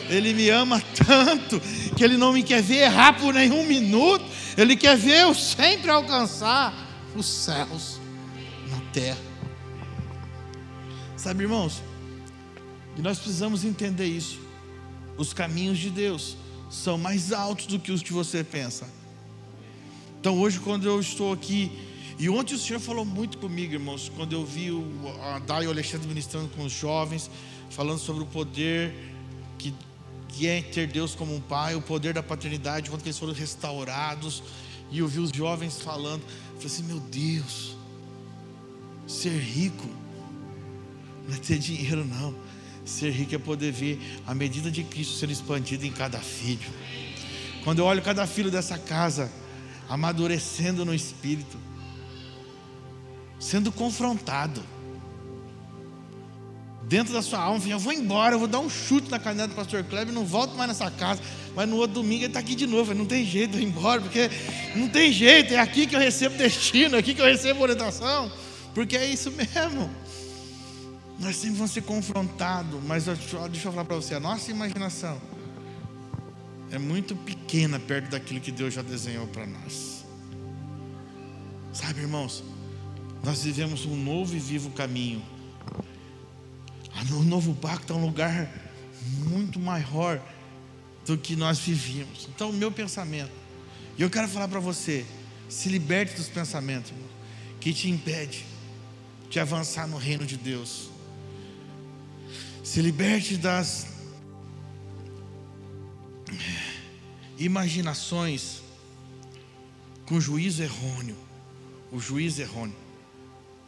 Ele 0.08 0.32
me 0.32 0.48
ama 0.50 0.80
tanto 1.06 1.60
que 1.96 2.04
ele 2.04 2.16
não 2.16 2.32
me 2.32 2.42
quer 2.42 2.62
ver 2.62 2.84
errar 2.84 3.14
por 3.14 3.34
nenhum 3.34 3.66
minuto. 3.66 4.24
Ele 4.56 4.76
quer 4.76 4.96
ver 4.96 5.22
eu 5.22 5.34
sempre 5.34 5.90
alcançar 5.90 6.72
os 7.14 7.26
céus 7.26 8.00
na 8.70 8.80
terra. 8.92 9.18
Sabe, 11.16 11.42
irmãos? 11.42 11.82
E 12.96 13.02
nós 13.02 13.18
precisamos 13.18 13.64
entender 13.64 14.06
isso. 14.06 14.38
Os 15.18 15.32
caminhos 15.32 15.78
de 15.78 15.90
Deus 15.90 16.36
são 16.70 16.96
mais 16.96 17.32
altos 17.32 17.66
do 17.66 17.78
que 17.78 17.90
os 17.90 18.02
que 18.02 18.12
você 18.12 18.44
pensa. 18.44 18.86
Então, 20.20 20.38
hoje, 20.38 20.58
quando 20.60 20.86
eu 20.86 21.00
estou 21.00 21.32
aqui, 21.32 21.70
e 22.18 22.28
ontem 22.28 22.54
o 22.54 22.58
Senhor 22.58 22.80
falou 22.80 23.04
muito 23.04 23.36
comigo, 23.38 23.74
irmãos, 23.74 24.10
quando 24.14 24.32
eu 24.32 24.44
vi 24.44 24.70
o 24.70 24.84
Dai 25.46 25.64
e 25.64 25.66
o 25.66 25.70
Alexandre 25.70 26.08
ministrando 26.08 26.48
com 26.48 26.64
os 26.64 26.72
jovens, 26.72 27.30
falando 27.70 27.98
sobre 27.98 28.22
o 28.22 28.26
poder 28.26 28.94
que, 29.58 29.74
que 30.28 30.46
é 30.46 30.62
ter 30.62 30.86
Deus 30.86 31.14
como 31.14 31.34
um 31.34 31.40
pai, 31.40 31.74
o 31.74 31.82
poder 31.82 32.14
da 32.14 32.22
paternidade, 32.22 32.88
quando 32.88 33.02
eles 33.02 33.18
foram 33.18 33.34
restaurados, 33.34 34.42
e 34.90 35.00
eu 35.00 35.08
vi 35.08 35.18
os 35.18 35.30
jovens 35.30 35.80
falando, 35.82 36.22
eu 36.22 36.60
falei 36.60 36.66
assim: 36.66 36.82
meu 36.84 37.00
Deus, 37.00 37.76
ser 39.06 39.38
rico 39.38 39.88
não 41.28 41.34
é 41.34 41.38
ter 41.38 41.58
dinheiro, 41.58 42.04
não. 42.04 42.34
Ser 42.84 43.10
rico 43.10 43.34
é 43.34 43.38
poder 43.38 43.72
ver 43.72 44.00
a 44.26 44.34
medida 44.34 44.70
de 44.70 44.84
Cristo 44.84 45.14
sendo 45.14 45.32
expandida 45.32 45.84
em 45.84 45.90
cada 45.90 46.18
filho. 46.18 46.70
Quando 47.64 47.80
eu 47.80 47.84
olho 47.84 48.00
cada 48.00 48.26
filho 48.26 48.50
dessa 48.50 48.78
casa 48.78 49.30
amadurecendo 49.88 50.84
no 50.84 50.94
espírito, 50.94 51.58
sendo 53.38 53.70
confrontado, 53.70 54.62
dentro 56.82 57.12
da 57.12 57.20
sua 57.20 57.40
alma, 57.40 57.60
eu 57.66 57.78
vou 57.78 57.92
embora, 57.92 58.34
eu 58.34 58.38
vou 58.38 58.48
dar 58.48 58.60
um 58.60 58.70
chute 58.70 59.10
na 59.10 59.18
caneta 59.18 59.48
do 59.48 59.54
pastor 59.54 59.82
Kleber, 59.84 60.14
não 60.14 60.24
volto 60.24 60.54
mais 60.54 60.68
nessa 60.68 60.90
casa, 60.90 61.20
mas 61.54 61.68
no 61.68 61.76
outro 61.76 61.94
domingo 61.94 62.22
ele 62.22 62.26
está 62.26 62.38
aqui 62.38 62.54
de 62.54 62.66
novo, 62.66 62.94
não 62.94 63.06
tem 63.06 63.24
jeito 63.24 63.56
de 63.56 63.62
ir 63.62 63.66
embora, 63.66 64.00
porque 64.00 64.30
não 64.76 64.88
tem 64.88 65.12
jeito, 65.12 65.52
é 65.52 65.58
aqui 65.58 65.86
que 65.86 65.96
eu 65.96 66.00
recebo 66.00 66.36
destino, 66.36 66.96
é 66.96 66.98
aqui 66.98 67.12
que 67.12 67.20
eu 67.20 67.26
recebo 67.26 67.62
orientação, 67.62 68.30
porque 68.74 68.96
é 68.96 69.06
isso 69.06 69.30
mesmo. 69.32 69.90
Nós 71.18 71.36
sempre 71.36 71.56
vamos 71.56 71.72
ser 71.72 71.82
confrontados, 71.82 72.78
mas 72.84 73.06
deixa 73.06 73.68
eu 73.68 73.72
falar 73.72 73.84
para 73.84 73.96
você: 73.96 74.14
a 74.14 74.20
nossa 74.20 74.50
imaginação 74.50 75.18
é 76.70 76.78
muito 76.78 77.16
pequena 77.16 77.80
perto 77.80 78.10
daquilo 78.10 78.38
que 78.38 78.52
Deus 78.52 78.74
já 78.74 78.82
desenhou 78.82 79.26
para 79.26 79.46
nós. 79.46 80.04
Sabe, 81.72 82.00
irmãos, 82.02 82.44
nós 83.26 83.42
vivemos 83.42 83.84
um 83.84 83.96
novo 83.96 84.36
e 84.36 84.38
vivo 84.38 84.70
caminho. 84.70 85.20
O 87.10 87.24
novo 87.24 87.56
pacto 87.56 87.92
é 87.92 87.96
um 87.96 88.06
lugar 88.06 88.48
muito 89.28 89.58
maior 89.58 90.22
do 91.04 91.18
que 91.18 91.34
nós 91.34 91.58
vivíamos. 91.58 92.28
Então, 92.32 92.50
o 92.50 92.52
meu 92.52 92.70
pensamento, 92.70 93.32
e 93.98 94.02
eu 94.02 94.08
quero 94.08 94.28
falar 94.28 94.46
para 94.46 94.60
você: 94.60 95.04
se 95.48 95.68
liberte 95.68 96.14
dos 96.14 96.28
pensamentos 96.28 96.92
que 97.60 97.74
te 97.74 97.90
impede 97.90 98.46
de 99.28 99.40
avançar 99.40 99.88
no 99.88 99.96
reino 99.96 100.24
de 100.24 100.36
Deus. 100.36 100.88
Se 102.62 102.80
liberte 102.80 103.36
das 103.36 103.88
imaginações 107.36 108.62
com 110.06 110.20
juízo 110.20 110.62
errôneo. 110.62 111.16
O 111.90 111.98
juízo 111.98 112.40
errôneo. 112.40 112.85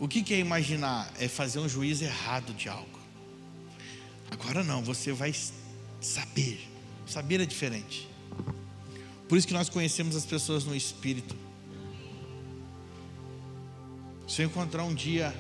O 0.01 0.07
que 0.07 0.33
é 0.33 0.39
imaginar? 0.39 1.13
É 1.19 1.27
fazer 1.27 1.59
um 1.59 1.69
juízo 1.69 2.05
errado 2.05 2.55
de 2.55 2.69
algo. 2.69 2.99
Agora 4.31 4.63
não, 4.63 4.83
você 4.83 5.13
vai 5.13 5.35
saber. 6.01 6.69
Saber 7.07 7.41
é 7.41 7.47
diferente. 7.47 8.09
Por 9.29 9.37
isso 9.37 9.47
que 9.47 9.53
nós 9.53 9.69
conhecemos 9.69 10.15
as 10.15 10.25
pessoas 10.25 10.65
no 10.65 10.75
espírito. 10.75 11.35
Se 14.27 14.43
eu 14.43 14.47
encontrar 14.47 14.85
um 14.85 14.95
dia 14.95 15.35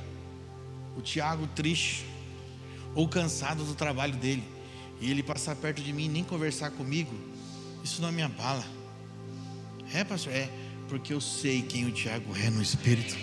o 0.96 1.00
Tiago 1.00 1.46
triste, 1.48 2.04
ou 2.94 3.06
cansado 3.06 3.64
do 3.64 3.74
trabalho 3.74 4.16
dele, 4.16 4.42
e 5.00 5.10
ele 5.10 5.22
passar 5.22 5.54
perto 5.54 5.80
de 5.80 5.92
mim 5.92 6.06
e 6.06 6.08
nem 6.08 6.24
conversar 6.24 6.70
comigo, 6.72 7.14
isso 7.84 8.02
não 8.02 8.10
me 8.10 8.22
abala. 8.22 8.64
É, 9.94 10.02
pastor? 10.02 10.32
É, 10.32 10.50
porque 10.88 11.12
eu 11.12 11.20
sei 11.20 11.62
quem 11.62 11.86
o 11.86 11.92
Tiago 11.92 12.34
é 12.36 12.50
no 12.50 12.60
Espírito. 12.60 13.16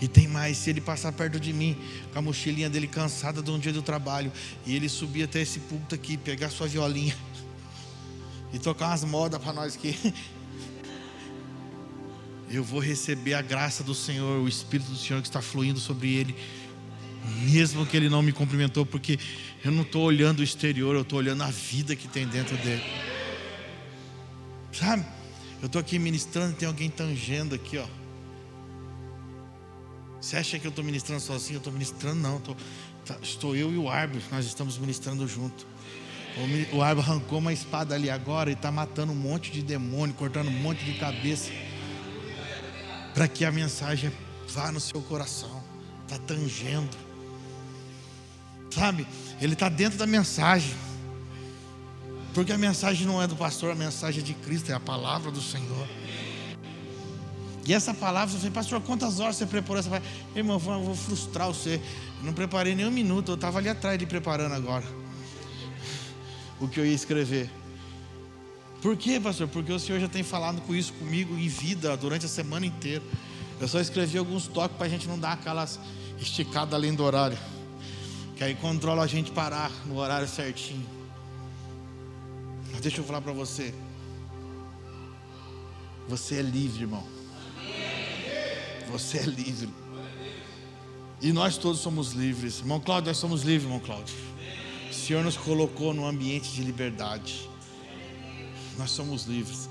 E 0.00 0.06
tem 0.06 0.28
mais, 0.28 0.56
se 0.56 0.70
ele 0.70 0.80
passar 0.80 1.12
perto 1.12 1.40
de 1.40 1.52
mim, 1.52 1.76
com 2.12 2.18
a 2.18 2.22
mochilinha 2.22 2.70
dele 2.70 2.86
cansada 2.86 3.42
de 3.42 3.50
um 3.50 3.58
dia 3.58 3.72
do 3.72 3.82
trabalho, 3.82 4.32
e 4.64 4.74
ele 4.74 4.88
subir 4.88 5.24
até 5.24 5.40
esse 5.40 5.58
púlpito 5.60 5.94
aqui, 5.94 6.16
pegar 6.16 6.50
sua 6.50 6.68
violinha, 6.68 7.16
e 8.52 8.58
tocar 8.58 8.88
umas 8.88 9.04
modas 9.04 9.42
para 9.42 9.52
nós 9.52 9.74
aqui. 9.74 9.96
Eu 12.50 12.64
vou 12.64 12.80
receber 12.80 13.34
a 13.34 13.42
graça 13.42 13.84
do 13.84 13.94
Senhor, 13.94 14.40
o 14.40 14.48
Espírito 14.48 14.90
do 14.90 14.96
Senhor 14.96 15.20
que 15.20 15.28
está 15.28 15.42
fluindo 15.42 15.78
sobre 15.78 16.14
ele, 16.14 16.34
mesmo 17.42 17.84
que 17.84 17.94
ele 17.94 18.08
não 18.08 18.22
me 18.22 18.32
cumprimentou, 18.32 18.86
porque 18.86 19.18
eu 19.62 19.70
não 19.70 19.82
estou 19.82 20.04
olhando 20.04 20.40
o 20.40 20.42
exterior, 20.42 20.94
eu 20.94 21.02
estou 21.02 21.18
olhando 21.18 21.42
a 21.42 21.50
vida 21.50 21.94
que 21.94 22.08
tem 22.08 22.26
dentro 22.26 22.56
dele. 22.56 22.82
Sabe? 24.72 25.04
Eu 25.60 25.66
estou 25.66 25.78
aqui 25.78 25.98
ministrando, 25.98 26.54
tem 26.54 26.66
alguém 26.66 26.88
tangendo 26.88 27.54
aqui, 27.54 27.76
ó. 27.76 27.86
Você 30.20 30.36
acha 30.36 30.58
que 30.58 30.66
eu 30.66 30.70
estou 30.70 30.84
ministrando 30.84 31.20
sozinho? 31.20 31.56
Eu 31.56 31.58
estou 31.58 31.72
ministrando, 31.72 32.20
não. 32.20 32.40
Tô, 32.40 32.56
tá, 33.04 33.16
estou 33.22 33.54
eu 33.54 33.72
e 33.72 33.76
o 33.76 33.88
árbitro, 33.88 34.28
nós 34.30 34.44
estamos 34.44 34.76
ministrando 34.78 35.26
junto. 35.26 35.66
O, 36.72 36.76
o 36.76 36.82
árbitro 36.82 37.10
arrancou 37.10 37.38
uma 37.38 37.52
espada 37.52 37.94
ali 37.94 38.10
agora 38.10 38.50
e 38.50 38.52
está 38.52 38.70
matando 38.70 39.12
um 39.12 39.16
monte 39.16 39.50
de 39.50 39.62
demônio, 39.62 40.14
cortando 40.14 40.48
um 40.48 40.62
monte 40.62 40.84
de 40.84 40.94
cabeça. 40.94 41.50
Para 43.14 43.26
que 43.26 43.44
a 43.44 43.52
mensagem 43.52 44.12
vá 44.48 44.72
no 44.72 44.80
seu 44.80 45.00
coração. 45.02 45.62
Está 46.02 46.18
tangendo. 46.18 46.96
Sabe? 48.70 49.06
Ele 49.40 49.54
está 49.54 49.68
dentro 49.68 49.98
da 49.98 50.06
mensagem. 50.06 50.74
Porque 52.34 52.52
a 52.52 52.58
mensagem 52.58 53.06
não 53.06 53.20
é 53.22 53.26
do 53.26 53.34
pastor, 53.34 53.72
a 53.72 53.74
mensagem 53.74 54.20
é 54.20 54.24
de 54.24 54.34
Cristo, 54.34 54.70
é 54.70 54.74
a 54.74 54.80
palavra 54.80 55.30
do 55.30 55.40
Senhor. 55.40 55.88
E 57.68 57.74
essa 57.74 57.92
palavra, 57.92 58.32
você 58.32 58.38
fala, 58.38 58.52
pastor, 58.54 58.80
quantas 58.80 59.20
horas 59.20 59.36
você 59.36 59.44
preparou 59.44 59.78
essa 59.78 59.90
palavra? 59.90 60.08
Irmão, 60.34 60.54
eu 60.54 60.82
vou 60.82 60.94
frustrar 60.94 61.48
você. 61.48 61.78
Eu 62.18 62.24
não 62.24 62.32
preparei 62.32 62.74
nem 62.74 62.86
um 62.86 62.90
minuto, 62.90 63.32
eu 63.32 63.34
estava 63.34 63.58
ali 63.58 63.68
atrás 63.68 63.98
de 63.98 64.06
preparando 64.06 64.54
agora. 64.54 64.86
O 66.58 66.66
que 66.66 66.80
eu 66.80 66.86
ia 66.86 66.94
escrever. 66.94 67.50
Por 68.80 68.96
quê, 68.96 69.20
pastor? 69.20 69.48
Porque 69.48 69.70
o 69.70 69.78
Senhor 69.78 70.00
já 70.00 70.08
tem 70.08 70.22
falado 70.22 70.62
com 70.62 70.74
isso 70.74 70.94
comigo 70.94 71.34
em 71.34 71.46
vida 71.46 71.94
durante 71.94 72.24
a 72.24 72.28
semana 72.28 72.64
inteira. 72.64 73.04
Eu 73.60 73.68
só 73.68 73.78
escrevi 73.78 74.16
alguns 74.16 74.48
toques 74.48 74.78
para 74.78 74.86
a 74.86 74.88
gente 74.88 75.06
não 75.06 75.18
dar 75.18 75.32
aquelas 75.32 75.78
esticadas 76.18 76.72
além 76.72 76.94
do 76.94 77.04
horário. 77.04 77.36
Que 78.34 78.44
aí 78.44 78.54
controla 78.54 79.02
a 79.02 79.06
gente 79.06 79.30
parar 79.30 79.70
no 79.84 79.98
horário 79.98 80.26
certinho. 80.26 80.86
Mas 82.72 82.80
deixa 82.80 83.02
eu 83.02 83.04
falar 83.04 83.20
para 83.20 83.34
você. 83.34 83.74
Você 86.08 86.36
é 86.36 86.42
livre, 86.42 86.84
irmão. 86.84 87.17
Você 88.90 89.18
é 89.18 89.22
livre. 89.22 89.68
E 91.20 91.32
nós 91.32 91.56
todos 91.56 91.80
somos 91.80 92.12
livres. 92.12 92.58
Irmão 92.60 92.80
Cláudio, 92.80 93.08
nós 93.08 93.16
somos 93.16 93.42
livres, 93.42 93.64
irmão 93.64 93.80
Cláudio. 93.80 94.14
O 94.90 94.94
Senhor 94.94 95.24
nos 95.24 95.36
colocou 95.36 95.92
num 95.92 96.06
ambiente 96.06 96.50
de 96.52 96.62
liberdade. 96.62 97.48
Nós 98.76 98.90
somos 98.90 99.24
livres. 99.24 99.68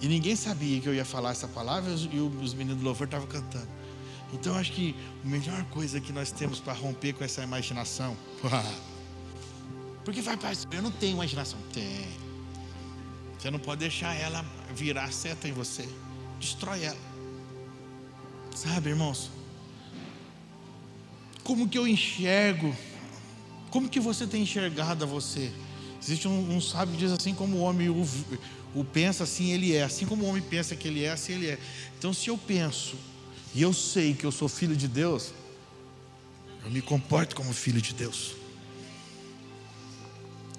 E 0.00 0.08
ninguém 0.08 0.34
sabia 0.34 0.80
que 0.80 0.88
eu 0.88 0.94
ia 0.94 1.04
falar 1.04 1.30
essa 1.30 1.46
palavra 1.46 1.92
e 1.92 2.18
os 2.18 2.54
meninos 2.54 2.80
do 2.80 2.84
louvor 2.84 3.06
estavam 3.06 3.26
cantando. 3.26 3.68
Então 4.32 4.56
acho 4.56 4.72
que 4.72 4.96
a 5.24 5.28
melhor 5.28 5.62
coisa 5.64 6.00
que 6.00 6.12
nós 6.12 6.32
temos 6.32 6.58
para 6.58 6.72
romper 6.72 7.12
com 7.12 7.22
essa 7.22 7.42
imaginação. 7.42 8.16
Porque 10.04 10.20
vai, 10.20 10.36
pastor, 10.36 10.74
eu 10.74 10.82
não 10.82 10.90
tenho 10.90 11.12
imaginação. 11.12 11.58
Tem. 11.72 12.08
Você 13.38 13.50
não 13.50 13.58
pode 13.58 13.80
deixar 13.80 14.14
ela 14.14 14.44
virar 14.74 15.12
seta 15.12 15.46
em 15.46 15.52
você. 15.52 15.88
Destrói 16.40 16.84
ela. 16.84 17.11
Sabe, 18.54 18.90
irmãos? 18.90 19.30
Como 21.42 21.68
que 21.68 21.76
eu 21.76 21.86
enxergo? 21.88 22.74
Como 23.70 23.88
que 23.88 23.98
você 23.98 24.26
tem 24.26 24.42
enxergado 24.42 25.04
a 25.04 25.06
você? 25.06 25.50
Existe 26.00 26.28
um, 26.28 26.56
um 26.56 26.60
sábio 26.60 26.94
que 26.94 27.00
diz 27.00 27.12
assim 27.12 27.34
como 27.34 27.58
o 27.58 27.60
homem 27.60 27.88
o, 27.88 28.06
o 28.74 28.84
pensa, 28.84 29.24
assim 29.24 29.50
ele 29.50 29.74
é. 29.74 29.82
Assim 29.82 30.06
como 30.06 30.24
o 30.24 30.28
homem 30.28 30.42
pensa 30.42 30.76
que 30.76 30.86
ele 30.86 31.04
é, 31.04 31.12
assim 31.12 31.32
ele 31.32 31.48
é. 31.48 31.58
Então, 31.98 32.12
se 32.12 32.28
eu 32.28 32.36
penso 32.36 32.96
e 33.54 33.62
eu 33.62 33.72
sei 33.72 34.14
que 34.14 34.24
eu 34.24 34.32
sou 34.32 34.48
filho 34.48 34.76
de 34.76 34.88
Deus, 34.88 35.32
eu 36.64 36.70
me 36.70 36.82
comporto 36.82 37.34
como 37.34 37.52
filho 37.52 37.80
de 37.80 37.92
Deus. 37.94 38.34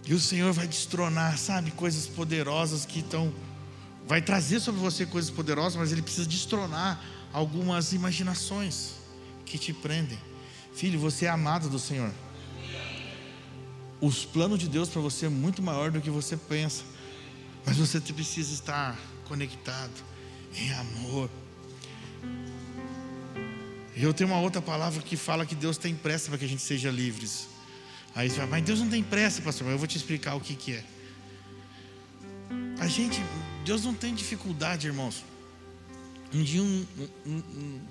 E 0.06 0.14
o 0.14 0.20
Senhor 0.20 0.52
vai 0.52 0.68
destronar, 0.68 1.38
sabe, 1.38 1.72
coisas 1.72 2.07
poderosas 2.07 2.86
que 2.86 2.99
estão. 2.99 3.34
Vai 4.06 4.22
trazer 4.22 4.60
sobre 4.60 4.82
você 4.82 5.06
coisas 5.06 5.32
poderosas, 5.32 5.76
mas 5.78 5.91
Ele 5.94 6.02
precisa 6.02 6.28
destronar 6.28 7.02
algumas 7.34 7.91
imaginações 7.91 8.93
que 9.45 9.57
te 9.57 9.73
prendem. 9.73 10.19
Filho, 10.73 10.99
você 10.99 11.26
é 11.26 11.30
amado 11.30 11.69
do 11.69 11.80
Senhor. 11.80 12.11
Os 13.99 14.23
planos 14.23 14.60
de 14.60 14.68
Deus 14.68 14.89
para 14.89 15.01
você 15.01 15.26
é 15.26 15.30
muito 15.30 15.61
maior 15.61 15.89
do 15.89 15.99
que 15.99 16.10
você 16.10 16.38
pensa. 16.38 16.84
Mas 17.65 17.77
você 17.77 17.99
precisa 17.99 18.53
estar 18.53 18.99
conectado 19.27 19.91
em 20.55 20.72
amor. 20.73 21.30
Eu 23.95 24.14
tenho 24.14 24.30
uma 24.30 24.39
outra 24.39 24.61
palavra 24.61 25.01
que 25.01 25.15
fala 25.15 25.45
que 25.45 25.55
Deus 25.55 25.77
tem 25.77 25.95
pressa 25.95 26.30
para 26.30 26.38
que 26.38 26.45
a 26.45 26.47
gente 26.47 26.61
seja 26.61 26.91
livres. 26.91 27.47
Aí 28.15 28.30
você 28.30 28.38
fala, 28.38 28.49
mas 28.49 28.64
Deus 28.64 28.80
não 28.80 28.89
tem 28.89 29.03
pressa, 29.03 29.41
pastor. 29.41 29.65
Mas 29.65 29.73
eu 29.73 29.77
vou 29.80 29.88
te 29.88 29.97
explicar 29.97 30.35
o 30.35 30.41
que, 30.41 30.55
que 30.55 30.73
é. 30.73 30.84
A 32.80 32.88
gente, 32.88 33.22
Deus 33.64 33.84
não 33.85 33.93
tem 33.93 34.14
dificuldade, 34.14 34.88
irmãos. 34.88 35.23
Um 36.34 36.41
dia 36.41 36.64
um, 36.64 36.85
um, 37.27 37.81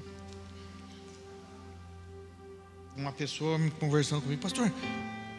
uma 2.96 3.12
pessoa 3.12 3.56
me 3.56 3.70
conversando 3.70 4.22
comigo, 4.22 4.42
pastor, 4.42 4.72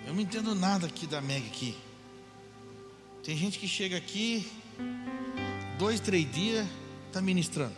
eu 0.08 0.14
não 0.14 0.22
entendo 0.22 0.56
nada 0.56 0.88
aqui 0.88 1.06
da 1.06 1.22
Meg 1.22 1.46
aqui. 1.48 1.76
Tem 3.22 3.36
gente 3.36 3.60
que 3.60 3.68
chega 3.68 3.98
aqui, 3.98 4.50
dois, 5.78 6.00
três 6.00 6.32
dias, 6.32 6.66
está 7.08 7.22
ministrando. 7.22 7.76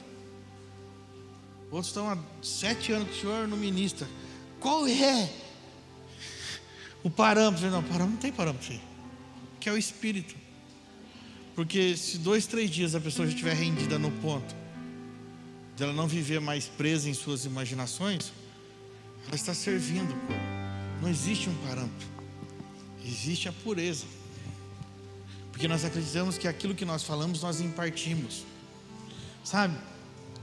Outros 1.72 1.88
estão 1.88 2.08
há 2.08 2.18
sete 2.44 2.92
anos 2.92 3.10
que 3.10 3.18
o 3.18 3.22
senhor 3.22 3.48
não 3.48 3.58
ministra. 3.58 4.08
Qual 4.60 4.88
é 4.88 5.30
o 7.04 7.10
parâmetro? 7.10 7.70
Não, 7.72 7.82
parâmetro 7.82 8.12
não 8.12 8.18
tem 8.18 8.32
parâmetro, 8.32 8.80
que 9.60 9.68
é 9.68 9.72
o 9.72 9.78
espírito. 9.78 10.36
Porque 11.56 11.98
se 11.98 12.20
dois, 12.20 12.46
três 12.46 12.70
dias 12.70 12.94
a 12.94 13.00
pessoa 13.00 13.28
já 13.28 13.34
estiver 13.34 13.56
rendida 13.56 13.98
no 13.98 14.12
ponto, 14.12 14.65
de 15.76 15.84
ela 15.84 15.94
não 15.94 16.08
viver 16.08 16.40
mais 16.40 16.66
presa 16.66 17.10
em 17.10 17.14
suas 17.14 17.46
imaginações, 17.46 18.32
ela 19.28 19.36
está 19.36 19.54
servindo. 19.54 20.16
Não 21.02 21.10
existe 21.10 21.50
um 21.50 21.56
parâmetro, 21.68 22.08
existe 23.06 23.50
a 23.50 23.54
pureza. 23.54 24.06
Porque 25.52 25.68
nós 25.68 25.86
acreditamos 25.86 26.38
que 26.38 26.48
aquilo 26.48 26.76
que 26.76 26.86
nós 26.86 27.04
falamos, 27.04 27.42
nós 27.42 27.62
impartimos. 27.62 28.44
Sabe? 29.44 29.78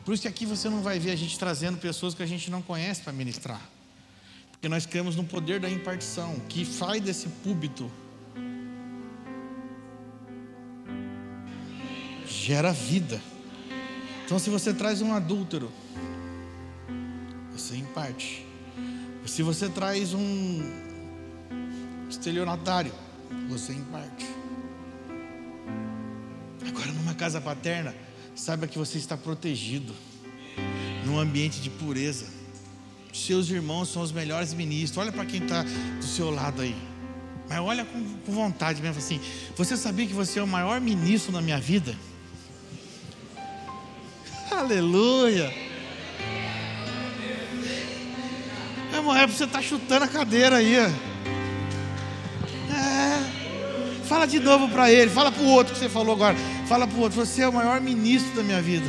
Por 0.04 0.14
isso 0.14 0.22
que 0.22 0.28
aqui 0.28 0.46
você 0.46 0.68
não 0.68 0.82
vai 0.82 0.98
ver 0.98 1.10
a 1.10 1.16
gente 1.16 1.38
trazendo 1.38 1.78
pessoas 1.78 2.14
que 2.14 2.22
a 2.22 2.26
gente 2.26 2.50
não 2.50 2.62
conhece 2.62 3.02
para 3.02 3.12
ministrar. 3.12 3.60
Porque 4.50 4.68
nós 4.68 4.86
cremos 4.86 5.16
no 5.16 5.24
poder 5.24 5.60
da 5.60 5.68
impartição, 5.68 6.38
que 6.48 6.64
faz 6.64 7.02
desse 7.02 7.28
púlpito 7.28 7.90
gera 12.26 12.72
vida. 12.72 13.20
Então, 14.32 14.40
se 14.40 14.48
você 14.48 14.72
traz 14.72 15.02
um 15.02 15.12
adúltero, 15.12 15.70
você 17.52 17.76
imparte. 17.76 18.46
Se 19.26 19.42
você 19.42 19.68
traz 19.68 20.14
um 20.14 20.72
estelionatário, 22.08 22.94
você 23.50 23.74
imparte. 23.74 24.26
Agora, 26.66 26.92
numa 26.92 27.12
casa 27.12 27.42
paterna, 27.42 27.94
saiba 28.34 28.66
que 28.66 28.78
você 28.78 28.96
está 28.96 29.18
protegido, 29.18 29.92
num 31.04 31.18
ambiente 31.18 31.60
de 31.60 31.68
pureza. 31.68 32.24
Seus 33.12 33.50
irmãos 33.50 33.90
são 33.90 34.00
os 34.00 34.12
melhores 34.12 34.54
ministros. 34.54 34.96
Olha 34.96 35.12
para 35.12 35.26
quem 35.26 35.42
está 35.42 35.62
do 35.62 36.06
seu 36.06 36.30
lado 36.30 36.62
aí. 36.62 36.74
Mas 37.50 37.58
olha 37.58 37.84
com, 37.84 38.02
com 38.24 38.32
vontade 38.32 38.80
mesmo 38.80 38.96
assim. 38.96 39.20
Você 39.58 39.76
sabia 39.76 40.06
que 40.06 40.14
você 40.14 40.38
é 40.38 40.42
o 40.42 40.48
maior 40.48 40.80
ministro 40.80 41.32
na 41.32 41.42
minha 41.42 41.60
vida? 41.60 41.94
Aleluia. 44.62 45.52
É 48.92 49.02
para 49.02 49.26
você 49.26 49.42
estar 49.42 49.58
tá 49.58 49.62
chutando 49.62 50.04
a 50.04 50.08
cadeira 50.08 50.58
aí. 50.58 50.76
É. 50.76 50.92
Fala 54.04 54.24
de 54.24 54.38
novo 54.38 54.68
para 54.68 54.88
ele. 54.88 55.10
Fala 55.10 55.32
para 55.32 55.42
o 55.42 55.48
outro 55.48 55.74
que 55.74 55.80
você 55.80 55.88
falou 55.88 56.14
agora. 56.14 56.36
Fala 56.68 56.86
para 56.86 56.96
o 56.96 57.00
outro. 57.00 57.18
Você 57.18 57.42
é 57.42 57.48
o 57.48 57.52
maior 57.52 57.80
ministro 57.80 58.36
da 58.36 58.44
minha 58.44 58.62
vida. 58.62 58.86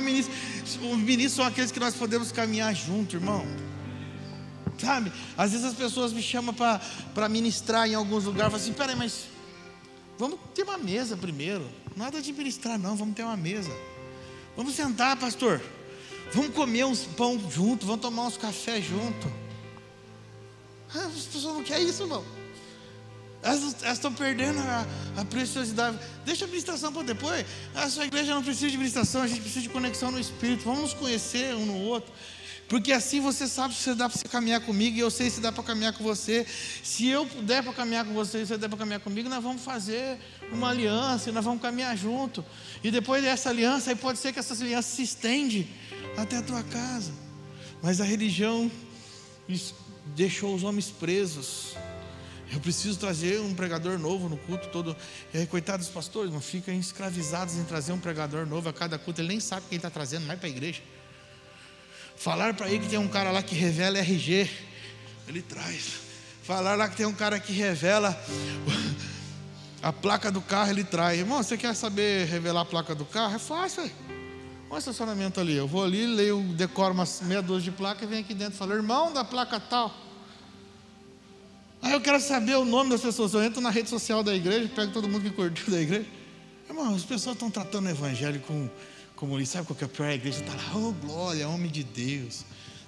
Maior 0.00 0.02
ministro. 0.02 0.34
Os 0.90 0.98
ministros 0.98 1.32
são 1.34 1.44
aqueles 1.44 1.70
que 1.70 1.80
nós 1.80 1.94
podemos 1.94 2.32
caminhar 2.32 2.74
junto, 2.74 3.16
irmão. 3.16 3.46
Sabe? 4.78 5.12
Às 5.36 5.52
vezes 5.52 5.66
as 5.66 5.74
pessoas 5.74 6.12
me 6.12 6.22
chamam 6.22 6.54
para 6.54 7.28
ministrar 7.28 7.86
em 7.88 7.94
alguns 7.94 8.24
lugares. 8.24 8.50
Falam 8.50 8.62
assim: 8.62 8.72
peraí, 8.72 8.96
mas 8.96 9.26
vamos 10.18 10.38
ter 10.54 10.62
uma 10.62 10.78
mesa 10.78 11.16
primeiro. 11.16 11.68
Nada 11.96 12.20
de 12.20 12.32
ministrar, 12.32 12.78
não. 12.78 12.96
Vamos 12.96 13.14
ter 13.14 13.22
uma 13.22 13.36
mesa. 13.36 13.70
Vamos 14.56 14.74
sentar, 14.74 15.16
pastor. 15.16 15.60
Vamos 16.32 16.54
comer 16.54 16.84
uns 16.84 17.00
pão 17.00 17.38
junto. 17.50 17.86
Vamos 17.86 18.00
tomar 18.00 18.26
uns 18.26 18.36
cafés 18.36 18.84
junto. 18.84 19.30
Ah, 20.94 21.06
as 21.06 21.24
pessoas 21.24 21.54
não 21.54 21.62
querem 21.62 21.88
isso, 21.88 22.02
irmão. 22.02 22.24
Elas, 23.42 23.74
estão 23.82 24.12
perdendo 24.12 24.58
a, 24.60 24.86
a, 25.16 25.24
preciosidade. 25.24 25.98
Deixa 26.24 26.44
a 26.44 26.46
administração 26.46 26.92
para 26.92 27.02
depois. 27.02 27.46
A 27.74 27.88
sua 27.88 28.04
igreja 28.04 28.34
não 28.34 28.42
precisa 28.42 28.68
de 28.68 28.74
administração, 28.74 29.22
a 29.22 29.26
gente 29.26 29.40
precisa 29.40 29.62
de 29.62 29.68
conexão 29.70 30.10
no 30.10 30.20
Espírito. 30.20 30.64
Vamos 30.64 30.92
conhecer 30.92 31.54
um 31.54 31.64
no 31.64 31.76
outro. 31.78 32.12
Porque 32.70 32.92
assim 32.92 33.20
você 33.20 33.48
sabe 33.48 33.74
se 33.74 33.94
dá 33.94 34.08
para 34.08 34.16
você 34.16 34.28
caminhar 34.28 34.60
comigo 34.60 34.96
e 34.96 35.00
eu 35.00 35.10
sei 35.10 35.28
se 35.28 35.40
dá 35.40 35.50
para 35.50 35.64
caminhar 35.64 35.92
com 35.92 36.04
você. 36.04 36.46
Se 36.84 37.08
eu 37.08 37.26
puder 37.26 37.64
para 37.64 37.72
caminhar 37.72 38.04
com 38.04 38.12
você 38.12 38.42
e 38.42 38.46
você 38.46 38.56
der 38.56 38.68
para 38.68 38.78
caminhar 38.78 39.00
comigo, 39.00 39.28
nós 39.28 39.42
vamos 39.42 39.64
fazer 39.64 40.18
uma 40.52 40.70
aliança 40.70 41.30
e 41.30 41.32
nós 41.32 41.44
vamos 41.44 41.60
caminhar 41.60 41.96
junto. 41.96 42.44
E 42.84 42.90
depois 42.92 43.24
dessa 43.24 43.50
aliança, 43.50 43.90
aí 43.90 43.96
pode 43.96 44.20
ser 44.20 44.32
que 44.32 44.38
essa 44.38 44.54
aliança 44.54 44.94
se 44.94 45.02
estende 45.02 45.66
até 46.16 46.36
a 46.36 46.42
tua 46.42 46.62
casa. 46.62 47.10
Mas 47.82 48.00
a 48.00 48.04
religião 48.04 48.70
deixou 50.14 50.54
os 50.54 50.62
homens 50.62 50.90
presos. 50.90 51.74
Eu 52.52 52.58
preciso 52.58 52.98
trazer 52.98 53.40
um 53.40 53.54
pregador 53.54 53.98
novo 53.98 54.28
no 54.28 54.36
culto 54.36 54.68
todo. 54.68 54.96
E 55.32 55.38
aí, 55.38 55.46
coitados 55.46 55.86
dos 55.86 55.94
pastores, 55.94 56.32
não 56.32 56.40
ficam 56.40 56.74
escravizados 56.74 57.54
em 57.54 57.64
trazer 57.64 57.92
um 57.92 57.98
pregador 57.98 58.44
novo 58.44 58.68
a 58.68 58.72
cada 58.72 58.98
culto. 58.98 59.20
Ele 59.20 59.28
nem 59.28 59.40
sabe 59.40 59.66
quem 59.68 59.76
está 59.76 59.88
trazendo, 59.88 60.26
vai 60.26 60.36
para 60.36 60.48
a 60.48 60.50
igreja. 60.50 60.82
Falar 62.16 62.52
para 62.54 62.68
ele 62.68 62.80
que 62.80 62.88
tem 62.88 62.98
um 62.98 63.08
cara 63.08 63.30
lá 63.30 63.42
que 63.42 63.54
revela 63.54 63.98
RG, 63.98 64.50
ele 65.28 65.42
traz. 65.42 66.00
Falar 66.42 66.74
lá 66.74 66.88
que 66.88 66.96
tem 66.96 67.06
um 67.06 67.14
cara 67.14 67.38
que 67.38 67.52
revela 67.52 68.20
a 69.80 69.92
placa 69.92 70.30
do 70.30 70.40
carro, 70.40 70.70
ele 70.70 70.82
traz. 70.82 71.20
Irmão, 71.20 71.42
você 71.42 71.56
quer 71.56 71.74
saber 71.74 72.26
revelar 72.26 72.62
a 72.62 72.64
placa 72.64 72.96
do 72.96 73.04
carro? 73.04 73.36
É 73.36 73.38
fácil. 73.38 73.84
Olha 73.84 74.76
o 74.76 74.78
estacionamento 74.78 75.40
ali. 75.40 75.54
Eu 75.54 75.68
vou 75.68 75.84
ali, 75.84 76.04
leio, 76.04 76.42
decoro 76.56 76.94
umas 76.94 77.20
meia 77.20 77.40
dúzia 77.40 77.70
de 77.70 77.76
placa 77.76 78.04
e 78.04 78.08
venho 78.08 78.22
aqui 78.22 78.34
dentro 78.34 78.54
e 78.54 78.58
falo, 78.58 78.74
irmão 78.74 79.12
da 79.12 79.22
placa 79.22 79.60
tal. 79.60 80.09
Aí 81.82 81.92
eu 81.92 82.00
quero 82.00 82.20
saber 82.20 82.56
o 82.56 82.64
nome 82.64 82.90
das 82.90 83.00
pessoas. 83.00 83.32
Eu 83.34 83.42
entro 83.42 83.60
na 83.60 83.70
rede 83.70 83.88
social 83.88 84.22
da 84.22 84.34
igreja, 84.34 84.70
pego 84.74 84.92
todo 84.92 85.08
mundo 85.08 85.22
que 85.22 85.30
curtiu 85.30 85.70
da 85.70 85.80
igreja. 85.80 86.06
Irmão, 86.68 86.94
as 86.94 87.04
pessoas 87.04 87.34
estão 87.34 87.50
tratando 87.50 87.86
o 87.86 87.90
evangelho 87.90 88.40
com, 88.40 88.68
como 89.16 89.44
sabe 89.44 89.66
qual 89.66 89.76
que 89.76 89.84
é 89.84 89.88
pior? 89.88 90.08
A 90.08 90.14
igreja 90.14 90.40
está 90.40 90.52
lá, 90.54 90.76
oh 90.76 90.92
glória, 90.92 91.48
homem 91.48 91.70
de 91.70 91.82
Deus. 91.82 92.44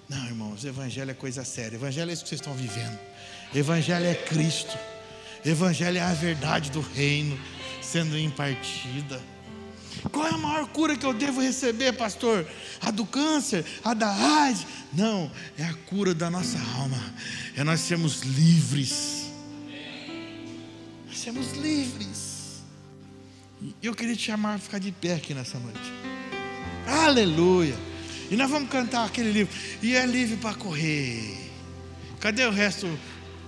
Não, 0.09 0.25
irmãos, 0.27 0.65
evangelho 0.65 1.11
é 1.11 1.15
coisa 1.15 1.45
séria. 1.45 1.77
Evangelho 1.77 2.11
é 2.11 2.13
isso 2.13 2.23
que 2.23 2.29
vocês 2.29 2.41
estão 2.41 2.55
vivendo. 2.55 2.99
Evangelho 3.55 4.07
é 4.07 4.15
Cristo. 4.15 4.77
Evangelho 5.45 5.99
é 5.99 6.03
a 6.03 6.13
verdade 6.13 6.71
do 6.71 6.81
reino 6.81 7.39
sendo 7.81 8.17
impartida. 8.19 9.21
Qual 10.11 10.27
é 10.27 10.31
a 10.31 10.39
maior 10.39 10.67
cura 10.69 10.97
que 10.97 11.07
eu 11.07 11.13
devo 11.13 11.41
receber, 11.41 11.93
pastor? 11.93 12.47
A 12.81 12.91
do 12.91 13.07
câncer? 13.07 13.65
A 13.85 13.95
da 13.95 14.11
AIDS? 14.11 14.67
Não, 14.93 15.31
é 15.59 15.65
a 15.65 15.75
cura 15.75 16.15
da 16.15 16.31
nossa 16.31 16.59
alma. 16.77 16.99
É 17.57 17.63
nós 17.63 17.81
sermos 17.81 18.23
livres. 18.23 19.31
Nós 21.07 21.19
sermos 21.19 21.53
livres. 21.53 22.63
Eu 23.83 23.95
queria 23.95 24.17
te 24.17 24.23
chamar 24.23 24.55
a 24.55 24.59
ficar 24.59 24.79
de 24.79 24.91
pé 24.91 25.15
aqui 25.15 25.35
nessa 25.35 25.59
noite. 25.59 25.93
Aleluia. 26.87 27.75
E 28.31 28.37
nós 28.37 28.51
vamos 28.51 28.69
cantar 28.71 29.05
aquele 29.07 29.31
livro. 29.31 29.55
E 29.83 29.95
é 29.95 30.05
livre 30.05 30.37
para 30.37 30.55
correr. 30.55 31.51
Cadê 32.19 32.45
o 32.47 32.51
resto? 32.51 32.89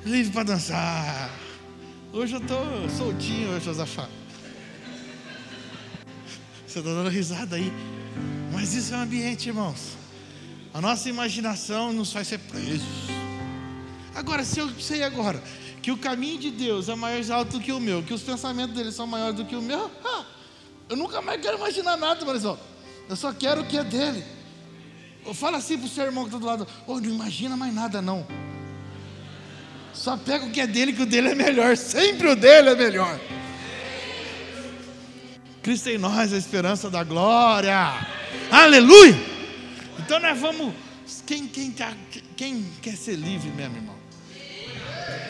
Livre 0.05 0.33
para 0.33 0.45
dançar. 0.45 1.31
Hoje 2.13 2.35
eu 2.35 2.41
estou 2.41 2.91
soltinho, 2.91 3.61
Josafá. 3.61 4.09
Você 6.75 6.81
está 6.81 6.91
dando 6.91 7.09
risada 7.09 7.55
aí. 7.55 7.73
Mas 8.53 8.75
isso 8.75 8.93
é 8.93 8.97
um 8.97 9.03
ambiente, 9.03 9.49
irmãos. 9.49 9.97
A 10.73 10.81
nossa 10.81 11.09
imaginação 11.09 11.93
nos 11.93 12.13
faz 12.13 12.27
ser 12.27 12.41
presos. 12.41 12.83
Agora, 14.13 14.43
se 14.43 14.59
eu 14.59 14.69
sei 14.81 15.05
agora 15.05 15.41
que 15.81 15.93
o 15.93 15.97
caminho 15.97 16.37
de 16.37 16.51
Deus 16.51 16.89
é 16.89 16.97
mais 16.97 17.31
alto 17.31 17.59
do 17.59 17.61
que 17.61 17.71
o 17.71 17.79
meu, 17.79 18.03
que 18.03 18.13
os 18.13 18.23
pensamentos 18.23 18.75
dele 18.75 18.91
são 18.91 19.07
maiores 19.07 19.37
do 19.37 19.45
que 19.45 19.55
o 19.55 19.63
meu, 19.63 19.89
ah, 20.05 20.25
eu 20.89 20.97
nunca 20.97 21.23
mais 21.23 21.41
quero 21.41 21.59
imaginar 21.59 21.97
nada, 21.97 22.25
Marisol. 22.25 22.59
Eu 23.09 23.15
só 23.15 23.33
quero 23.33 23.61
o 23.61 23.67
que 23.67 23.79
é 23.79 23.85
dele. 23.85 24.25
Fala 25.33 25.59
assim 25.59 25.79
para 25.79 25.87
o 25.87 25.89
seu 25.89 26.05
irmão 26.05 26.25
que 26.25 26.31
está 26.31 26.41
do 26.41 26.47
lado: 26.47 26.67
oh, 26.89 26.99
não 26.99 27.09
imagina 27.09 27.57
mais 27.57 27.73
nada, 27.73 28.03
não. 28.03 28.27
Só 29.93 30.17
pega 30.17 30.45
o 30.45 30.51
que 30.51 30.61
é 30.61 30.67
dele, 30.67 30.93
que 30.93 31.03
o 31.03 31.07
dele 31.07 31.29
é 31.29 31.35
melhor. 31.37 31.77
Sempre 31.77 32.27
o 32.27 32.35
dele 32.35 32.71
é 32.71 32.75
melhor. 32.75 33.21
Cristo 35.65 35.89
em 35.89 35.97
nós, 35.97 36.31
a 36.31 36.37
esperança 36.37 36.91
da 36.91 37.03
glória. 37.03 38.07
Aleluia! 38.51 39.17
Então 39.99 40.21
nós 40.21 40.39
vamos. 40.39 40.75
Quem, 41.27 41.49
quem, 41.49 41.73
tá, 41.73 41.91
quem 42.37 42.71
quer 42.83 42.95
ser 42.95 43.17
livre 43.17 43.49
mesmo, 43.49 43.77
irmão? 43.77 43.97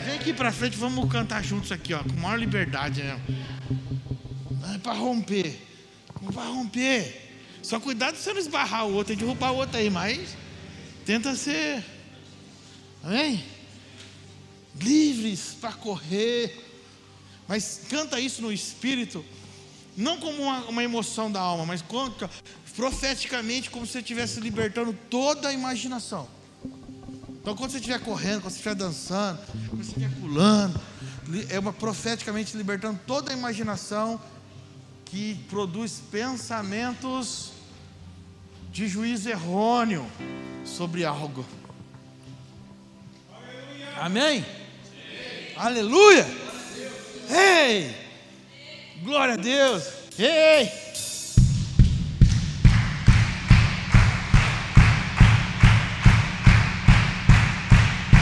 Vem 0.03 0.15
aqui 0.15 0.33
para 0.33 0.51
frente, 0.51 0.75
vamos 0.75 1.09
cantar 1.09 1.41
juntos 1.41 1.71
aqui, 1.71 1.93
ó, 1.93 2.03
com 2.03 2.11
maior 2.19 2.37
liberdade, 2.37 3.01
né? 3.01 3.17
É 4.75 4.77
para 4.77 4.91
romper. 4.91 5.57
Para 6.33 6.43
romper. 6.43 7.31
Só 7.61 7.79
cuidado 7.79 8.15
de 8.15 8.21
você 8.21 8.33
não 8.33 8.39
esbarrar 8.41 8.85
o 8.85 8.93
outro 8.93 9.13
e 9.13 9.15
derrubar 9.15 9.53
o 9.53 9.55
outro 9.55 9.77
aí, 9.77 9.89
mas 9.89 10.35
tenta 11.05 11.33
ser. 11.33 11.81
Amém? 13.01 13.41
Livres 14.81 15.55
para 15.61 15.71
correr. 15.71 16.61
Mas 17.47 17.83
canta 17.89 18.19
isso 18.19 18.41
no 18.41 18.51
espírito 18.51 19.23
não 19.95 20.17
como 20.17 20.43
uma, 20.43 20.59
uma 20.65 20.83
emoção 20.83 21.31
da 21.31 21.39
alma, 21.39 21.65
mas 21.65 21.83
profeticamente 22.75 23.69
como 23.69 23.85
se 23.85 23.93
você 23.93 23.99
estivesse 23.99 24.39
libertando 24.39 24.93
toda 25.09 25.49
a 25.49 25.53
imaginação. 25.53 26.27
Então, 27.29 27.55
quando 27.55 27.71
você 27.71 27.77
estiver 27.77 27.99
correndo, 27.99 28.41
quando 28.41 28.51
você 28.51 28.57
estiver 28.57 28.75
dançando, 28.75 29.39
quando 29.69 29.83
você 29.83 29.91
estiver 29.91 30.09
pulando, 30.19 30.81
é 31.49 31.59
uma 31.59 31.71
profeticamente 31.71 32.57
libertando 32.57 32.99
toda 33.05 33.31
a 33.31 33.35
imaginação 33.35 34.19
que 35.05 35.35
produz 35.49 36.01
pensamentos 36.11 37.51
de 38.71 38.87
juízo 38.87 39.29
errôneo 39.29 40.05
sobre 40.65 41.05
algo. 41.05 41.45
Amém? 43.97 44.41
Sim. 44.41 45.53
Aleluia! 45.55 46.27
Ei! 47.29 48.04
Glória 49.03 49.33
a 49.33 49.37
Deus. 49.37 49.83
Ei! 50.17 50.84